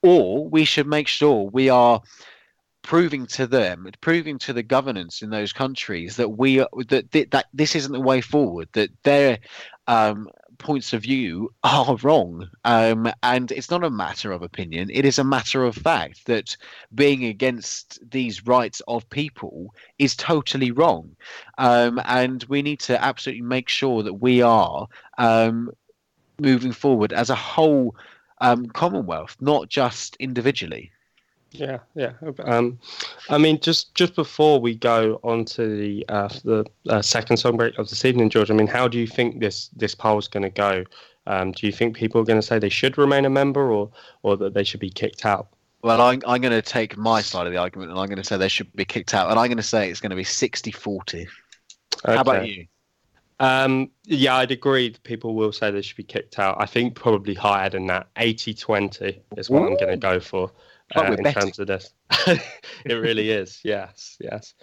Or 0.02 0.48
we 0.48 0.64
should 0.64 0.86
make 0.86 1.08
sure 1.08 1.50
we 1.50 1.68
are 1.68 2.00
proving 2.82 3.26
to 3.26 3.46
them, 3.46 3.88
proving 4.00 4.38
to 4.40 4.52
the 4.52 4.62
governance 4.62 5.22
in 5.22 5.30
those 5.30 5.52
countries 5.52 6.16
that 6.16 6.30
we 6.30 6.58
that 6.88 7.10
that, 7.12 7.30
that 7.30 7.46
this 7.52 7.74
isn't 7.76 7.92
the 7.92 8.00
way 8.00 8.20
forward. 8.20 8.68
That 8.72 8.90
their 9.02 9.38
um, 9.86 10.28
points 10.60 10.92
of 10.92 11.02
view 11.02 11.52
are 11.64 11.96
wrong. 11.96 12.48
Um, 12.64 13.10
and 13.22 13.50
it's 13.50 13.70
not 13.70 13.82
a 13.82 13.90
matter 13.90 14.30
of 14.30 14.42
opinion, 14.42 14.90
it 14.92 15.04
is 15.04 15.18
a 15.18 15.24
matter 15.24 15.64
of 15.64 15.74
fact 15.74 16.26
that 16.26 16.56
being 16.94 17.24
against 17.24 17.98
these 18.10 18.46
rights 18.46 18.80
of 18.86 19.08
people 19.10 19.74
is 19.98 20.14
totally 20.14 20.70
wrong. 20.70 21.16
Um, 21.58 22.00
and 22.04 22.44
we 22.44 22.62
need 22.62 22.80
to 22.80 23.02
absolutely 23.02 23.42
make 23.42 23.68
sure 23.68 24.02
that 24.02 24.14
we 24.14 24.42
are 24.42 24.86
um, 25.18 25.70
moving 26.38 26.72
forward 26.72 27.12
as 27.12 27.30
a 27.30 27.34
whole 27.34 27.96
um, 28.40 28.66
Commonwealth, 28.66 29.36
not 29.40 29.68
just 29.68 30.16
individually. 30.16 30.92
Yeah, 31.52 31.78
yeah. 31.94 32.12
Um, 32.44 32.78
I 33.28 33.38
mean, 33.38 33.60
just 33.60 33.94
just 33.94 34.14
before 34.14 34.60
we 34.60 34.74
go 34.74 35.20
on 35.22 35.44
to 35.46 35.76
the 35.76 36.04
uh, 36.08 36.28
the 36.44 36.64
uh, 36.88 37.02
second 37.02 37.36
song 37.36 37.56
break 37.56 37.78
of 37.78 37.88
this 37.88 38.04
evening, 38.04 38.30
George. 38.30 38.50
I 38.50 38.54
mean, 38.54 38.66
how 38.66 38.88
do 38.88 38.98
you 38.98 39.06
think 39.06 39.40
this 39.40 39.68
this 39.68 39.94
poll 39.94 40.18
is 40.18 40.28
going 40.28 40.42
to 40.42 40.50
go? 40.50 40.84
Um, 41.26 41.52
do 41.52 41.66
you 41.66 41.72
think 41.72 41.96
people 41.96 42.20
are 42.20 42.24
going 42.24 42.40
to 42.40 42.46
say 42.46 42.58
they 42.58 42.68
should 42.68 42.96
remain 42.96 43.24
a 43.24 43.30
member, 43.30 43.70
or 43.70 43.90
or 44.22 44.36
that 44.38 44.54
they 44.54 44.64
should 44.64 44.80
be 44.80 44.90
kicked 44.90 45.26
out? 45.26 45.48
Well, 45.82 46.00
I'm, 46.00 46.20
I'm 46.26 46.40
going 46.42 46.52
to 46.52 46.62
take 46.62 46.96
my 46.96 47.22
side 47.22 47.46
of 47.46 47.52
the 47.52 47.58
argument, 47.58 47.90
and 47.90 47.98
I'm 47.98 48.06
going 48.06 48.18
to 48.18 48.24
say 48.24 48.36
they 48.36 48.48
should 48.48 48.70
be 48.74 48.84
kicked 48.84 49.14
out, 49.14 49.30
and 49.30 49.38
I'm 49.38 49.46
going 49.46 49.56
to 49.56 49.62
say 49.62 49.90
it's 49.90 50.00
going 50.00 50.10
to 50.10 50.16
be 50.16 50.24
60-40. 50.24 51.14
Okay. 51.14 51.26
How 52.04 52.20
about 52.20 52.46
you? 52.46 52.66
Um, 53.38 53.90
yeah, 54.04 54.36
I'd 54.36 54.50
agree. 54.50 54.94
People 55.04 55.34
will 55.34 55.52
say 55.52 55.70
they 55.70 55.80
should 55.80 55.96
be 55.96 56.02
kicked 56.02 56.38
out. 56.38 56.56
I 56.60 56.66
think 56.66 56.94
probably 56.94 57.32
higher 57.32 57.70
than 57.70 57.86
that. 57.86 58.12
80-20 58.16 59.20
is 59.38 59.48
what 59.48 59.62
Ooh. 59.62 59.68
I'm 59.68 59.76
going 59.78 59.88
to 59.88 59.96
go 59.96 60.20
for 60.20 60.52
uh, 60.96 61.16
in 61.18 61.32
terms 61.32 61.58
of 61.58 61.66
this. 61.66 61.92
it 62.84 62.94
really 62.94 63.30
is. 63.30 63.60
Yes, 63.64 64.16
yes. 64.20 64.54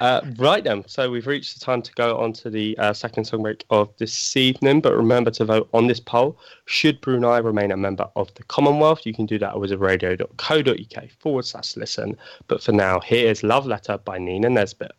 Uh, 0.00 0.22
right 0.38 0.64
then, 0.64 0.82
so 0.86 1.10
we've 1.10 1.26
reached 1.26 1.58
the 1.58 1.64
time 1.64 1.82
to 1.82 1.92
go 1.92 2.16
on 2.16 2.32
to 2.32 2.48
the 2.48 2.76
uh, 2.78 2.92
second 2.92 3.24
song 3.24 3.42
break 3.42 3.64
of 3.68 3.94
this 3.98 4.36
evening. 4.36 4.80
But 4.80 4.96
remember 4.96 5.30
to 5.32 5.44
vote 5.44 5.68
on 5.74 5.86
this 5.88 6.00
poll. 6.00 6.38
Should 6.64 7.00
Brunei 7.00 7.38
remain 7.38 7.70
a 7.70 7.76
member 7.76 8.08
of 8.16 8.32
the 8.34 8.42
Commonwealth? 8.44 9.04
You 9.04 9.12
can 9.12 9.26
do 9.26 9.38
that 9.38 9.50
at 9.50 9.56
wizardradio.co.uk 9.56 11.10
forward 11.18 11.44
slash 11.44 11.76
listen. 11.76 12.16
But 12.48 12.62
for 12.62 12.72
now, 12.72 13.00
here 13.00 13.28
is 13.28 13.42
Love 13.42 13.66
Letter 13.66 13.98
by 13.98 14.18
Nina 14.18 14.48
Nesbitt. 14.48 14.92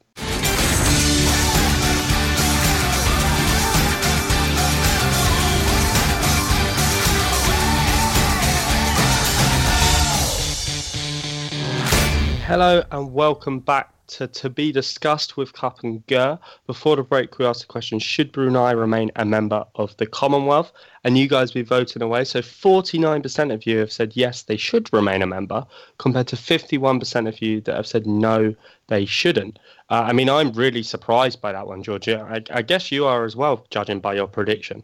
Hello 12.52 12.84
and 12.92 13.14
welcome 13.14 13.62
back 13.62 13.94
to 14.08 14.28
To 14.28 14.50
Be 14.50 14.74
Discussed 14.74 15.38
with 15.38 15.54
Cup 15.54 15.86
and 15.86 16.06
Gurr. 16.08 16.38
Before 16.68 16.98
the 16.98 17.02
break, 17.02 17.40
we 17.40 17.46
asked 17.46 17.62
the 17.62 17.68
question 17.68 17.98
Should 17.98 18.34
Brunei 18.34 18.72
remain 18.72 19.10
a 19.16 19.24
member 19.24 19.64
of 19.76 19.96
the 19.96 20.06
Commonwealth? 20.06 20.74
And 21.06 21.18
you 21.18 21.30
guys 21.30 21.54
be 21.54 21.62
voting 21.62 22.02
away. 22.02 22.26
So 22.26 22.42
49% 22.42 23.54
of 23.54 23.66
you 23.66 23.78
have 23.78 23.90
said 23.90 24.18
yes, 24.18 24.42
they 24.42 24.58
should 24.58 24.92
remain 24.92 25.22
a 25.22 25.28
member, 25.28 25.66
compared 25.98 26.28
to 26.28 26.36
51% 26.36 27.30
of 27.30 27.42
you 27.42 27.62
that 27.62 27.74
have 27.78 27.88
said 27.88 28.06
no, 28.06 28.54
they 28.88 29.06
shouldn't. 29.06 29.58
Uh, 29.90 30.04
I 30.08 30.12
mean, 30.12 30.30
I'm 30.30 30.52
really 30.52 30.84
surprised 30.84 31.40
by 31.40 31.54
that 31.54 31.68
one, 31.68 31.84
Georgia. 31.84 32.28
I, 32.30 32.58
I 32.58 32.64
guess 32.64 32.92
you 32.92 33.06
are 33.06 33.24
as 33.24 33.38
well, 33.38 33.66
judging 33.70 34.02
by 34.02 34.16
your 34.16 34.28
prediction. 34.28 34.84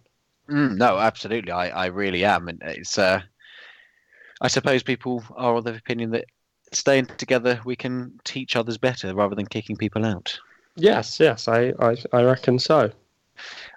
Mm, 0.49 0.77
no, 0.77 0.99
absolutely. 0.99 1.51
I, 1.51 1.67
I 1.67 1.85
really 1.87 2.23
am. 2.23 2.47
And 2.47 2.61
it's. 2.63 2.97
Uh... 2.97 3.23
I 4.39 4.47
suppose 4.49 4.83
people 4.83 5.23
are 5.35 5.55
of 5.55 5.63
the 5.63 5.73
opinion 5.73 6.11
that 6.11 6.25
staying 6.71 7.07
together, 7.17 7.59
we 7.65 7.75
can 7.75 8.19
teach 8.23 8.55
others 8.55 8.77
better 8.77 9.13
rather 9.15 9.35
than 9.35 9.45
kicking 9.45 9.77
people 9.77 10.05
out. 10.05 10.39
Yes, 10.75 11.19
yes, 11.19 11.47
I, 11.47 11.73
I, 11.79 11.97
I 12.13 12.23
reckon 12.23 12.59
so. 12.59 12.91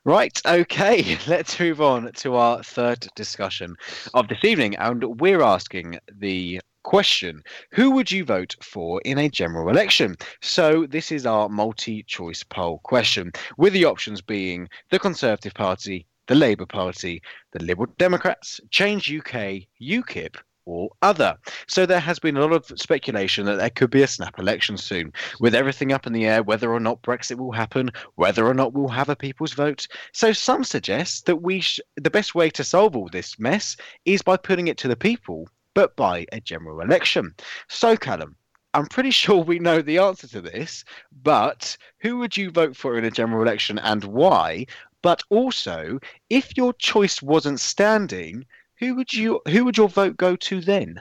Right, 0.05 0.41
okay, 0.47 1.19
let's 1.27 1.61
move 1.61 1.81
on 1.81 2.13
to 2.13 2.35
our 2.35 2.63
third 2.63 3.07
discussion 3.15 3.77
of 4.15 4.29
this 4.29 4.45
evening. 4.45 4.77
And 4.77 5.21
we're 5.21 5.43
asking 5.43 5.99
the 6.11 6.61
question 6.83 7.43
Who 7.73 7.91
would 7.93 8.11
you 8.11 8.25
vote 8.25 8.57
for 8.63 9.01
in 9.05 9.19
a 9.19 9.29
general 9.29 9.69
election? 9.69 10.17
So, 10.41 10.87
this 10.87 11.13
is 11.13 11.27
our 11.27 11.49
multi 11.49 12.03
choice 12.03 12.43
poll 12.43 12.79
question, 12.79 13.33
with 13.59 13.75
the 13.75 13.85
options 13.85 14.23
being 14.23 14.69
the 14.91 14.99
Conservative 14.99 15.55
Party, 15.55 16.07
the 16.27 16.35
Labour 16.35 16.67
Party, 16.67 17.23
the 17.53 17.63
Liberal 17.63 17.93
Democrats, 17.99 18.61
Change 18.71 19.13
UK, 19.13 19.67
UKIP, 19.81 20.37
or 20.65 20.91
other. 21.03 21.37
So 21.67 21.87
there 21.87 22.01
has 22.01 22.19
been 22.19 22.37
a 22.37 22.41
lot 22.41 22.53
of 22.53 22.79
speculation 22.79 23.47
that 23.47 23.57
there 23.57 23.71
could 23.71 23.91
be 23.91 24.03
a 24.03 24.07
snap 24.07 24.39
election 24.39 24.77
soon, 24.77 25.13
with 25.41 25.55
everything 25.55 25.93
up 25.93 26.07
in 26.07 26.13
the 26.13 26.27
air 26.27 26.43
whether 26.43 26.73
or 26.73 26.81
not 26.81 27.03
Brexit 27.03 27.39
will 27.39 27.53
happen, 27.53 27.91
whether 28.17 28.47
or 28.47 28.55
not 28.55 28.73
we'll 28.73 28.89
have 28.89 29.09
a 29.09 29.17
people's 29.17 29.53
vote. 29.53 29.87
So 30.13 30.33
some 30.33 30.65
suggest 30.65 31.27
that 31.27 31.43
we 31.43 31.61
sh- 31.61 31.81
the 31.97 32.11
best 32.11 32.35
way 32.35 32.51
to 32.51 32.65
solve 32.65 32.97
all 32.97 33.09
this 33.09 33.39
mess 33.39 33.77
is 34.05 34.23
by 34.23 34.37
putting 34.37 34.69
it 34.69 34.79
to 34.79 34.89
the 34.89 34.97
people, 34.97 35.49
but 35.75 35.97
by 35.97 36.27
a 36.33 36.41
general 36.41 36.81
election. 36.81 37.35
So 37.69 37.97
Callum, 37.97 38.37
I'm 38.75 38.87
pretty 38.87 39.11
sure 39.23 39.43
we 39.43 39.59
know 39.59 39.83
the 39.83 39.99
answer 39.99 40.29
to 40.29 40.41
this, 40.41 40.85
but 41.23 41.77
who 42.01 42.19
would 42.19 42.37
you 42.37 42.51
vote 42.51 42.77
for 42.77 42.97
in 42.97 43.05
a 43.05 43.11
general 43.11 43.43
election 43.43 43.79
and 43.79 44.05
why? 44.05 44.67
But 45.03 45.23
also, 45.31 45.99
if 46.29 46.57
your 46.57 46.75
choice 46.75 47.23
wasn't 47.23 47.61
standing, 47.61 48.45
who 48.81 48.95
would 48.97 49.13
you 49.13 49.41
who 49.47 49.65
would 49.67 49.77
your 49.77 49.89
vote 49.89 50.17
go 50.17 50.35
to 50.35 50.61
then? 50.61 51.01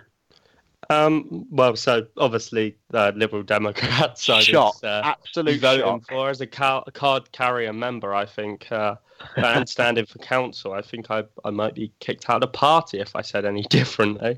Um, 0.92 1.46
well, 1.50 1.76
so 1.76 2.08
obviously 2.18 2.76
uh, 2.94 3.12
Liberal 3.16 3.44
Democrats. 3.44 4.28
I 4.30 4.42
Shot, 4.42 4.84
uh, 4.84 5.02
absolute 5.06 5.62
voting 5.62 6.02
for 6.02 6.30
as 6.30 6.42
a, 6.42 6.48
car- 6.48 6.84
card 6.94 7.32
carrier 7.32 7.74
member. 7.74 8.14
I 8.14 8.26
think 8.26 8.72
uh, 8.72 8.96
and 9.36 9.68
standing 9.70 10.06
for 10.06 10.20
council. 10.20 10.74
I 10.74 10.82
think 10.82 11.10
I 11.10 11.24
I 11.46 11.52
might 11.52 11.74
be 11.74 11.92
kicked 12.00 12.30
out 12.30 12.38
of 12.38 12.42
the 12.42 12.58
party 12.58 13.00
if 13.00 13.16
I 13.16 13.22
said 13.22 13.46
any 13.46 13.64
differently. 13.70 14.38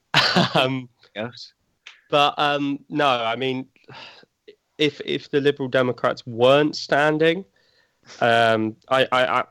um, 0.54 0.88
yes, 1.14 1.52
but 2.10 2.34
um, 2.36 2.80
no, 2.88 3.08
I 3.08 3.36
mean, 3.36 3.68
if 4.78 5.00
if 5.04 5.30
the 5.30 5.40
Liberal 5.40 5.68
Democrats 5.68 6.26
weren't 6.26 6.74
standing, 6.74 7.44
um, 8.20 8.76
I, 8.88 9.06
I 9.12 9.26
I 9.26 9.44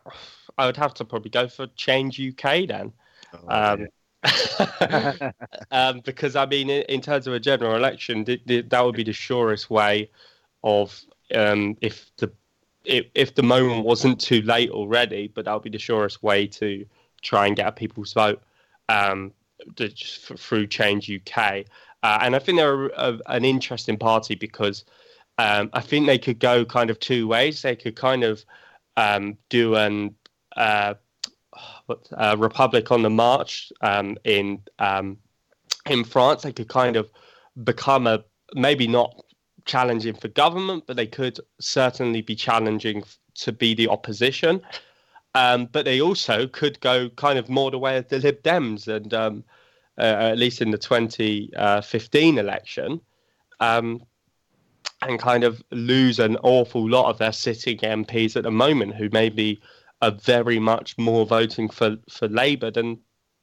I 0.58 0.65
would 0.65 0.78
have 0.78 0.94
to 0.96 1.06
probably 1.06 1.32
go 1.32 1.48
for 1.48 1.67
Change 1.76 2.20
UK 2.20 2.67
then. 2.67 2.94
Oh, 3.34 3.48
um, 3.50 3.88
um, 5.72 6.02
because 6.02 6.36
I 6.36 6.46
mean, 6.46 6.70
in, 6.70 6.84
in, 6.84 7.02
terms 7.02 7.28
of 7.28 7.34
a 7.34 7.39
general 7.39 7.76
election, 7.76 8.24
th- 8.24 8.46
th- 8.46 8.70
that 8.70 8.86
would 8.86 8.96
be 8.96 9.04
the 9.04 9.13
surest 9.13 9.70
way 9.70 10.10
of 10.63 11.00
um, 11.34 11.76
if 11.82 12.12
the 12.17 12.32
if, 12.86 13.06
if 13.15 13.36
the 13.36 13.44
moment 13.44 13.86
wasn't 13.86 14.20
too 14.20 14.41
late 14.41 14.70
already, 14.70 15.28
but 15.28 15.46
that 15.46 15.54
would 15.54 15.63
be 15.63 15.70
the 15.70 15.80
surest 15.80 16.22
way 16.24 16.48
to 16.48 16.86
try 17.22 17.48
and 17.48 17.56
get 17.56 17.67
a 17.67 17.72
people's 17.72 18.13
vote 18.13 18.41
um, 18.89 19.32
to, 19.76 19.89
through 19.89 20.67
Change 20.67 21.10
UK. 21.10 21.65
Uh, 22.04 22.20
and 22.22 22.36
I 22.36 22.39
think 22.39 22.58
they're 22.58 22.88
a, 22.88 23.13
a, 23.13 23.20
an 23.28 23.46
interesting 23.46 23.98
party 23.98 24.36
because 24.36 24.86
um, 25.38 25.70
I 25.74 25.82
think 25.82 26.08
they 26.08 26.17
could 26.17 26.39
go 26.39 26.65
kind 26.65 26.89
of 26.89 27.00
two 27.00 27.28
ways. 27.28 27.62
They 27.62 27.76
could 27.76 27.96
kind 27.96 28.24
of 28.24 28.44
um, 28.98 29.38
do 29.50 29.76
an 29.76 30.15
uh, 30.56 30.96
uh, 32.13 32.36
Republic 32.38 32.91
on 32.91 33.01
the 33.01 33.10
March 33.10 33.71
um, 33.82 34.17
in 34.23 34.62
um, 34.80 35.17
in 35.86 36.04
France, 36.04 36.43
they 36.43 36.54
could 36.54 36.67
kind 36.67 36.95
of 36.95 37.10
become 37.63 38.08
a 38.08 38.23
maybe 38.54 38.88
not 38.88 39.23
challenging 39.65 40.13
for 40.13 40.27
government, 40.30 40.84
but 40.88 40.95
they 40.95 41.08
could 41.08 41.39
certainly 41.60 42.21
be 42.21 42.36
challenging 42.36 43.04
to 43.36 43.51
be 43.51 43.73
the 43.73 43.88
opposition. 43.88 44.62
Um, 45.34 45.67
but 45.71 45.86
they 45.86 46.01
also 46.01 46.47
could 46.47 46.80
go 46.82 47.10
kind 47.10 47.39
of 47.39 47.47
more 47.47 47.71
the 47.71 47.80
way 47.80 47.97
of 47.97 48.10
the 48.10 48.19
Lib 48.19 48.43
Dems, 48.43 48.88
and 48.88 49.13
um, 49.13 49.43
uh, 49.97 50.32
at 50.32 50.38
least 50.38 50.62
in 50.62 50.71
the 50.71 50.77
2015 50.77 52.38
election, 52.38 52.99
um, 53.60 54.04
and 55.01 55.19
kind 55.19 55.43
of 55.43 55.63
lose 55.71 56.19
an 56.19 56.36
awful 56.38 56.88
lot 56.89 57.10
of 57.10 57.17
their 57.17 57.32
sitting 57.32 57.77
MPs 57.77 58.36
at 58.36 58.43
the 58.43 58.51
moment, 58.51 58.95
who 58.95 59.10
may 59.12 59.30
be 59.30 59.62
are 60.02 60.12
very 60.12 60.60
much 60.60 60.98
more 60.98 61.26
voting 61.26 61.70
for, 61.70 61.98
for 62.10 62.28
Labour 62.28 62.72
than 62.72 63.00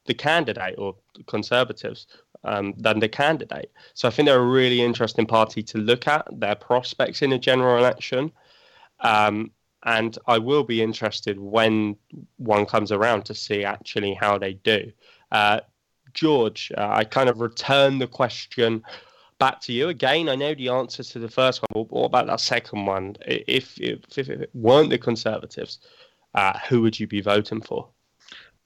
the 0.06 0.14
candidate 0.14 0.74
or 0.78 0.96
Conservatives 1.26 2.06
um, 2.44 2.74
than 2.76 2.98
the 3.00 3.08
candidate. 3.08 3.70
So 3.94 4.08
I 4.08 4.10
think 4.10 4.26
they're 4.26 4.40
a 4.40 4.44
really 4.44 4.80
interesting 4.80 5.26
party 5.26 5.62
to 5.64 5.78
look 5.78 6.06
at 6.06 6.26
their 6.32 6.54
prospects 6.54 7.22
in 7.22 7.32
a 7.32 7.38
general 7.38 7.76
election. 7.78 8.32
Um, 9.00 9.52
and 9.84 10.18
I 10.26 10.38
will 10.38 10.64
be 10.64 10.82
interested 10.82 11.38
when 11.38 11.96
one 12.36 12.66
comes 12.66 12.90
around 12.90 13.24
to 13.26 13.34
see 13.34 13.64
actually 13.64 14.14
how 14.14 14.38
they 14.38 14.54
do. 14.54 14.92
Uh, 15.30 15.60
George, 16.14 16.72
uh, 16.76 16.88
I 16.90 17.04
kind 17.04 17.28
of 17.28 17.40
return 17.40 17.98
the 17.98 18.08
question 18.08 18.82
back 19.38 19.60
to 19.62 19.72
you 19.72 19.88
again. 19.88 20.28
I 20.28 20.34
know 20.34 20.54
the 20.54 20.70
answer 20.70 21.04
to 21.04 21.18
the 21.20 21.28
first 21.28 21.62
one, 21.62 21.84
but 21.84 21.92
what 21.92 22.06
about 22.06 22.26
that 22.26 22.40
second 22.40 22.86
one? 22.86 23.16
If, 23.24 23.78
if, 23.80 24.18
if 24.18 24.28
it 24.28 24.50
weren't 24.52 24.90
the 24.90 24.98
Conservatives, 24.98 25.78
uh, 26.38 26.58
who 26.68 26.82
would 26.82 26.98
you 27.00 27.06
be 27.06 27.20
voting 27.20 27.60
for? 27.60 27.88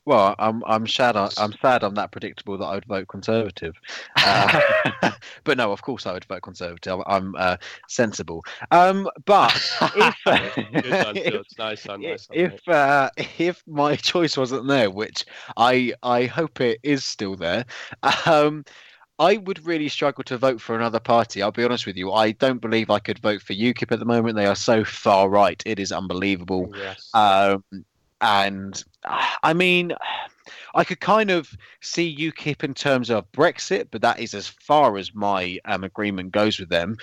Well, 0.04 0.34
I'm 0.38 0.64
I'm 0.66 0.86
sad. 0.86 1.16
I'm 1.16 1.54
sad. 1.62 1.84
I'm 1.84 1.94
that 1.94 2.10
predictable 2.10 2.58
that 2.58 2.64
I 2.64 2.74
would 2.74 2.84
vote 2.86 3.06
Conservative. 3.06 3.74
Uh, 4.16 4.60
but 5.44 5.56
no, 5.56 5.70
of 5.70 5.80
course 5.80 6.06
I 6.06 6.12
would 6.12 6.24
vote 6.24 6.42
Conservative. 6.42 7.00
I'm 7.06 7.36
uh, 7.36 7.56
sensible. 7.88 8.44
Um, 8.72 9.08
but 9.24 9.54
if 9.94 10.16
if, 10.26 11.46
nice 11.56 11.86
one, 11.86 12.02
nice 12.02 12.28
one, 12.28 12.38
if, 12.38 12.68
uh, 12.68 13.10
if 13.38 13.62
my 13.68 13.94
choice 14.10 14.36
wasn't 14.36 14.66
there, 14.66 14.90
which 14.90 15.24
I 15.56 15.94
I 16.02 16.26
hope 16.26 16.60
it 16.60 16.80
is 16.82 17.04
still 17.04 17.36
there, 17.36 17.64
um, 18.26 18.64
I 19.22 19.36
would 19.36 19.64
really 19.64 19.88
struggle 19.88 20.24
to 20.24 20.36
vote 20.36 20.60
for 20.60 20.74
another 20.74 20.98
party. 20.98 21.42
I'll 21.42 21.52
be 21.52 21.62
honest 21.62 21.86
with 21.86 21.96
you. 21.96 22.12
I 22.12 22.32
don't 22.32 22.60
believe 22.60 22.90
I 22.90 22.98
could 22.98 23.20
vote 23.20 23.40
for 23.40 23.52
UKIP 23.52 23.92
at 23.92 24.00
the 24.00 24.04
moment. 24.04 24.34
They 24.34 24.46
are 24.46 24.56
so 24.56 24.82
far 24.82 25.28
right. 25.28 25.62
It 25.64 25.78
is 25.78 25.92
unbelievable. 25.92 26.72
Yes. 26.76 27.08
Um, 27.14 27.62
and 28.20 28.82
I 29.04 29.54
mean, 29.54 29.92
I 30.74 30.82
could 30.82 30.98
kind 30.98 31.30
of 31.30 31.56
see 31.80 32.16
UKIP 32.16 32.64
in 32.64 32.74
terms 32.74 33.10
of 33.10 33.30
Brexit, 33.30 33.88
but 33.92 34.02
that 34.02 34.18
is 34.18 34.34
as 34.34 34.48
far 34.48 34.96
as 34.96 35.14
my 35.14 35.60
um, 35.66 35.84
agreement 35.84 36.32
goes 36.32 36.58
with 36.58 36.68
them. 36.68 36.96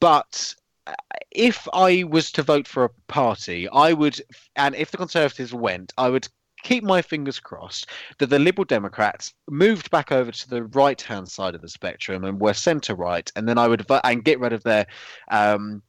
But 0.00 0.52
uh, 0.88 0.94
if 1.30 1.68
I 1.72 2.02
was 2.02 2.32
to 2.32 2.42
vote 2.42 2.66
for 2.66 2.82
a 2.82 2.90
party, 3.06 3.68
I 3.68 3.92
would, 3.92 4.20
and 4.56 4.74
if 4.74 4.90
the 4.90 4.96
Conservatives 4.96 5.54
went, 5.54 5.92
I 5.96 6.08
would 6.08 6.26
keep 6.62 6.84
my 6.84 7.02
fingers 7.02 7.40
crossed 7.40 7.88
that 8.18 8.26
the 8.26 8.38
Liberal 8.38 8.64
Democrats 8.64 9.34
moved 9.48 9.90
back 9.90 10.12
over 10.12 10.30
to 10.30 10.48
the 10.48 10.64
right 10.64 11.00
hand 11.00 11.28
side 11.28 11.54
of 11.54 11.62
the 11.62 11.68
spectrum 11.68 12.24
and 12.24 12.40
were 12.40 12.54
centre 12.54 12.94
right, 12.94 13.30
and 13.36 13.48
then 13.48 13.58
I 13.58 13.68
would 13.68 13.86
vote 13.86 14.02
and 14.04 14.24
get 14.24 14.40
rid 14.40 14.52
of 14.52 14.62
their 14.62 14.86
um, 15.30 15.82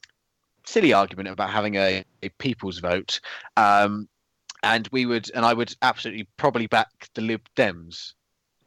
silly 0.65 0.93
argument 0.93 1.29
about 1.29 1.49
having 1.49 1.75
a, 1.75 2.03
a 2.23 2.29
people's 2.37 2.79
vote. 2.79 3.19
Um, 3.57 4.07
and 4.63 4.87
we 4.91 5.05
would, 5.05 5.31
and 5.33 5.45
I 5.45 5.53
would 5.53 5.75
absolutely 5.81 6.27
probably 6.37 6.67
back 6.67 7.09
the 7.15 7.21
Lib 7.21 7.41
Dems. 7.55 8.13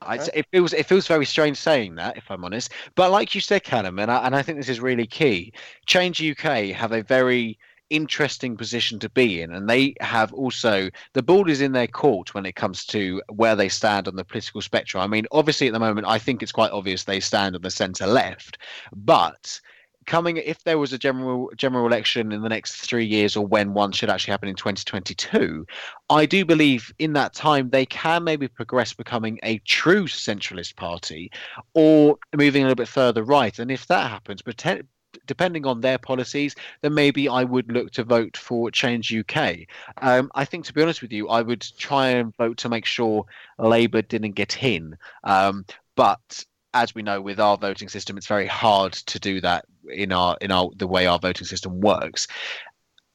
Okay. 0.02 0.28
it 0.34 0.46
feels 0.52 0.74
it 0.74 0.84
feels 0.84 1.06
very 1.06 1.24
strange 1.24 1.56
saying 1.56 1.94
that, 1.94 2.18
if 2.18 2.30
I'm 2.30 2.44
honest. 2.44 2.72
But 2.94 3.10
like 3.10 3.34
you 3.34 3.40
said, 3.40 3.64
Callum, 3.64 3.98
and 3.98 4.10
I, 4.10 4.26
and 4.26 4.36
I 4.36 4.42
think 4.42 4.58
this 4.58 4.68
is 4.68 4.80
really 4.80 5.06
key. 5.06 5.52
Change 5.86 6.22
UK 6.22 6.74
have 6.74 6.92
a 6.92 7.02
very 7.02 7.58
interesting 7.90 8.56
position 8.56 8.98
to 9.00 9.10
be 9.10 9.42
in, 9.42 9.52
and 9.52 9.68
they 9.68 9.94
have 10.00 10.32
also 10.32 10.88
the 11.12 11.22
ball 11.22 11.48
is 11.48 11.60
in 11.60 11.72
their 11.72 11.86
court 11.86 12.34
when 12.34 12.46
it 12.46 12.56
comes 12.56 12.84
to 12.86 13.22
where 13.28 13.56
they 13.56 13.68
stand 13.68 14.08
on 14.08 14.16
the 14.16 14.24
political 14.24 14.60
spectrum. 14.60 15.02
I 15.02 15.06
mean, 15.06 15.26
obviously 15.32 15.66
at 15.66 15.72
the 15.72 15.78
moment, 15.80 16.06
I 16.06 16.18
think 16.18 16.42
it's 16.42 16.52
quite 16.52 16.72
obvious 16.72 17.04
they 17.04 17.20
stand 17.20 17.54
on 17.54 17.62
the 17.62 17.70
centre 17.70 18.06
left, 18.06 18.58
but 18.92 19.60
coming 20.06 20.36
if 20.36 20.62
there 20.64 20.78
was 20.78 20.92
a 20.92 20.98
general 20.98 21.50
general 21.56 21.86
election 21.86 22.32
in 22.32 22.42
the 22.42 22.48
next 22.48 22.76
three 22.76 23.04
years 23.04 23.36
or 23.36 23.46
when 23.46 23.74
one 23.74 23.92
should 23.92 24.10
actually 24.10 24.32
happen 24.32 24.48
in 24.48 24.54
2022 24.54 25.66
i 26.10 26.26
do 26.26 26.44
believe 26.44 26.92
in 26.98 27.12
that 27.14 27.34
time 27.34 27.70
they 27.70 27.86
can 27.86 28.22
maybe 28.24 28.48
progress 28.48 28.92
becoming 28.92 29.38
a 29.42 29.58
true 29.60 30.04
centralist 30.04 30.76
party 30.76 31.30
or 31.74 32.18
moving 32.36 32.62
a 32.62 32.66
little 32.66 32.74
bit 32.74 32.88
further 32.88 33.22
right 33.22 33.58
and 33.58 33.70
if 33.70 33.86
that 33.86 34.10
happens 34.10 34.42
pretend, 34.42 34.86
depending 35.26 35.66
on 35.66 35.80
their 35.80 35.98
policies, 35.98 36.54
then 36.82 36.94
maybe 36.94 37.28
I 37.28 37.44
would 37.44 37.70
look 37.70 37.90
to 37.92 38.04
vote 38.04 38.36
for 38.36 38.70
Change 38.70 39.14
UK. 39.14 39.60
Um, 39.98 40.30
I 40.34 40.44
think, 40.44 40.64
to 40.66 40.72
be 40.72 40.82
honest 40.82 41.02
with 41.02 41.12
you, 41.12 41.28
I 41.28 41.42
would 41.42 41.66
try 41.78 42.08
and 42.08 42.36
vote 42.36 42.58
to 42.58 42.68
make 42.68 42.84
sure 42.84 43.24
Labour 43.58 44.02
didn't 44.02 44.32
get 44.32 44.62
in. 44.62 44.96
Um, 45.24 45.64
but 45.96 46.44
as 46.74 46.94
we 46.94 47.02
know 47.02 47.20
with 47.20 47.40
our 47.40 47.56
voting 47.56 47.88
system, 47.88 48.16
it's 48.16 48.26
very 48.26 48.46
hard 48.46 48.92
to 48.92 49.18
do 49.18 49.40
that 49.40 49.64
in 49.88 50.12
our 50.12 50.36
in 50.40 50.50
our 50.50 50.70
the 50.76 50.88
way 50.88 51.06
our 51.06 51.18
voting 51.18 51.46
system 51.46 51.80
works. 51.80 52.26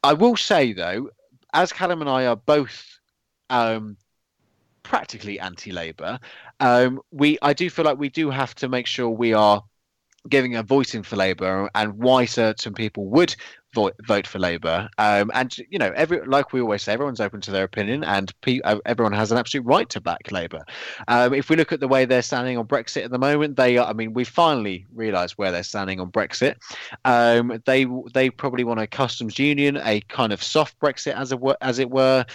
I 0.02 0.14
will 0.14 0.38
say 0.38 0.74
though, 0.74 1.10
as 1.54 1.74
Callum 1.74 2.02
and 2.02 2.10
I 2.10 2.26
are 2.26 2.38
both 2.38 3.00
um, 3.50 3.98
practically 4.84 5.40
anti-Labour, 5.40 6.20
um, 6.62 7.02
we 7.12 7.38
I 7.42 7.54
do 7.54 7.70
feel 7.70 7.86
like 7.86 8.00
we 8.00 8.10
do 8.10 8.30
have 8.30 8.56
to 8.56 8.70
make 8.70 8.88
sure 8.88 9.10
we 9.10 9.34
are 9.34 9.64
giving 10.30 10.56
a 10.56 10.63
voice 10.63 10.94
in 10.94 11.04
for 11.04 11.15
Labour 11.15 11.70
and 11.76 11.94
why 11.94 12.26
certain 12.26 12.74
people 12.74 13.06
would 13.08 13.36
vote, 13.74 13.96
vote 14.08 14.28
for 14.28 14.39
Labour. 14.39 14.89
Um, 14.98 15.32
and 15.34 15.56
you 15.70 15.80
know, 15.80 15.92
every 15.96 16.26
like 16.26 16.54
we 16.54 16.62
always 16.62 16.84
say, 16.84 16.94
everyone's 16.94 17.20
open 17.20 17.42
to 17.42 17.52
their 17.52 17.63
opinion, 17.63 18.04
and 18.04 18.34
pe- 18.42 18.62
uh, 18.62 18.80
everyone 18.86 19.13
has 19.13 19.32
an 19.32 19.38
absolute 19.38 19.65
right 19.65 19.89
to 19.89 20.02
back 20.02 20.32
Labour. 20.32 20.63
Um, 21.08 21.34
if 21.34 21.50
we 21.50 21.56
look 21.56 21.72
at 21.72 21.80
the 21.80 21.88
way 21.88 22.06
they're 22.06 22.22
standing 22.22 22.58
on 22.58 22.68
Brexit 22.68 23.06
at 23.06 23.12
the 23.12 23.20
moment, 23.20 23.58
they 23.58 23.78
are. 23.78 23.88
I 23.88 23.94
mean, 23.94 24.13
we 24.13 24.24
finally 24.24 24.86
realised 24.94 25.34
where 25.34 25.52
they're 25.52 25.63
standing 25.63 26.00
on 26.00 26.12
Brexit. 26.12 26.56
Um, 27.06 27.62
they 27.65 27.86
they 28.13 28.30
probably 28.30 28.63
want 28.63 28.80
a 28.80 28.88
customs 28.88 29.39
union, 29.39 29.78
a 29.78 30.02
kind 30.02 30.34
of 30.34 30.42
soft 30.42 30.80
Brexit 30.80 31.13
as 31.13 31.32
a 31.32 31.58
as 31.62 31.80
it 31.80 31.89
were. 31.89 32.26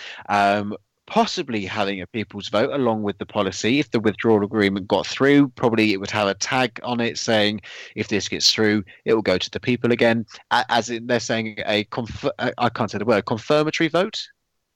Possibly 1.07 1.67
having 1.67 2.01
a 2.01 2.07
people's 2.07 2.49
vote 2.49 2.73
along 2.73 3.03
with 3.03 3.19
the 3.19 3.27
policy. 3.27 3.79
If 3.79 3.91
the 3.91 4.01
withdrawal 4.01 4.45
agreement 4.45 4.89
got 4.89 5.07
through, 5.07 5.49
probably 5.51 5.93
it 5.93 6.01
would 6.01 6.11
have 6.11 6.29
a 6.29 6.35
tag 6.35 6.81
on 6.83 7.01
it 7.01 7.19
saying 7.19 7.61
if 7.95 8.09
this 8.09 8.29
gets 8.29 8.51
through, 8.51 8.85
it 9.05 9.13
will 9.15 9.23
go 9.23 9.37
to 9.37 9.51
the 9.51 9.61
people 9.61 9.93
again. 9.93 10.25
As 10.51 10.89
in, 10.89 11.07
they're 11.07 11.21
saying 11.21 11.59
a 11.67 11.85
conf- 11.85 12.25
I 12.39 12.69
can't 12.71 12.91
say 12.91 12.99
the 12.99 13.05
word 13.05 13.27
confirmatory 13.27 13.89
vote. 13.89 14.29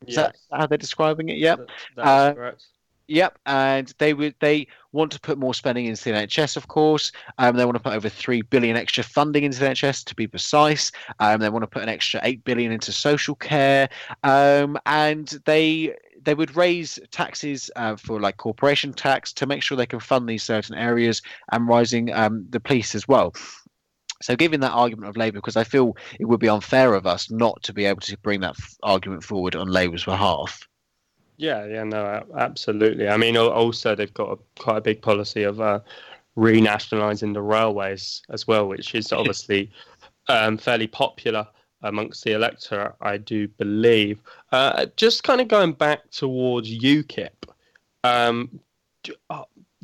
Is 0.06 0.16
yes. 0.16 0.32
that 0.50 0.56
how 0.56 0.66
they're 0.66 0.78
describing 0.78 1.28
it? 1.30 1.38
Yep. 1.38 1.60
That, 1.96 2.06
uh, 2.06 2.34
correct. 2.34 2.62
Yep, 3.08 3.38
and 3.46 3.92
they 3.98 4.12
would 4.12 4.34
they 4.40 4.66
want 4.92 5.12
to 5.12 5.20
put 5.20 5.38
more 5.38 5.54
spending 5.54 5.86
into 5.86 6.04
the 6.04 6.10
NHS, 6.10 6.58
of 6.58 6.68
course. 6.68 7.10
Um, 7.38 7.56
they 7.56 7.64
want 7.64 7.76
to 7.76 7.82
put 7.82 7.94
over 7.94 8.10
three 8.10 8.42
billion 8.42 8.76
extra 8.76 9.02
funding 9.02 9.44
into 9.44 9.58
the 9.60 9.66
NHS, 9.66 10.04
to 10.04 10.14
be 10.14 10.26
precise. 10.26 10.92
Um, 11.18 11.40
they 11.40 11.48
want 11.48 11.62
to 11.62 11.68
put 11.68 11.82
an 11.82 11.88
extra 11.88 12.20
eight 12.22 12.44
billion 12.44 12.70
into 12.70 12.92
social 12.92 13.34
care, 13.34 13.88
um, 14.24 14.78
and 14.84 15.26
they 15.46 15.96
they 16.22 16.34
would 16.34 16.56
raise 16.56 16.98
taxes 17.10 17.70
uh, 17.76 17.96
for 17.96 18.20
like 18.20 18.36
corporation 18.36 18.92
tax 18.92 19.32
to 19.34 19.46
make 19.46 19.62
sure 19.62 19.76
they 19.76 19.86
can 19.86 20.00
fund 20.00 20.28
these 20.28 20.42
certain 20.42 20.74
areas 20.74 21.22
and 21.52 21.68
rising 21.68 22.12
um, 22.12 22.46
the 22.50 22.60
police 22.60 22.94
as 22.94 23.06
well. 23.06 23.34
So, 24.20 24.34
given 24.34 24.60
that 24.60 24.72
argument 24.72 25.08
of 25.08 25.16
Labour, 25.16 25.38
because 25.38 25.56
I 25.56 25.64
feel 25.64 25.96
it 26.18 26.24
would 26.24 26.40
be 26.40 26.48
unfair 26.48 26.94
of 26.94 27.06
us 27.06 27.30
not 27.30 27.62
to 27.62 27.72
be 27.72 27.84
able 27.84 28.00
to 28.00 28.18
bring 28.18 28.40
that 28.40 28.56
f- 28.58 28.76
argument 28.82 29.22
forward 29.22 29.54
on 29.54 29.68
Labour's 29.68 30.04
behalf. 30.04 30.66
Yeah, 31.36 31.64
yeah, 31.66 31.84
no, 31.84 32.26
absolutely. 32.36 33.08
I 33.08 33.16
mean, 33.16 33.36
also 33.36 33.94
they've 33.94 34.12
got 34.12 34.32
a, 34.32 34.60
quite 34.60 34.78
a 34.78 34.80
big 34.80 35.00
policy 35.02 35.44
of 35.44 35.60
uh, 35.60 35.80
renationalising 36.36 37.32
the 37.32 37.42
railways 37.42 38.22
as 38.30 38.46
well, 38.46 38.66
which 38.66 38.92
is 38.96 39.12
obviously 39.12 39.70
um, 40.28 40.58
fairly 40.58 40.88
popular 40.88 41.46
amongst 41.82 42.24
the 42.24 42.32
electorate, 42.32 42.94
I 43.00 43.16
do 43.18 43.48
believe. 43.48 44.20
Uh, 44.52 44.86
just 44.96 45.24
kind 45.24 45.40
of 45.40 45.48
going 45.48 45.72
back 45.72 46.10
towards 46.10 46.68
UKIP, 46.70 47.30
um, 48.04 48.60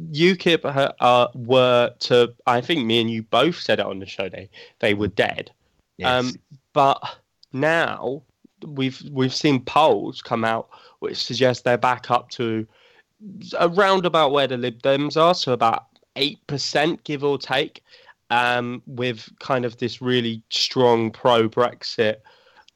UKIP 0.00 0.64
uh, 0.64 0.92
uh, 1.00 1.28
were 1.34 1.92
to, 2.00 2.34
I 2.46 2.60
think 2.60 2.84
me 2.84 3.00
and 3.00 3.10
you 3.10 3.22
both 3.22 3.56
said 3.60 3.80
it 3.80 3.86
on 3.86 4.00
the 4.00 4.06
show, 4.06 4.28
they, 4.28 4.48
they 4.80 4.94
were 4.94 5.08
dead. 5.08 5.50
Yes. 5.96 6.24
Um, 6.24 6.34
but 6.72 7.00
now 7.52 8.22
we've 8.66 9.00
we've 9.10 9.34
seen 9.34 9.60
polls 9.60 10.22
come 10.22 10.44
out 10.44 10.68
which 11.00 11.22
suggest 11.22 11.64
they're 11.64 11.78
back 11.78 12.10
up 12.10 12.30
to 12.30 12.66
around 13.60 14.06
about 14.06 14.32
where 14.32 14.46
the 14.46 14.56
Lib 14.56 14.82
Dems 14.82 15.16
are, 15.16 15.34
so 15.34 15.52
about 15.52 15.86
eight 16.16 16.44
percent, 16.46 17.04
give 17.04 17.24
or 17.24 17.38
take 17.38 17.82
um, 18.34 18.82
with 18.86 19.30
kind 19.38 19.64
of 19.64 19.76
this 19.76 20.02
really 20.02 20.42
strong 20.50 21.12
pro 21.12 21.48
Brexit 21.48 22.16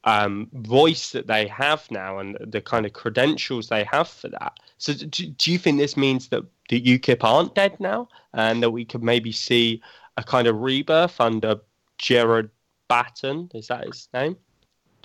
um, 0.05 0.47
voice 0.53 1.11
that 1.11 1.27
they 1.27 1.47
have 1.47 1.85
now 1.91 2.19
and 2.19 2.37
the 2.39 2.61
kind 2.61 2.85
of 2.85 2.93
credentials 2.93 3.67
they 3.67 3.83
have 3.83 4.07
for 4.07 4.29
that. 4.29 4.57
So, 4.77 4.93
do, 4.93 5.25
do 5.27 5.51
you 5.51 5.57
think 5.57 5.77
this 5.77 5.97
means 5.97 6.29
that 6.29 6.43
the 6.69 6.81
UKIP 6.81 7.25
aren't 7.25 7.55
dead 7.55 7.77
now 7.77 8.07
and 8.33 8.63
that 8.63 8.69
we 8.69 8.85
could 8.85 9.03
maybe 9.03 9.33
see 9.33 9.81
a 10.15 10.23
kind 10.23 10.47
of 10.47 10.61
rebirth 10.61 11.19
under 11.19 11.59
Gerard 11.97 12.49
Batten? 12.87 13.51
Is 13.53 13.67
that 13.67 13.85
his 13.85 14.07
name? 14.13 14.37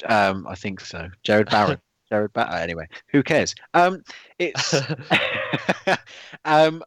Um, 0.07 0.47
I 0.47 0.55
think 0.55 0.81
so. 0.81 1.11
Jared 1.25 1.51
Barron. 1.51 1.81
Jared 2.09 2.33
Batten. 2.33 2.61
Anyway, 2.61 2.87
who 3.09 3.25
cares? 3.25 3.57
Um, 3.75 4.05
it's 4.39 4.73
um, 6.45 6.85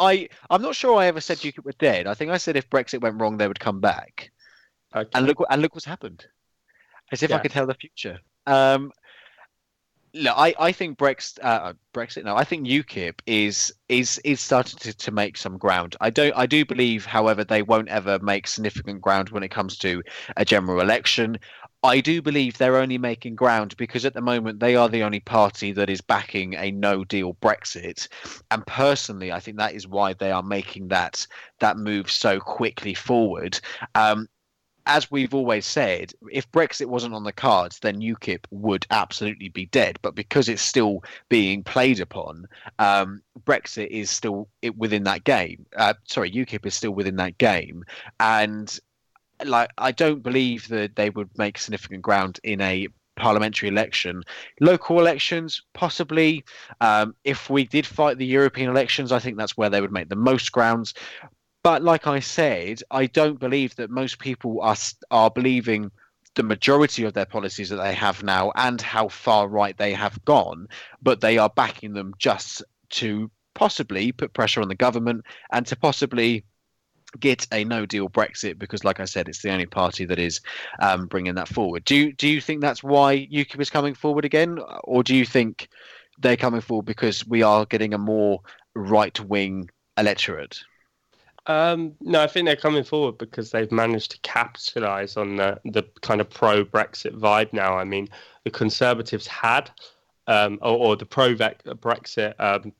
I 0.00 0.28
I'm 0.48 0.62
not 0.62 0.74
sure 0.74 0.98
I 0.98 1.06
ever 1.06 1.20
said 1.20 1.38
UKIP 1.38 1.64
were 1.64 1.72
dead. 1.78 2.06
I 2.06 2.14
think 2.14 2.30
I 2.30 2.38
said 2.38 2.56
if 2.56 2.68
Brexit 2.70 3.00
went 3.00 3.20
wrong, 3.20 3.36
they 3.36 3.46
would 3.46 3.60
come 3.60 3.80
back. 3.80 4.32
Okay. 4.94 5.10
And 5.14 5.26
look 5.26 5.44
and 5.48 5.62
look 5.62 5.74
what's 5.74 5.84
happened. 5.84 6.26
As 7.12 7.22
if 7.22 7.30
yeah. 7.30 7.36
I 7.36 7.38
could 7.40 7.50
tell 7.50 7.66
the 7.66 7.74
future. 7.74 8.18
Um, 8.46 8.92
look, 10.14 10.34
I, 10.36 10.54
I 10.58 10.72
think 10.72 10.98
Brexit, 10.98 11.38
uh, 11.42 11.74
Brexit. 11.94 12.24
No, 12.24 12.36
I 12.36 12.44
think 12.44 12.66
UKIP 12.66 13.20
is 13.26 13.72
is 13.88 14.20
is 14.24 14.40
starting 14.40 14.78
to, 14.80 14.92
to 14.92 15.10
make 15.10 15.36
some 15.36 15.58
ground. 15.58 15.96
I 16.00 16.10
don't. 16.10 16.34
I 16.36 16.46
do 16.46 16.64
believe, 16.64 17.04
however, 17.04 17.44
they 17.44 17.62
won't 17.62 17.88
ever 17.88 18.18
make 18.20 18.46
significant 18.46 19.00
ground 19.00 19.30
when 19.30 19.42
it 19.42 19.50
comes 19.50 19.76
to 19.78 20.02
a 20.36 20.44
general 20.44 20.80
election. 20.80 21.38
I 21.82 22.00
do 22.00 22.20
believe 22.20 22.58
they're 22.58 22.76
only 22.76 22.98
making 22.98 23.36
ground 23.36 23.74
because 23.78 24.04
at 24.04 24.12
the 24.12 24.20
moment 24.20 24.60
they 24.60 24.76
are 24.76 24.88
the 24.88 25.02
only 25.02 25.20
party 25.20 25.72
that 25.72 25.88
is 25.88 26.02
backing 26.02 26.54
a 26.54 26.70
no 26.70 27.04
deal 27.04 27.34
Brexit. 27.34 28.06
And 28.50 28.66
personally, 28.66 29.32
I 29.32 29.40
think 29.40 29.56
that 29.56 29.74
is 29.74 29.88
why 29.88 30.12
they 30.12 30.30
are 30.30 30.42
making 30.42 30.88
that 30.88 31.26
that 31.60 31.78
move 31.78 32.10
so 32.10 32.38
quickly 32.38 32.92
forward. 32.92 33.58
Um, 33.94 34.28
as 34.86 35.10
we've 35.10 35.34
always 35.34 35.66
said, 35.66 36.12
if 36.32 36.50
Brexit 36.50 36.86
wasn't 36.86 37.14
on 37.14 37.24
the 37.24 37.32
cards, 37.32 37.78
then 37.78 38.00
UKIP 38.00 38.44
would 38.50 38.86
absolutely 38.90 39.48
be 39.48 39.66
dead. 39.66 39.98
But 40.02 40.14
because 40.14 40.48
it's 40.48 40.62
still 40.62 41.04
being 41.28 41.62
played 41.62 42.00
upon, 42.00 42.46
um, 42.78 43.22
Brexit 43.44 43.88
is 43.88 44.10
still 44.10 44.48
within 44.76 45.04
that 45.04 45.24
game. 45.24 45.66
Uh, 45.76 45.94
sorry, 46.06 46.30
UKIP 46.30 46.66
is 46.66 46.74
still 46.74 46.90
within 46.92 47.16
that 47.16 47.38
game, 47.38 47.84
and 48.18 48.78
like 49.44 49.70
I 49.78 49.92
don't 49.92 50.22
believe 50.22 50.68
that 50.68 50.96
they 50.96 51.10
would 51.10 51.36
make 51.38 51.58
significant 51.58 52.02
ground 52.02 52.40
in 52.44 52.60
a 52.60 52.88
parliamentary 53.16 53.68
election. 53.68 54.22
Local 54.60 54.98
elections, 54.98 55.62
possibly. 55.74 56.44
Um, 56.80 57.14
if 57.24 57.50
we 57.50 57.64
did 57.64 57.86
fight 57.86 58.18
the 58.18 58.26
European 58.26 58.70
elections, 58.70 59.12
I 59.12 59.18
think 59.18 59.36
that's 59.36 59.56
where 59.56 59.70
they 59.70 59.80
would 59.80 59.92
make 59.92 60.08
the 60.08 60.16
most 60.16 60.50
grounds. 60.52 60.94
But 61.62 61.82
like 61.82 62.06
I 62.06 62.20
said, 62.20 62.82
I 62.90 63.06
don't 63.06 63.38
believe 63.38 63.76
that 63.76 63.90
most 63.90 64.18
people 64.18 64.60
are 64.62 64.76
are 65.10 65.30
believing 65.30 65.90
the 66.34 66.42
majority 66.42 67.04
of 67.04 67.12
their 67.12 67.26
policies 67.26 67.68
that 67.68 67.76
they 67.76 67.92
have 67.92 68.22
now 68.22 68.52
and 68.54 68.80
how 68.80 69.08
far 69.08 69.48
right 69.48 69.76
they 69.76 69.92
have 69.92 70.24
gone, 70.24 70.68
but 71.02 71.20
they 71.20 71.38
are 71.38 71.50
backing 71.50 71.92
them 71.92 72.14
just 72.18 72.62
to 72.90 73.30
possibly 73.54 74.12
put 74.12 74.32
pressure 74.32 74.62
on 74.62 74.68
the 74.68 74.74
government 74.74 75.24
and 75.52 75.66
to 75.66 75.76
possibly 75.76 76.44
get 77.18 77.46
a 77.52 77.64
no 77.64 77.86
deal 77.86 78.08
Brexit 78.08 78.58
because, 78.58 78.84
like 78.84 79.00
I 79.00 79.04
said, 79.04 79.28
it's 79.28 79.42
the 79.42 79.50
only 79.50 79.66
party 79.66 80.04
that 80.04 80.18
is 80.18 80.40
um, 80.80 81.06
bringing 81.06 81.34
that 81.34 81.48
forward. 81.48 81.84
Do 81.84 81.96
you, 81.96 82.12
do 82.12 82.28
you 82.28 82.40
think 82.40 82.60
that's 82.60 82.82
why 82.82 83.28
UKIP 83.32 83.60
is 83.60 83.70
coming 83.70 83.94
forward 83.94 84.24
again, 84.24 84.58
or 84.84 85.02
do 85.02 85.14
you 85.14 85.24
think 85.24 85.68
they're 86.18 86.36
coming 86.36 86.60
forward 86.60 86.86
because 86.86 87.26
we 87.26 87.42
are 87.42 87.66
getting 87.66 87.94
a 87.94 87.98
more 87.98 88.40
right 88.74 89.18
wing 89.20 89.70
electorate? 89.96 90.60
Um, 91.46 91.94
no, 92.00 92.22
I 92.22 92.26
think 92.26 92.46
they're 92.46 92.56
coming 92.56 92.84
forward 92.84 93.18
because 93.18 93.50
they've 93.50 93.72
managed 93.72 94.12
to 94.12 94.18
capitalise 94.20 95.16
on 95.16 95.36
the, 95.36 95.58
the 95.64 95.82
kind 96.02 96.20
of 96.20 96.28
pro 96.28 96.64
Brexit 96.64 97.18
vibe 97.18 97.52
now. 97.52 97.76
I 97.76 97.84
mean, 97.84 98.08
the 98.44 98.50
Conservatives 98.50 99.26
had, 99.26 99.70
um, 100.26 100.58
or, 100.62 100.76
or, 100.76 100.96
the 100.96 101.06
pro 101.06 101.34
Brexit 101.34 102.34
um, 102.38 102.72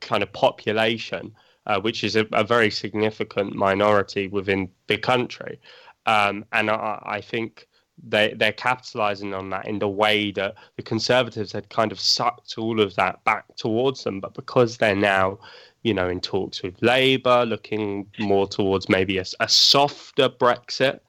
kind 0.00 0.22
of 0.22 0.32
population, 0.32 1.34
uh, 1.70 1.80
which 1.80 2.04
is 2.04 2.16
a, 2.16 2.26
a, 2.32 2.44
very 2.44 2.70
significant 2.70 3.54
minority 3.54 4.24
within 4.28 4.68
the 4.88 4.98
country. 4.98 5.60
Um, 6.06 6.44
and 6.52 6.70
I, 6.70 7.00
I 7.18 7.20
think 7.20 7.68
they 8.02 8.34
they're 8.40 8.60
capitalizing 8.70 9.34
on 9.34 9.50
that 9.50 9.66
in 9.66 9.78
the 9.78 9.94
way 10.02 10.32
that 10.32 10.54
the 10.76 10.82
conservatives 10.82 11.52
had 11.52 11.68
kind 11.68 11.92
of 11.92 12.00
sucked 12.00 12.56
all 12.56 12.80
of 12.80 12.96
that 12.96 13.22
back 13.24 13.44
towards 13.56 14.04
them 14.04 14.20
but 14.20 14.32
because 14.32 14.78
they're 14.78 14.96
now 14.96 15.38
you 15.82 15.94
know, 15.94 16.08
in 16.08 16.20
talks 16.20 16.62
with 16.62 16.74
Labour, 16.82 17.44
looking 17.46 18.06
more 18.18 18.46
towards 18.46 18.88
maybe 18.88 19.18
a, 19.18 19.24
a 19.40 19.48
softer 19.48 20.28
Brexit. 20.28 21.00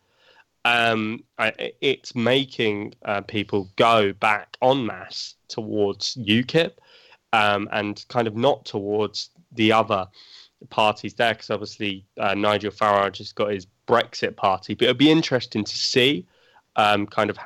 Um, 0.64 1.24
it's 1.82 2.14
making 2.16 2.93
uh, 3.03 3.22
people 3.22 3.70
go 3.76 4.14
back 4.14 4.57
en 4.62 4.86
masse 4.86 5.36
towards 5.47 6.16
UKIP 6.16 6.74
um, 7.34 7.68
and 7.72 8.05
kind 8.09 8.28
of 8.28 8.36
not 8.36 8.64
towards 8.66 9.32
the 9.51 9.72
other 9.72 10.07
parties 10.70 11.14
there, 11.14 11.34
because 11.34 11.49
obviously 11.49 12.05
uh, 12.20 12.34
Nigel 12.34 12.72
Farage 12.72 13.18
has 13.18 13.32
got 13.32 13.51
his 13.51 13.68
Brexit 13.88 14.36
party. 14.36 14.74
But 14.74 14.84
it'll 14.84 14.95
be 14.95 15.12
interesting 15.12 15.64
to 15.64 15.76
see 15.76 16.26
um, 16.76 17.07
kind 17.07 17.30
of 17.30 17.38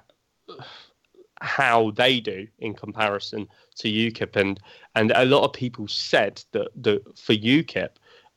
how 1.42 1.92
they 1.92 2.20
do 2.20 2.48
in 2.60 2.74
comparison 2.74 3.48
to 3.76 3.88
UKIP, 3.90 4.36
and 4.36 4.60
and 4.96 5.12
a 5.12 5.26
lot 5.26 5.44
of 5.44 5.54
people 5.54 5.88
said 5.88 6.44
that 6.52 6.70
that 6.84 7.18
for 7.18 7.34
UKIP, 7.34 7.90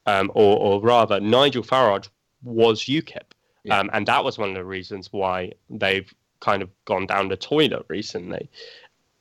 um, 0.07 0.31
or 0.35 0.59
or 0.59 0.81
rather 0.81 1.21
Nigel 1.21 1.63
Farage 1.63 2.09
was 2.43 2.85
UKIP, 2.85 3.33
yeah. 3.65 3.79
um, 3.79 3.91
and 3.93 4.07
that 4.07 4.25
was 4.25 4.39
one 4.39 4.51
of 4.51 4.55
the 4.55 4.65
reasons 4.65 5.13
why 5.13 5.53
they've 5.71 6.13
kind 6.41 6.63
of 6.63 6.71
gone 6.85 7.07
down 7.07 7.29
the 7.29 7.37
toilet 7.37 7.85
recently. 7.89 8.51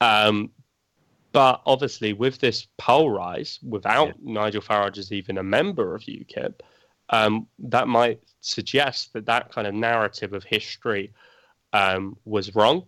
Um, 0.01 0.51
but 1.37 1.61
obviously, 1.67 2.13
with 2.13 2.39
this 2.39 2.65
poll 2.79 3.11
rise, 3.11 3.59
without 3.61 4.07
yeah. 4.07 4.33
Nigel 4.41 4.59
Farage 4.59 4.97
as 4.97 5.11
even 5.11 5.37
a 5.37 5.43
member 5.43 5.93
of 5.93 6.01
UKIP, 6.01 6.61
um, 7.11 7.45
that 7.59 7.87
might 7.87 8.19
suggest 8.41 9.13
that 9.13 9.27
that 9.27 9.51
kind 9.51 9.67
of 9.67 9.75
narrative 9.75 10.33
of 10.33 10.43
history 10.43 11.13
um, 11.73 12.17
was 12.25 12.55
wrong 12.55 12.87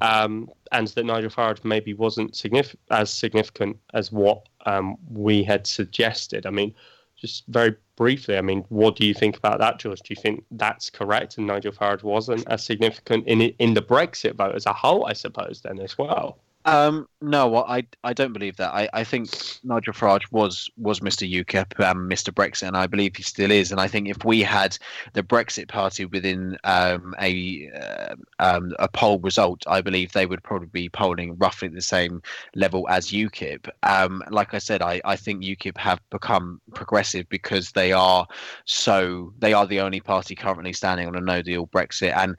um, 0.00 0.48
and 0.70 0.86
that 0.86 1.04
Nigel 1.04 1.28
Farage 1.28 1.64
maybe 1.64 1.92
wasn't 1.92 2.34
signif- 2.34 2.76
as 2.92 3.12
significant 3.12 3.76
as 3.94 4.12
what 4.12 4.48
um, 4.64 4.96
we 5.10 5.42
had 5.42 5.66
suggested. 5.66 6.46
I 6.46 6.50
mean, 6.50 6.72
just 7.16 7.42
very 7.48 7.74
briefly, 7.96 8.38
I 8.38 8.42
mean, 8.42 8.64
what 8.68 8.94
do 8.94 9.04
you 9.04 9.12
think 9.12 9.36
about 9.36 9.58
that, 9.58 9.80
George? 9.80 10.02
Do 10.02 10.14
you 10.14 10.22
think 10.22 10.44
that's 10.52 10.88
correct, 10.88 11.36
and 11.36 11.48
Nigel 11.48 11.72
Farage 11.72 12.04
wasn't 12.04 12.46
as 12.46 12.64
significant 12.64 13.26
in 13.26 13.40
in 13.40 13.74
the 13.74 13.82
Brexit 13.82 14.36
vote 14.36 14.54
as 14.54 14.66
a 14.66 14.72
whole, 14.72 15.04
I 15.04 15.14
suppose, 15.14 15.62
then 15.62 15.80
as 15.80 15.98
well? 15.98 16.38
Um, 16.64 17.08
no, 17.20 17.64
I 17.64 17.84
I 18.04 18.12
don't 18.12 18.32
believe 18.32 18.56
that. 18.56 18.72
I, 18.72 18.88
I 18.92 19.04
think 19.04 19.30
Nigel 19.64 19.92
Farage 19.92 20.30
was 20.30 20.70
was 20.76 21.00
Mr. 21.00 21.28
UKIP 21.28 21.78
and 21.78 22.10
Mr. 22.10 22.32
Brexit, 22.32 22.68
and 22.68 22.76
I 22.76 22.86
believe 22.86 23.16
he 23.16 23.22
still 23.22 23.50
is. 23.50 23.72
And 23.72 23.80
I 23.80 23.88
think 23.88 24.08
if 24.08 24.24
we 24.24 24.42
had 24.42 24.78
the 25.12 25.22
Brexit 25.22 25.68
Party 25.68 26.04
within 26.04 26.56
um, 26.64 27.14
a 27.20 27.70
uh, 27.70 28.14
um, 28.38 28.74
a 28.78 28.88
poll 28.88 29.18
result, 29.18 29.64
I 29.66 29.80
believe 29.80 30.12
they 30.12 30.26
would 30.26 30.42
probably 30.44 30.68
be 30.68 30.88
polling 30.88 31.36
roughly 31.38 31.68
the 31.68 31.82
same 31.82 32.22
level 32.54 32.88
as 32.88 33.10
UKIP. 33.10 33.68
Um, 33.82 34.22
like 34.30 34.54
I 34.54 34.58
said, 34.58 34.82
I, 34.82 35.00
I 35.04 35.16
think 35.16 35.42
UKIP 35.42 35.76
have 35.78 36.00
become 36.10 36.60
progressive 36.74 37.28
because 37.28 37.72
they 37.72 37.92
are 37.92 38.26
so 38.66 39.32
they 39.38 39.52
are 39.52 39.66
the 39.66 39.80
only 39.80 40.00
party 40.00 40.36
currently 40.36 40.72
standing 40.72 41.08
on 41.08 41.16
a 41.16 41.20
No 41.20 41.42
Deal 41.42 41.66
Brexit, 41.66 42.16
and 42.16 42.36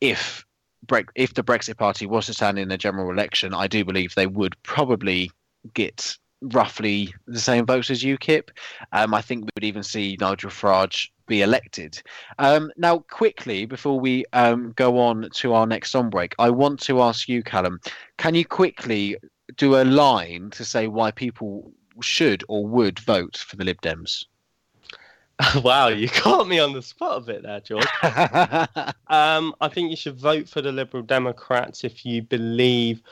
if 0.00 0.44
if 1.14 1.34
the 1.34 1.42
Brexit 1.42 1.76
Party 1.76 2.06
was 2.06 2.26
to 2.26 2.34
stand 2.34 2.58
in 2.58 2.70
a 2.70 2.78
general 2.78 3.10
election, 3.10 3.54
I 3.54 3.66
do 3.66 3.84
believe 3.84 4.14
they 4.14 4.26
would 4.26 4.60
probably 4.62 5.30
get 5.72 6.16
roughly 6.52 7.14
the 7.26 7.40
same 7.40 7.64
votes 7.66 7.90
as 7.90 8.02
UKIP. 8.02 8.50
Um, 8.92 9.14
I 9.14 9.22
think 9.22 9.44
we 9.44 9.50
would 9.56 9.64
even 9.64 9.82
see 9.82 10.16
Nigel 10.20 10.50
Farage 10.50 11.08
be 11.26 11.42
elected. 11.42 12.02
Um, 12.38 12.70
now, 12.76 12.98
quickly, 12.98 13.64
before 13.64 13.98
we 13.98 14.24
um, 14.32 14.72
go 14.76 14.98
on 14.98 15.28
to 15.34 15.54
our 15.54 15.66
next 15.66 15.90
song 15.90 16.10
break, 16.10 16.34
I 16.38 16.50
want 16.50 16.80
to 16.82 17.00
ask 17.02 17.28
you, 17.28 17.42
Callum, 17.42 17.80
can 18.18 18.34
you 18.34 18.44
quickly 18.44 19.16
do 19.56 19.76
a 19.76 19.84
line 19.84 20.50
to 20.50 20.64
say 20.64 20.86
why 20.86 21.10
people 21.10 21.72
should 22.02 22.44
or 22.48 22.66
would 22.66 22.98
vote 22.98 23.36
for 23.36 23.56
the 23.56 23.64
Lib 23.64 23.80
Dems? 23.80 24.26
wow, 25.62 25.88
you 25.88 26.08
caught 26.08 26.46
me 26.46 26.58
on 26.58 26.72
the 26.72 26.82
spot 26.82 27.18
a 27.18 27.20
bit 27.20 27.42
there, 27.42 27.60
George. 27.60 27.86
um, 29.08 29.54
I 29.60 29.68
think 29.68 29.90
you 29.90 29.96
should 29.96 30.18
vote 30.18 30.48
for 30.48 30.62
the 30.62 30.72
Liberal 30.72 31.02
Democrats 31.02 31.84
if 31.84 32.06
you 32.06 32.22
believe, 32.22 33.02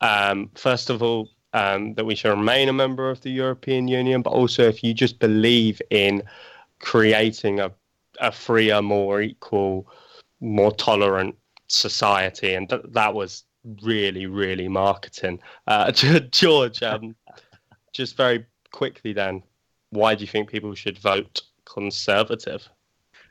um, 0.00 0.50
first 0.54 0.90
of 0.90 1.02
all, 1.02 1.28
um, 1.52 1.94
that 1.94 2.04
we 2.04 2.14
should 2.14 2.30
remain 2.30 2.68
a 2.68 2.72
member 2.72 3.10
of 3.10 3.20
the 3.20 3.30
European 3.30 3.88
Union, 3.88 4.22
but 4.22 4.30
also 4.30 4.64
if 4.64 4.82
you 4.82 4.92
just 4.92 5.18
believe 5.18 5.80
in 5.90 6.22
creating 6.80 7.60
a, 7.60 7.70
a 8.20 8.32
freer, 8.32 8.82
more 8.82 9.22
equal, 9.22 9.88
more 10.40 10.72
tolerant 10.72 11.36
society. 11.68 12.54
And 12.54 12.68
th- 12.68 12.82
that 12.90 13.14
was 13.14 13.44
really, 13.82 14.26
really 14.26 14.68
marketing. 14.68 15.40
Uh, 15.66 15.92
George, 16.30 16.82
um, 16.82 17.14
just 17.92 18.16
very 18.16 18.46
quickly 18.72 19.12
then, 19.12 19.42
why 19.90 20.14
do 20.14 20.20
you 20.22 20.26
think 20.26 20.50
people 20.50 20.74
should 20.74 20.98
vote 20.98 21.42
conservative. 21.72 22.68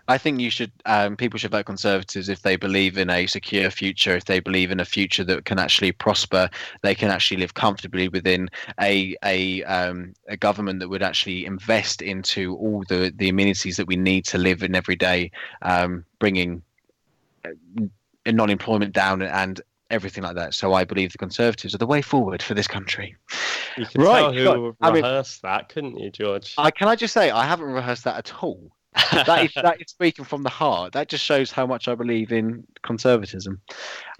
I 0.09 0.17
think 0.17 0.39
you 0.39 0.49
should. 0.49 0.71
Um, 0.85 1.17
people 1.17 1.37
should 1.37 1.51
vote 1.51 1.65
Conservatives 1.65 2.29
if 2.29 2.41
they 2.41 2.55
believe 2.55 2.97
in 2.97 3.09
a 3.09 3.27
secure 3.27 3.69
future, 3.69 4.15
if 4.15 4.23
they 4.23 4.39
believe 4.39 4.71
in 4.71 4.79
a 4.79 4.85
future 4.85 5.25
that 5.25 5.43
can 5.43 5.59
actually 5.59 5.91
prosper, 5.91 6.49
they 6.81 6.95
can 6.95 7.09
actually 7.09 7.37
live 7.37 7.55
comfortably 7.55 8.07
within 8.07 8.49
a 8.79 9.17
a 9.25 9.63
um, 9.63 10.13
a 10.29 10.37
government 10.37 10.79
that 10.79 10.87
would 10.87 11.03
actually 11.03 11.45
invest 11.45 12.01
into 12.01 12.55
all 12.55 12.85
the 12.87 13.11
the 13.17 13.27
amenities 13.27 13.75
that 13.75 13.87
we 13.87 13.97
need 13.97 14.25
to 14.27 14.37
live 14.37 14.63
in 14.63 14.75
every 14.75 14.95
day, 14.95 15.29
um, 15.61 16.05
bringing 16.19 16.61
uh, 17.43 17.51
non-employment 18.25 18.93
down 18.93 19.21
and 19.21 19.61
everything 19.89 20.23
like 20.23 20.35
that. 20.35 20.53
So 20.53 20.73
I 20.73 20.83
believe 20.83 21.11
the 21.11 21.17
Conservatives 21.17 21.73
are 21.73 21.77
the 21.77 21.87
way 21.87 22.01
forward 22.01 22.41
for 22.41 22.53
this 22.53 22.67
country. 22.67 23.15
You 23.77 23.85
could 23.85 24.01
right. 24.01 24.19
tell 24.19 24.33
who 24.33 24.75
I 24.81 24.89
rehearsed 24.89 25.43
mean, 25.43 25.51
that, 25.51 25.69
couldn't 25.69 25.99
you, 25.99 26.09
George? 26.09 26.55
I, 26.57 26.71
can 26.71 26.87
I 26.87 26.95
just 26.95 27.13
say 27.13 27.29
I 27.29 27.45
haven't 27.45 27.67
rehearsed 27.67 28.03
that 28.05 28.17
at 28.17 28.43
all. 28.43 28.71
that 29.11 29.45
is 29.45 29.53
that 29.53 29.79
is 29.79 29.91
speaking 29.91 30.25
from 30.25 30.43
the 30.43 30.49
heart. 30.49 30.93
That 30.93 31.07
just 31.07 31.23
shows 31.23 31.51
how 31.51 31.67
much 31.67 31.87
I 31.87 31.93
believe 31.93 32.31
in 32.31 32.65
conservatism. 32.81 33.61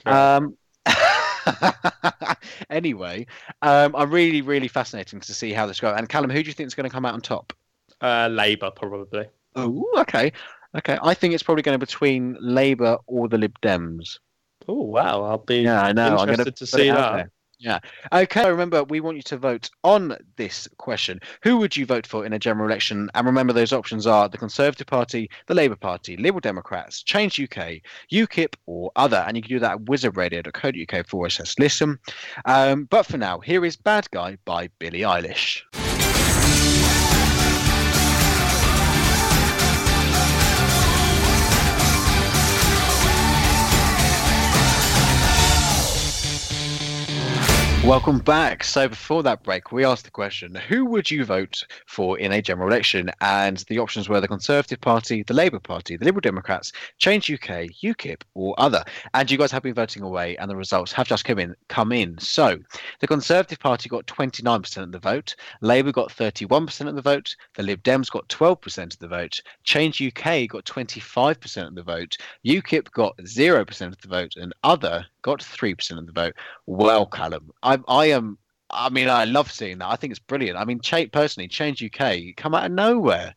Um, 0.06 0.56
anyway, 2.70 3.26
um, 3.62 3.96
I'm 3.96 4.12
really, 4.12 4.42
really 4.42 4.68
fascinating 4.68 5.20
to 5.22 5.34
see 5.34 5.52
how 5.52 5.66
this 5.66 5.80
goes. 5.80 5.96
And 5.98 6.08
Callum, 6.08 6.30
who 6.30 6.44
do 6.44 6.48
you 6.48 6.54
think 6.54 6.68
is 6.68 6.76
going 6.76 6.88
to 6.88 6.94
come 6.94 7.06
out 7.06 7.14
on 7.14 7.22
top? 7.22 7.54
Uh, 8.02 8.28
Labour, 8.32 8.72
probably. 8.72 9.26
Oh, 9.56 9.84
okay, 9.98 10.32
okay. 10.78 11.00
I 11.02 11.14
think 11.14 11.34
it's 11.34 11.44
probably 11.44 11.64
going 11.64 11.80
to 11.80 11.84
be 11.84 11.90
between 11.90 12.38
Labour 12.40 12.98
or 13.08 13.28
the 13.28 13.38
Lib 13.38 13.60
Dems. 13.62 14.20
Oh 14.68 14.84
wow! 14.84 15.24
I'll 15.24 15.38
be 15.38 15.62
yeah, 15.62 15.82
I 15.82 15.94
know. 15.94 16.18
I'm 16.18 16.28
going 16.28 16.54
to 16.54 16.68
see 16.68 16.90
that. 16.90 17.30
Yeah. 17.60 17.80
Okay, 18.14 18.50
remember, 18.50 18.84
we 18.84 19.00
want 19.00 19.18
you 19.18 19.24
to 19.24 19.38
vote 19.38 19.70
on 19.84 20.16
this 20.36 20.68
question. 20.78 21.20
Who 21.42 21.58
would 21.58 21.76
you 21.76 21.86
vote 21.86 22.06
for 22.06 22.26
in 22.26 22.34
a 22.34 22.40
general 22.40 22.68
election? 22.68 23.10
And 23.16 23.26
remember, 23.26 23.52
those 23.52 23.74
options 23.74 24.06
are 24.06 24.30
the 24.30 24.38
Conservative 24.38 24.86
Party, 24.86 25.30
the 25.48 25.56
Labour 25.56 25.76
Party, 25.76 26.18
Liberal 26.18 26.42
Democrats, 26.42 27.02
Change 27.02 27.40
UK, 27.40 27.82
UKIP, 28.12 28.54
or 28.68 28.92
other. 28.96 29.24
And 29.28 29.36
you 29.36 29.42
can 29.42 29.50
do 29.50 29.60
that 29.60 29.74
at 29.74 29.86
wizardradio.co.uk 29.86 31.08
forward 31.08 31.32
slash 31.32 31.56
listen. 31.58 31.98
Um, 32.46 32.86
but 32.86 33.06
for 33.06 33.18
now, 33.18 33.40
here 33.40 33.66
is 33.66 33.76
Bad 33.76 34.10
Guy 34.12 34.38
by 34.46 34.70
Billie 34.80 35.02
Eilish. 35.02 35.64
Welcome 47.88 48.20
back. 48.20 48.66
So 48.66 48.90
before 48.90 49.24
that 49.24 49.44
break, 49.44 49.72
we 49.72 49.86
asked 49.86 50.04
the 50.04 50.12
question: 50.12 50.54
Who 50.54 50.84
would 50.88 51.10
you 51.10 51.24
vote 51.24 51.64
for 51.86 52.20
in 52.20 52.34
a 52.34 52.42
general 52.42 52.68
election? 52.68 53.10
And 53.22 53.60
the 53.70 53.80
options 53.80 54.10
were 54.10 54.20
the 54.20 54.28
Conservative 54.28 54.82
Party, 54.82 55.24
the 55.24 55.34
Labour 55.34 55.62
Party, 55.62 55.96
the 55.96 56.04
Liberal 56.04 56.20
Democrats, 56.20 56.74
Change 56.98 57.32
UK, 57.32 57.70
UKIP, 57.82 58.24
or 58.34 58.54
other. 58.58 58.84
And 59.14 59.32
you 59.32 59.38
guys 59.38 59.54
have 59.54 59.64
been 59.64 59.74
voting 59.74 60.04
away, 60.04 60.36
and 60.36 60.52
the 60.52 60.56
results 60.58 60.92
have 60.92 61.08
just 61.08 61.24
come 61.24 61.40
in. 61.40 61.56
Come 61.70 61.94
in. 61.94 62.18
So 62.20 62.58
the 63.00 63.08
Conservative 63.08 63.60
Party 63.60 63.88
got 63.88 64.06
29% 64.06 64.84
of 64.84 64.92
the 64.92 65.00
vote, 65.00 65.38
Labour 65.62 65.94
got 65.94 66.10
31% 66.10 66.90
of 66.90 66.96
the 66.96 67.02
vote, 67.02 67.38
the 67.56 67.64
Lib 67.64 67.82
Dems 67.84 68.12
got 68.12 68.28
12% 68.28 68.84
of 68.84 69.00
the 69.00 69.08
vote, 69.08 69.42
Change 69.64 70.02
UK 70.02 70.50
got 70.50 70.66
25% 70.66 71.68
of 71.68 71.76
the 71.76 71.84
vote, 71.84 72.18
UKIP 72.46 72.92
got 72.92 73.16
0% 73.20 73.82
of 73.88 73.98
the 74.02 74.08
vote, 74.10 74.36
and 74.36 74.52
other 74.66 75.06
got 75.28 75.42
3% 75.44 76.00
of 76.00 76.08
the 76.08 76.12
vote. 76.14 76.36
Well, 76.66 77.06
Callum, 77.06 77.52
I, 77.64 77.80
I 77.88 78.08
am. 78.08 78.38
I 78.70 78.90
mean, 78.90 79.10
I 79.10 79.26
love 79.26 79.52
seeing 79.52 79.78
that. 79.80 79.88
I 79.90 79.96
think 79.96 80.12
it's 80.12 80.20
brilliant. 80.20 80.58
I 80.58 80.66
mean, 80.66 80.80
Ch- 80.82 81.12
personally, 81.12 81.48
Change 81.48 81.84
UK 81.84 82.36
come 82.36 82.56
out 82.56 82.66
of 82.66 82.72
nowhere. 82.72 83.36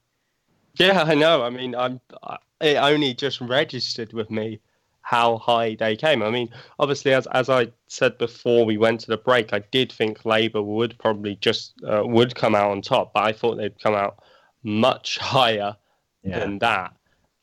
Yeah, 0.79 1.03
I 1.03 1.15
know. 1.15 1.43
I 1.43 1.51
mean, 1.51 1.75
I'm. 1.75 2.01
I- 2.23 2.39
It 2.61 2.77
only 2.77 3.15
just 3.15 3.41
registered 3.41 4.13
with 4.13 4.31
me 4.31 4.61
how 5.03 5.39
high 5.39 5.75
they 5.77 5.97
came. 5.97 6.23
I 6.23 6.31
mean, 6.31 6.51
obviously, 6.79 7.13
as 7.15 7.27
as 7.29 7.49
I 7.49 7.69
said 7.89 8.19
before 8.19 8.65
we 8.67 8.77
went 8.79 9.01
to 9.01 9.07
the 9.09 9.17
break, 9.17 9.53
I 9.53 9.61
did 9.61 9.91
think 9.93 10.25
Labour 10.25 10.63
would 10.63 10.99
probably 10.99 11.37
just 11.37 11.75
uh, 11.85 12.03
would 12.05 12.35
come 12.35 12.55
out 12.55 12.71
on 12.71 12.83
top, 12.83 13.13
but 13.15 13.25
I 13.25 13.33
thought 13.33 13.57
they'd 13.57 13.81
come 13.83 13.95
out 13.95 14.23
much 14.63 15.19
higher 15.19 15.77
than 16.25 16.59
that. 16.61 16.93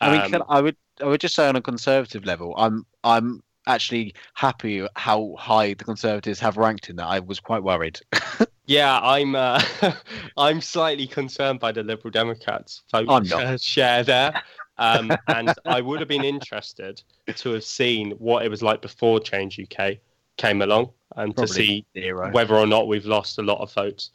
I 0.01 0.09
mean, 0.09 0.21
Um, 0.21 0.31
can, 0.31 0.41
I 0.49 0.61
would 0.61 0.77
I 1.01 1.05
would 1.05 1.21
just 1.21 1.35
say 1.35 1.47
on 1.47 1.55
a 1.55 1.61
conservative 1.61 2.25
level, 2.25 2.53
I'm 2.57 2.85
I'm 3.03 3.41
actually 3.67 4.15
happy 4.33 4.87
how 4.95 5.35
high 5.37 5.73
the 5.73 5.83
Conservatives 5.83 6.39
have 6.39 6.57
ranked 6.57 6.89
in 6.89 6.95
that. 6.95 7.05
I 7.05 7.19
was 7.19 7.39
quite 7.39 7.63
worried. 7.63 7.99
Yeah, 8.67 8.99
I'm. 9.01 9.33
Uh, 9.33 9.61
I'm 10.37 10.61
slightly 10.61 11.07
concerned 11.07 11.59
by 11.59 11.71
the 11.71 11.83
Liberal 11.83 12.11
Democrats 12.11 12.83
not. 12.93 13.31
uh, 13.31 13.57
share 13.61 14.03
there, 14.03 14.43
um, 14.77 15.11
and 15.27 15.53
I 15.65 15.79
would 15.81 15.99
have 15.99 16.09
been 16.09 16.25
interested 16.25 17.01
to 17.33 17.53
have 17.53 17.63
seen 17.63 18.11
what 18.11 18.45
it 18.45 18.49
was 18.49 18.61
like 18.61 18.81
before 18.81 19.21
Change 19.21 19.59
UK 19.59 19.93
came 20.35 20.61
along, 20.61 20.91
and 21.15 21.35
to 21.37 21.47
see 21.47 21.85
zero. 21.97 22.29
whether 22.31 22.55
or 22.55 22.67
not 22.67 22.89
we've 22.89 23.05
lost 23.05 23.39
a 23.39 23.41
lot 23.41 23.61
of 23.61 23.73
votes 23.73 24.11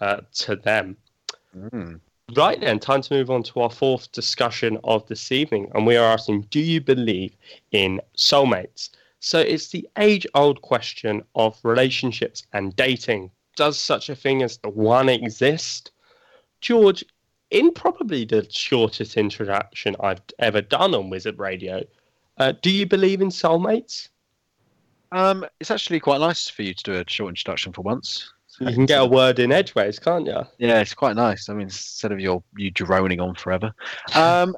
uh, 0.00 0.20
to 0.34 0.54
them. 0.54 0.96
Mm. 1.56 2.00
Right 2.34 2.60
then, 2.60 2.80
time 2.80 3.02
to 3.02 3.14
move 3.14 3.30
on 3.30 3.44
to 3.44 3.60
our 3.60 3.70
fourth 3.70 4.10
discussion 4.10 4.78
of 4.82 5.06
this 5.06 5.30
evening, 5.30 5.70
and 5.74 5.86
we 5.86 5.96
are 5.96 6.12
asking: 6.12 6.48
Do 6.50 6.58
you 6.58 6.80
believe 6.80 7.36
in 7.70 8.00
soulmates? 8.16 8.90
So 9.20 9.38
it's 9.38 9.68
the 9.68 9.88
age-old 9.96 10.60
question 10.60 11.22
of 11.36 11.56
relationships 11.62 12.44
and 12.52 12.74
dating. 12.74 13.30
Does 13.54 13.78
such 13.78 14.08
a 14.08 14.16
thing 14.16 14.42
as 14.42 14.58
the 14.58 14.70
one 14.70 15.08
exist? 15.08 15.92
George, 16.60 17.04
in 17.52 17.72
probably 17.72 18.24
the 18.24 18.44
shortest 18.50 19.16
introduction 19.16 19.94
I've 20.00 20.20
ever 20.40 20.60
done 20.60 20.96
on 20.96 21.10
Wizard 21.10 21.38
Radio, 21.38 21.84
uh, 22.38 22.54
do 22.60 22.70
you 22.70 22.86
believe 22.86 23.20
in 23.20 23.28
soulmates? 23.28 24.08
Um, 25.12 25.46
it's 25.60 25.70
actually 25.70 26.00
quite 26.00 26.20
nice 26.20 26.48
for 26.48 26.62
you 26.62 26.74
to 26.74 26.82
do 26.82 26.94
a 26.94 27.04
short 27.06 27.30
introduction 27.30 27.72
for 27.72 27.82
once. 27.82 28.32
You 28.60 28.72
can 28.72 28.86
get 28.86 29.02
a 29.02 29.06
word 29.06 29.38
in 29.38 29.52
edgeways, 29.52 29.98
can't 29.98 30.26
you? 30.26 30.40
Yeah, 30.58 30.80
it's 30.80 30.94
quite 30.94 31.14
nice. 31.14 31.48
I 31.48 31.52
mean, 31.52 31.64
instead 31.64 32.10
of 32.10 32.20
your 32.20 32.42
you 32.56 32.70
droning 32.70 33.20
on 33.20 33.34
forever. 33.34 33.72
Um, 34.14 34.56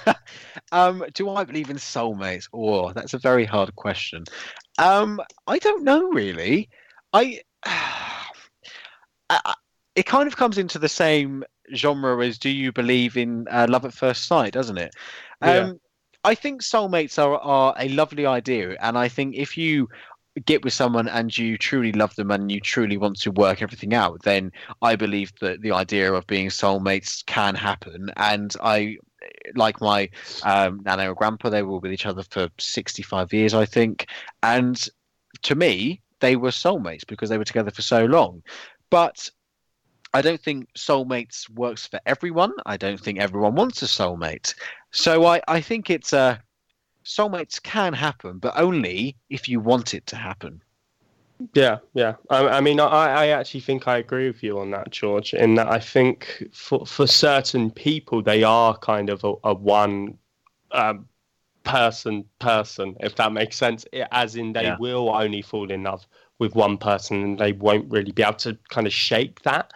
um, 0.72 1.04
do 1.14 1.28
I 1.30 1.42
believe 1.44 1.68
in 1.70 1.76
soulmates? 1.76 2.48
Oh, 2.52 2.92
that's 2.92 3.14
a 3.14 3.18
very 3.18 3.44
hard 3.44 3.74
question. 3.74 4.24
Um, 4.78 5.20
I 5.46 5.58
don't 5.58 5.82
know 5.82 6.10
really. 6.10 6.68
I- 7.12 7.40
it 9.94 10.06
kind 10.06 10.26
of 10.26 10.36
comes 10.36 10.58
into 10.58 10.78
the 10.78 10.88
same 10.88 11.44
genre 11.74 12.24
as 12.24 12.38
do 12.38 12.50
you 12.50 12.72
believe 12.72 13.16
in 13.16 13.46
uh, 13.50 13.66
love 13.68 13.84
at 13.84 13.94
first 13.94 14.26
sight, 14.26 14.52
doesn't 14.52 14.78
it? 14.78 14.94
Um, 15.40 15.50
Yeah. 15.50 15.72
I 16.26 16.34
think 16.34 16.62
soulmates 16.62 17.22
are, 17.22 17.38
are 17.38 17.74
a 17.78 17.88
lovely 17.90 18.24
idea, 18.24 18.76
and 18.80 18.96
I 18.96 19.08
think 19.08 19.34
if 19.36 19.58
you 19.58 19.88
get 20.46 20.64
with 20.64 20.72
someone 20.72 21.08
and 21.08 21.36
you 21.36 21.56
truly 21.56 21.92
love 21.92 22.14
them 22.16 22.30
and 22.30 22.50
you 22.50 22.60
truly 22.60 22.96
want 22.96 23.18
to 23.20 23.30
work 23.30 23.62
everything 23.62 23.94
out, 23.94 24.22
then 24.22 24.52
I 24.82 24.96
believe 24.96 25.32
that 25.40 25.62
the 25.62 25.72
idea 25.72 26.12
of 26.12 26.26
being 26.26 26.48
soulmates 26.48 27.24
can 27.26 27.54
happen. 27.54 28.10
And 28.16 28.54
I, 28.60 28.98
like 29.54 29.80
my 29.80 30.10
um, 30.42 30.80
nana 30.84 31.10
or 31.10 31.14
grandpa, 31.14 31.50
they 31.50 31.62
were 31.62 31.78
with 31.78 31.92
each 31.92 32.06
other 32.06 32.22
for 32.22 32.48
65 32.58 33.32
years, 33.32 33.54
I 33.54 33.64
think. 33.64 34.06
And 34.42 34.82
to 35.42 35.54
me, 35.54 36.00
they 36.20 36.36
were 36.36 36.50
soulmates 36.50 37.06
because 37.06 37.28
they 37.28 37.38
were 37.38 37.44
together 37.44 37.70
for 37.70 37.82
so 37.82 38.04
long. 38.04 38.42
But 38.90 39.30
I 40.12 40.22
don't 40.22 40.40
think 40.40 40.68
soulmates 40.74 41.48
works 41.50 41.86
for 41.86 42.00
everyone. 42.06 42.52
I 42.66 42.76
don't 42.76 43.00
think 43.00 43.18
everyone 43.18 43.54
wants 43.56 43.82
a 43.82 43.86
soulmate. 43.86 44.54
So 44.92 45.26
I, 45.26 45.40
I 45.48 45.60
think 45.60 45.90
it's 45.90 46.12
uh, 46.12 46.38
soulmates 47.04 47.62
can 47.62 47.92
happen, 47.92 48.38
but 48.38 48.54
only 48.56 49.16
if 49.30 49.48
you 49.48 49.60
want 49.60 49.94
it 49.94 50.06
to 50.08 50.16
happen. 50.16 50.62
Yeah, 51.54 51.78
yeah. 51.94 52.14
I, 52.30 52.46
I 52.48 52.60
mean, 52.60 52.80
I, 52.80 52.86
I 52.86 53.26
actually 53.28 53.60
think 53.60 53.88
I 53.88 53.98
agree 53.98 54.28
with 54.28 54.42
you 54.42 54.58
on 54.60 54.70
that, 54.70 54.90
George. 54.90 55.34
In 55.34 55.56
that, 55.56 55.68
I 55.68 55.78
think 55.80 56.44
for 56.52 56.86
for 56.86 57.06
certain 57.06 57.70
people, 57.70 58.22
they 58.22 58.42
are 58.44 58.76
kind 58.78 59.10
of 59.10 59.24
a, 59.24 59.34
a 59.44 59.54
one 59.54 60.18
um, 60.70 61.08
person 61.64 62.24
person, 62.38 62.96
if 63.00 63.16
that 63.16 63.32
makes 63.32 63.56
sense. 63.56 63.84
As 64.12 64.36
in, 64.36 64.52
they 64.52 64.64
Yeah. 64.64 64.76
will 64.78 65.10
only 65.10 65.42
fall 65.42 65.70
in 65.70 65.82
love 65.84 66.06
with 66.38 66.54
one 66.54 66.78
person, 66.78 67.22
and 67.22 67.38
they 67.38 67.52
won't 67.52 67.90
really 67.90 68.12
be 68.12 68.22
able 68.22 68.34
to 68.34 68.58
kind 68.70 68.86
of 68.86 68.92
shake 68.92 69.42
that, 69.42 69.72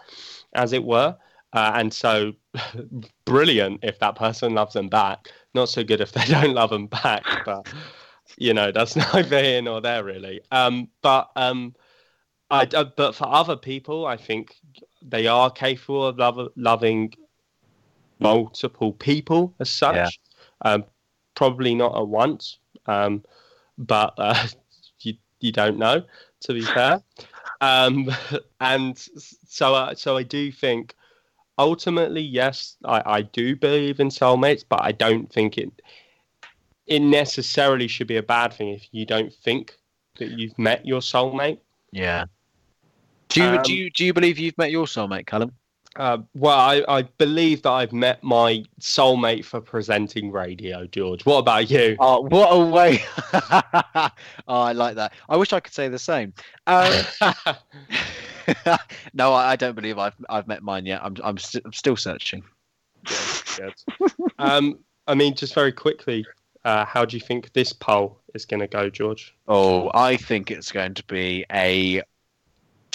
as 0.54 0.72
it 0.72 0.84
were. 0.84 1.16
Uh, 1.52 1.72
and 1.76 1.92
so, 1.92 2.32
brilliant 3.24 3.80
if 3.82 3.98
that 4.00 4.16
person 4.16 4.54
loves 4.54 4.74
them 4.74 4.88
back. 4.88 5.28
Not 5.54 5.68
so 5.68 5.84
good 5.84 6.00
if 6.00 6.12
they 6.12 6.24
don't 6.28 6.54
love 6.54 6.70
them 6.70 6.86
back, 6.86 7.24
but 7.44 7.66
you 8.36 8.52
know 8.52 8.70
that's 8.70 8.96
neither 9.14 9.42
here 9.42 9.62
nor 9.62 9.80
there 9.80 10.04
really 10.04 10.40
um 10.52 10.88
but 11.02 11.30
um 11.36 11.74
i 12.50 12.62
uh, 12.74 12.84
but 12.96 13.14
for 13.14 13.26
other 13.26 13.56
people 13.56 14.06
i 14.06 14.16
think 14.16 14.56
they 15.02 15.26
are 15.26 15.50
capable 15.50 16.06
of 16.06 16.18
love, 16.18 16.48
loving 16.56 17.12
multiple 18.20 18.92
people 18.92 19.54
as 19.60 19.70
such 19.70 19.94
Yeah. 20.64 20.72
um 20.72 20.84
probably 21.34 21.74
not 21.74 21.96
at 21.96 22.06
once 22.06 22.58
um 22.86 23.24
but 23.78 24.12
uh, 24.18 24.46
you 25.00 25.14
you 25.40 25.52
don't 25.52 25.78
know 25.78 26.02
to 26.40 26.52
be 26.52 26.62
fair 26.62 27.00
um 27.60 28.10
and 28.60 28.98
so 29.46 29.74
uh, 29.74 29.94
so 29.94 30.16
i 30.16 30.22
do 30.22 30.50
think 30.50 30.94
ultimately 31.58 32.22
yes 32.22 32.76
i 32.84 33.02
i 33.04 33.22
do 33.22 33.54
believe 33.56 34.00
in 34.00 34.08
soulmates 34.08 34.64
but 34.68 34.80
i 34.82 34.92
don't 34.92 35.32
think 35.32 35.58
it 35.58 35.70
it 36.88 37.00
necessarily 37.00 37.86
should 37.86 38.06
be 38.06 38.16
a 38.16 38.22
bad 38.22 38.52
thing 38.52 38.70
if 38.70 38.88
you 38.92 39.04
don't 39.04 39.32
think 39.32 39.76
that 40.18 40.30
you've 40.30 40.58
met 40.58 40.84
your 40.86 41.00
soulmate. 41.00 41.58
Yeah. 41.92 42.24
Do 43.28 43.42
you 43.42 43.48
Um, 43.48 43.62
do 43.62 43.74
you 43.74 43.90
do 43.90 44.04
you 44.04 44.12
believe 44.12 44.38
you've 44.38 44.58
met 44.58 44.70
your 44.70 44.86
soulmate, 44.86 45.26
Callum? 45.26 45.52
Uh, 45.96 46.18
well, 46.34 46.58
I, 46.58 46.84
I 46.88 47.02
believe 47.02 47.62
that 47.62 47.70
I've 47.72 47.92
met 47.92 48.22
my 48.22 48.62
soulmate 48.80 49.44
for 49.44 49.60
presenting 49.60 50.30
radio, 50.30 50.86
George. 50.86 51.24
What 51.26 51.38
about 51.38 51.70
you? 51.70 51.96
Oh, 51.98 52.20
what 52.20 52.48
a 52.48 52.64
way! 52.64 53.04
oh, 54.46 54.60
I 54.62 54.72
like 54.72 54.94
that. 54.94 55.12
I 55.28 55.36
wish 55.36 55.52
I 55.52 55.60
could 55.60 55.74
say 55.74 55.88
the 55.88 55.98
same. 55.98 56.32
Um, 56.66 56.92
no, 59.14 59.32
I, 59.32 59.52
I 59.52 59.56
don't 59.56 59.74
believe 59.74 59.98
I've 59.98 60.14
I've 60.28 60.46
met 60.46 60.62
mine 60.62 60.86
yet. 60.86 61.00
I'm 61.02 61.16
I'm, 61.22 61.38
st- 61.38 61.64
I'm 61.64 61.72
still 61.72 61.96
searching. 61.96 62.42
Good. 63.56 63.74
um, 64.38 64.78
I 65.06 65.14
mean, 65.14 65.34
just 65.34 65.54
very 65.54 65.72
quickly, 65.72 66.26
uh, 66.64 66.84
how 66.84 67.04
do 67.04 67.16
you 67.16 67.20
think 67.20 67.52
this 67.52 67.72
poll 67.72 68.20
is 68.34 68.44
going 68.44 68.60
to 68.60 68.66
go, 68.66 68.90
George? 68.90 69.34
Oh, 69.46 69.90
I 69.94 70.16
think 70.16 70.50
it's 70.50 70.70
going 70.72 70.94
to 70.94 71.04
be 71.04 71.44
a 71.52 72.02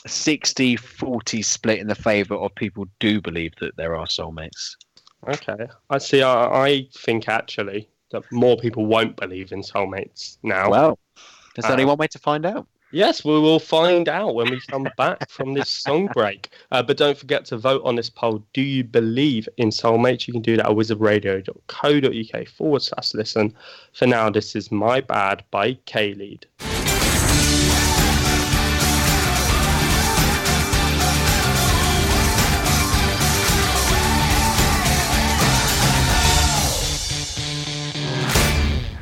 60-40 0.08 1.44
split 1.44 1.80
in 1.80 1.88
the 1.88 1.96
favour 1.96 2.36
of 2.36 2.54
people 2.56 2.86
do 3.00 3.22
believe 3.22 3.54
that 3.62 3.76
there 3.78 3.96
are 3.96 4.06
soulmates. 4.06 4.76
Okay, 5.28 5.68
I 5.90 5.98
see. 5.98 6.22
I, 6.22 6.66
I 6.66 6.88
think 6.94 7.30
actually 7.30 7.90
that 8.12 8.24
more 8.32 8.58
people 8.58 8.86
won't 8.86 9.16
believe 9.16 9.52
in 9.52 9.62
soulmates 9.62 10.38
now. 10.44 10.70
Well, 10.70 11.00
there's 11.56 11.72
only 11.72 11.86
Uh, 11.86 11.88
one 11.88 11.98
way 11.98 12.08
to 12.08 12.20
find 12.20 12.46
out. 12.46 12.68
Yes, 12.94 13.26
we 13.26 13.32
will 13.32 13.58
find 13.58 14.08
out 14.08 14.36
when 14.36 14.52
we 14.52 14.62
come 14.62 14.88
back 14.98 15.28
from 15.28 15.56
this 15.56 15.68
song 15.68 16.10
break. 16.14 16.50
Uh, 16.72 16.84
but 16.84 16.96
don't 16.96 17.18
forget 17.18 17.44
to 17.46 17.58
vote 17.58 17.82
on 17.84 17.96
this 17.96 18.08
poll. 18.08 18.46
Do 18.54 18.62
you 18.62 18.84
believe 18.84 19.50
in 19.58 19.70
soulmates? 19.70 20.28
You 20.28 20.34
can 20.34 20.44
do 20.44 20.58
that 20.58 20.68
at 20.68 20.76
wizardradio.co.uk 20.76 22.48
forward 22.50 22.84
slash 22.84 23.16
listen. 23.16 23.56
For 23.94 24.06
now, 24.06 24.30
this 24.30 24.56
is 24.56 24.72
My 24.72 25.02
Bad 25.02 25.44
by 25.50 25.74
K 25.86 26.14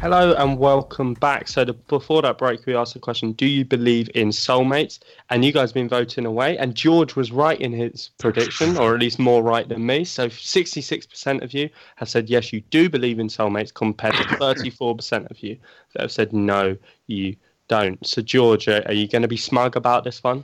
Hello 0.02 0.34
and 0.34 0.58
welcome 0.58 1.14
back. 1.14 1.47
So 1.47 1.64
the, 1.64 1.74
before 1.74 2.24
that 2.24 2.39
break, 2.39 2.66
we 2.66 2.76
asked 2.76 2.95
the 2.95 2.99
question: 2.99 3.34
Do 3.34 3.45
you 3.45 3.64
believe 3.64 4.10
in 4.16 4.30
soulmates? 4.30 4.97
And 5.30 5.45
you 5.45 5.52
guys 5.52 5.70
have 5.70 5.76
been 5.76 5.88
voting 5.88 6.26
away. 6.26 6.58
And 6.58 6.74
George 6.74 7.16
was 7.16 7.32
right 7.32 7.62
in 7.62 7.72
his 7.72 8.10
prediction, 8.18 8.78
or 8.78 8.95
at 8.95 8.99
least 8.99 9.20
more 9.20 9.43
right 9.43 9.70
than 9.70 9.86
me. 9.86 10.04
So 10.04 10.28
66% 10.28 11.43
of 11.43 11.54
you 11.54 11.70
have 11.97 12.10
said 12.10 12.32
yes, 12.32 12.52
you 12.52 12.62
do 12.72 12.89
believe 12.89 13.20
in 13.20 13.28
soulmates, 13.28 13.72
compared 13.72 14.16
to 14.16 14.24
34% 14.24 15.30
of 15.30 15.38
you 15.43 15.56
that 15.93 16.02
have 16.02 16.12
said 16.12 16.34
no, 16.34 16.76
you 17.06 17.36
don't. 17.68 18.04
So 18.04 18.24
George, 18.24 18.68
uh, 18.68 18.82
are 18.88 18.93
you 18.93 19.08
going 19.08 19.22
to 19.22 19.28
be 19.28 19.38
smug 19.38 19.76
about 19.76 20.04
this 20.04 20.24
one? 20.24 20.43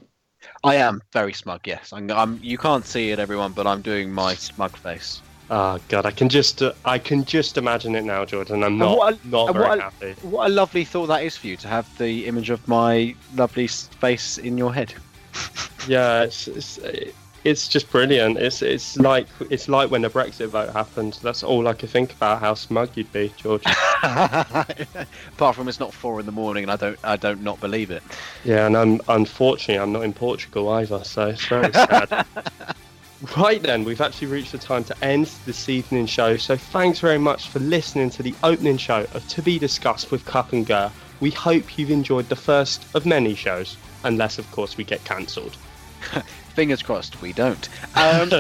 I 0.64 0.76
am 0.76 1.02
very 1.14 1.34
smug. 1.34 1.66
Yes, 1.66 1.92
I'm, 1.94 2.12
I'm. 2.12 2.40
You 2.44 2.60
can't 2.60 2.86
see 2.86 3.10
it, 3.10 3.18
everyone, 3.18 3.54
but 3.54 3.66
I'm 3.66 3.82
doing 3.82 4.12
my 4.12 4.36
smug 4.36 4.78
face. 4.78 5.20
Oh 5.50 5.80
God, 5.88 6.06
I 6.06 6.12
can 6.12 6.28
just 6.28 6.62
uh, 6.62 6.74
I 6.84 7.00
can 7.00 7.24
just 7.24 7.58
imagine 7.58 7.96
it 7.96 8.04
now, 8.04 8.26
Jordan. 8.26 8.56
And 8.56 8.66
I'm 8.66 8.78
not 8.78 8.98
what 8.98 9.14
a, 9.14 9.28
not 9.28 9.54
very 9.54 9.68
what 9.68 9.78
a, 9.78 9.82
happy. 9.82 10.12
What 10.22 10.48
a 10.48 10.54
lovely 10.54 10.84
thought 10.84 11.08
that 11.08 11.24
is 11.24 11.38
for 11.38 11.48
you 11.48 11.56
to 11.58 11.68
have 11.68 11.98
the 11.98 12.26
image 12.26 12.50
of 12.50 12.68
my 12.68 13.16
lovely 13.36 13.68
face 13.68 14.38
in 14.38 14.58
your 14.58 14.74
head. 14.74 14.94
yeah, 15.88 16.24
it's, 16.24 16.48
it's 16.48 16.80
it's 17.48 17.70
just 17.70 17.90
brilliant. 17.90 18.38
It's 18.38 18.62
it's 18.62 18.98
like 18.98 19.28
it's 19.50 19.70
like 19.70 19.90
when 19.90 20.02
the 20.02 20.10
Brexit 20.10 20.50
vote 20.50 20.74
happened. 20.74 21.18
That's 21.24 21.44
all 21.44 21.70
I 21.70 21.74
could 21.74 21.90
think 21.90 22.12
about. 22.12 22.42
How 22.42 22.54
smug 22.54 22.90
you'd 22.96 23.12
be, 23.14 23.34
George. 23.38 23.64
Apart 24.04 25.56
from 25.56 25.70
it's 25.70 25.80
not 25.80 25.94
four 25.94 26.20
in 26.20 26.26
the 26.26 26.32
morning, 26.34 26.66
and 26.66 26.72
I 26.72 26.76
don't 26.76 27.00
I 27.06 27.16
don't 27.16 27.42
not 27.42 27.62
believe 27.62 27.90
it. 27.90 28.04
Yeah, 28.44 28.66
and 28.66 28.76
I'm, 28.76 29.02
unfortunately 29.08 29.80
I'm 29.82 29.94
not 29.94 30.04
in 30.04 30.12
Portugal 30.12 30.68
either, 30.70 31.04
so 31.06 31.28
it's 31.28 31.46
very 31.46 31.72
sad. 31.72 32.26
Right 33.36 33.62
then, 33.62 33.84
we've 33.84 34.02
actually 34.02 34.28
reached 34.28 34.52
the 34.52 34.60
time 34.60 34.84
to 34.86 35.04
end 35.04 35.26
this 35.48 35.70
evening 35.70 36.06
show. 36.06 36.38
So 36.38 36.56
thanks 36.56 37.00
very 37.00 37.18
much 37.18 37.48
for 37.48 37.58
listening 37.58 38.12
to 38.12 38.22
the 38.22 38.36
opening 38.44 38.78
show 38.78 39.08
of 39.14 39.28
To 39.30 39.42
Be 39.42 39.58
Discussed 39.58 40.12
with 40.12 40.24
Cup 40.24 40.54
and 40.54 40.68
Gurr. 40.68 40.92
We 41.20 41.32
hope 41.32 41.80
you've 41.80 41.90
enjoyed 41.90 42.30
the 42.30 42.36
first 42.36 42.86
of 42.94 43.08
many 43.08 43.34
shows, 43.34 43.76
unless 44.04 44.38
of 44.38 44.50
course 44.52 44.78
we 44.78 44.84
get 44.84 45.04
cancelled. 45.04 45.58
Fingers 46.54 46.84
crossed, 46.84 47.20
we 47.20 47.34
don't. 47.34 47.68
Um, 47.98 48.32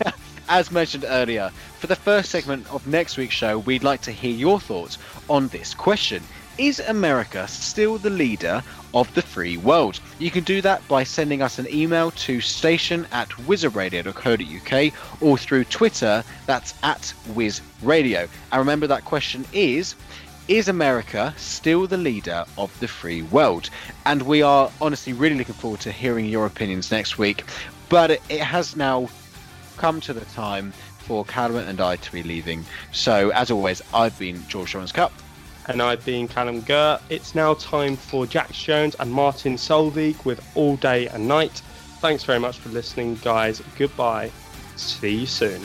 as 0.50 0.70
mentioned 0.70 1.06
earlier, 1.08 1.48
for 1.78 1.86
the 1.86 1.96
first 1.96 2.30
segment 2.30 2.70
of 2.70 2.86
next 2.86 3.16
week's 3.16 3.34
show, 3.34 3.58
we'd 3.58 3.82
like 3.82 4.02
to 4.02 4.12
hear 4.12 4.34
your 4.34 4.60
thoughts 4.60 4.98
on 5.30 5.48
this 5.48 5.72
question. 5.72 6.22
Is 6.58 6.80
America 6.80 7.46
still 7.46 7.98
the 7.98 8.10
leader 8.10 8.64
of 8.92 9.14
the 9.14 9.22
free 9.22 9.56
world? 9.56 10.00
You 10.18 10.32
can 10.32 10.42
do 10.42 10.60
that 10.62 10.86
by 10.88 11.04
sending 11.04 11.40
us 11.40 11.60
an 11.60 11.72
email 11.72 12.10
to 12.10 12.40
station 12.40 13.06
at 13.12 13.28
wizardradio.co.uk 13.28 15.22
or 15.22 15.38
through 15.38 15.64
Twitter, 15.66 16.24
that's 16.46 16.74
at 16.82 17.14
wizradio. 17.28 18.28
And 18.50 18.58
remember 18.58 18.88
that 18.88 19.04
question 19.04 19.44
is 19.52 19.94
is 20.48 20.66
America 20.66 21.32
still 21.36 21.86
the 21.86 21.96
leader 21.96 22.44
of 22.56 22.76
the 22.80 22.88
free 22.88 23.22
world? 23.22 23.70
And 24.04 24.22
we 24.22 24.42
are 24.42 24.72
honestly 24.80 25.12
really 25.12 25.36
looking 25.36 25.54
forward 25.54 25.80
to 25.80 25.92
hearing 25.92 26.26
your 26.26 26.44
opinions 26.44 26.90
next 26.90 27.18
week. 27.18 27.44
But 27.88 28.10
it, 28.10 28.22
has 28.30 28.74
now 28.74 29.08
come 29.76 30.00
to 30.00 30.12
the 30.12 30.24
time 30.24 30.72
for 30.98 31.24
Callum 31.24 31.68
and 31.68 31.80
I 31.80 31.96
to 31.96 32.12
be 32.12 32.24
leaving. 32.24 32.64
So, 32.90 33.30
as 33.30 33.52
always, 33.52 33.80
I've 33.94 34.18
been 34.18 34.42
George 34.48 34.72
Jones 34.72 34.90
Cup 34.90 35.12
and 35.68 35.80
I've 35.82 36.04
been 36.04 36.26
Callum 36.26 36.62
Gurr. 36.62 36.98
It's 37.10 37.34
now 37.34 37.54
time 37.54 37.96
for 37.96 38.26
Jax 38.26 38.60
Jones 38.60 38.96
and 38.98 39.12
Martin 39.12 39.54
Solveig 39.54 40.24
with 40.24 40.44
All 40.56 40.76
Day 40.76 41.06
and 41.08 41.28
Night. 41.28 41.62
Thanks 42.00 42.24
very 42.24 42.40
much 42.40 42.58
for 42.58 42.70
listening, 42.70 43.16
guys. 43.16 43.62
Goodbye. 43.76 44.30
See 44.76 45.16
you 45.16 45.26
soon. 45.26 45.62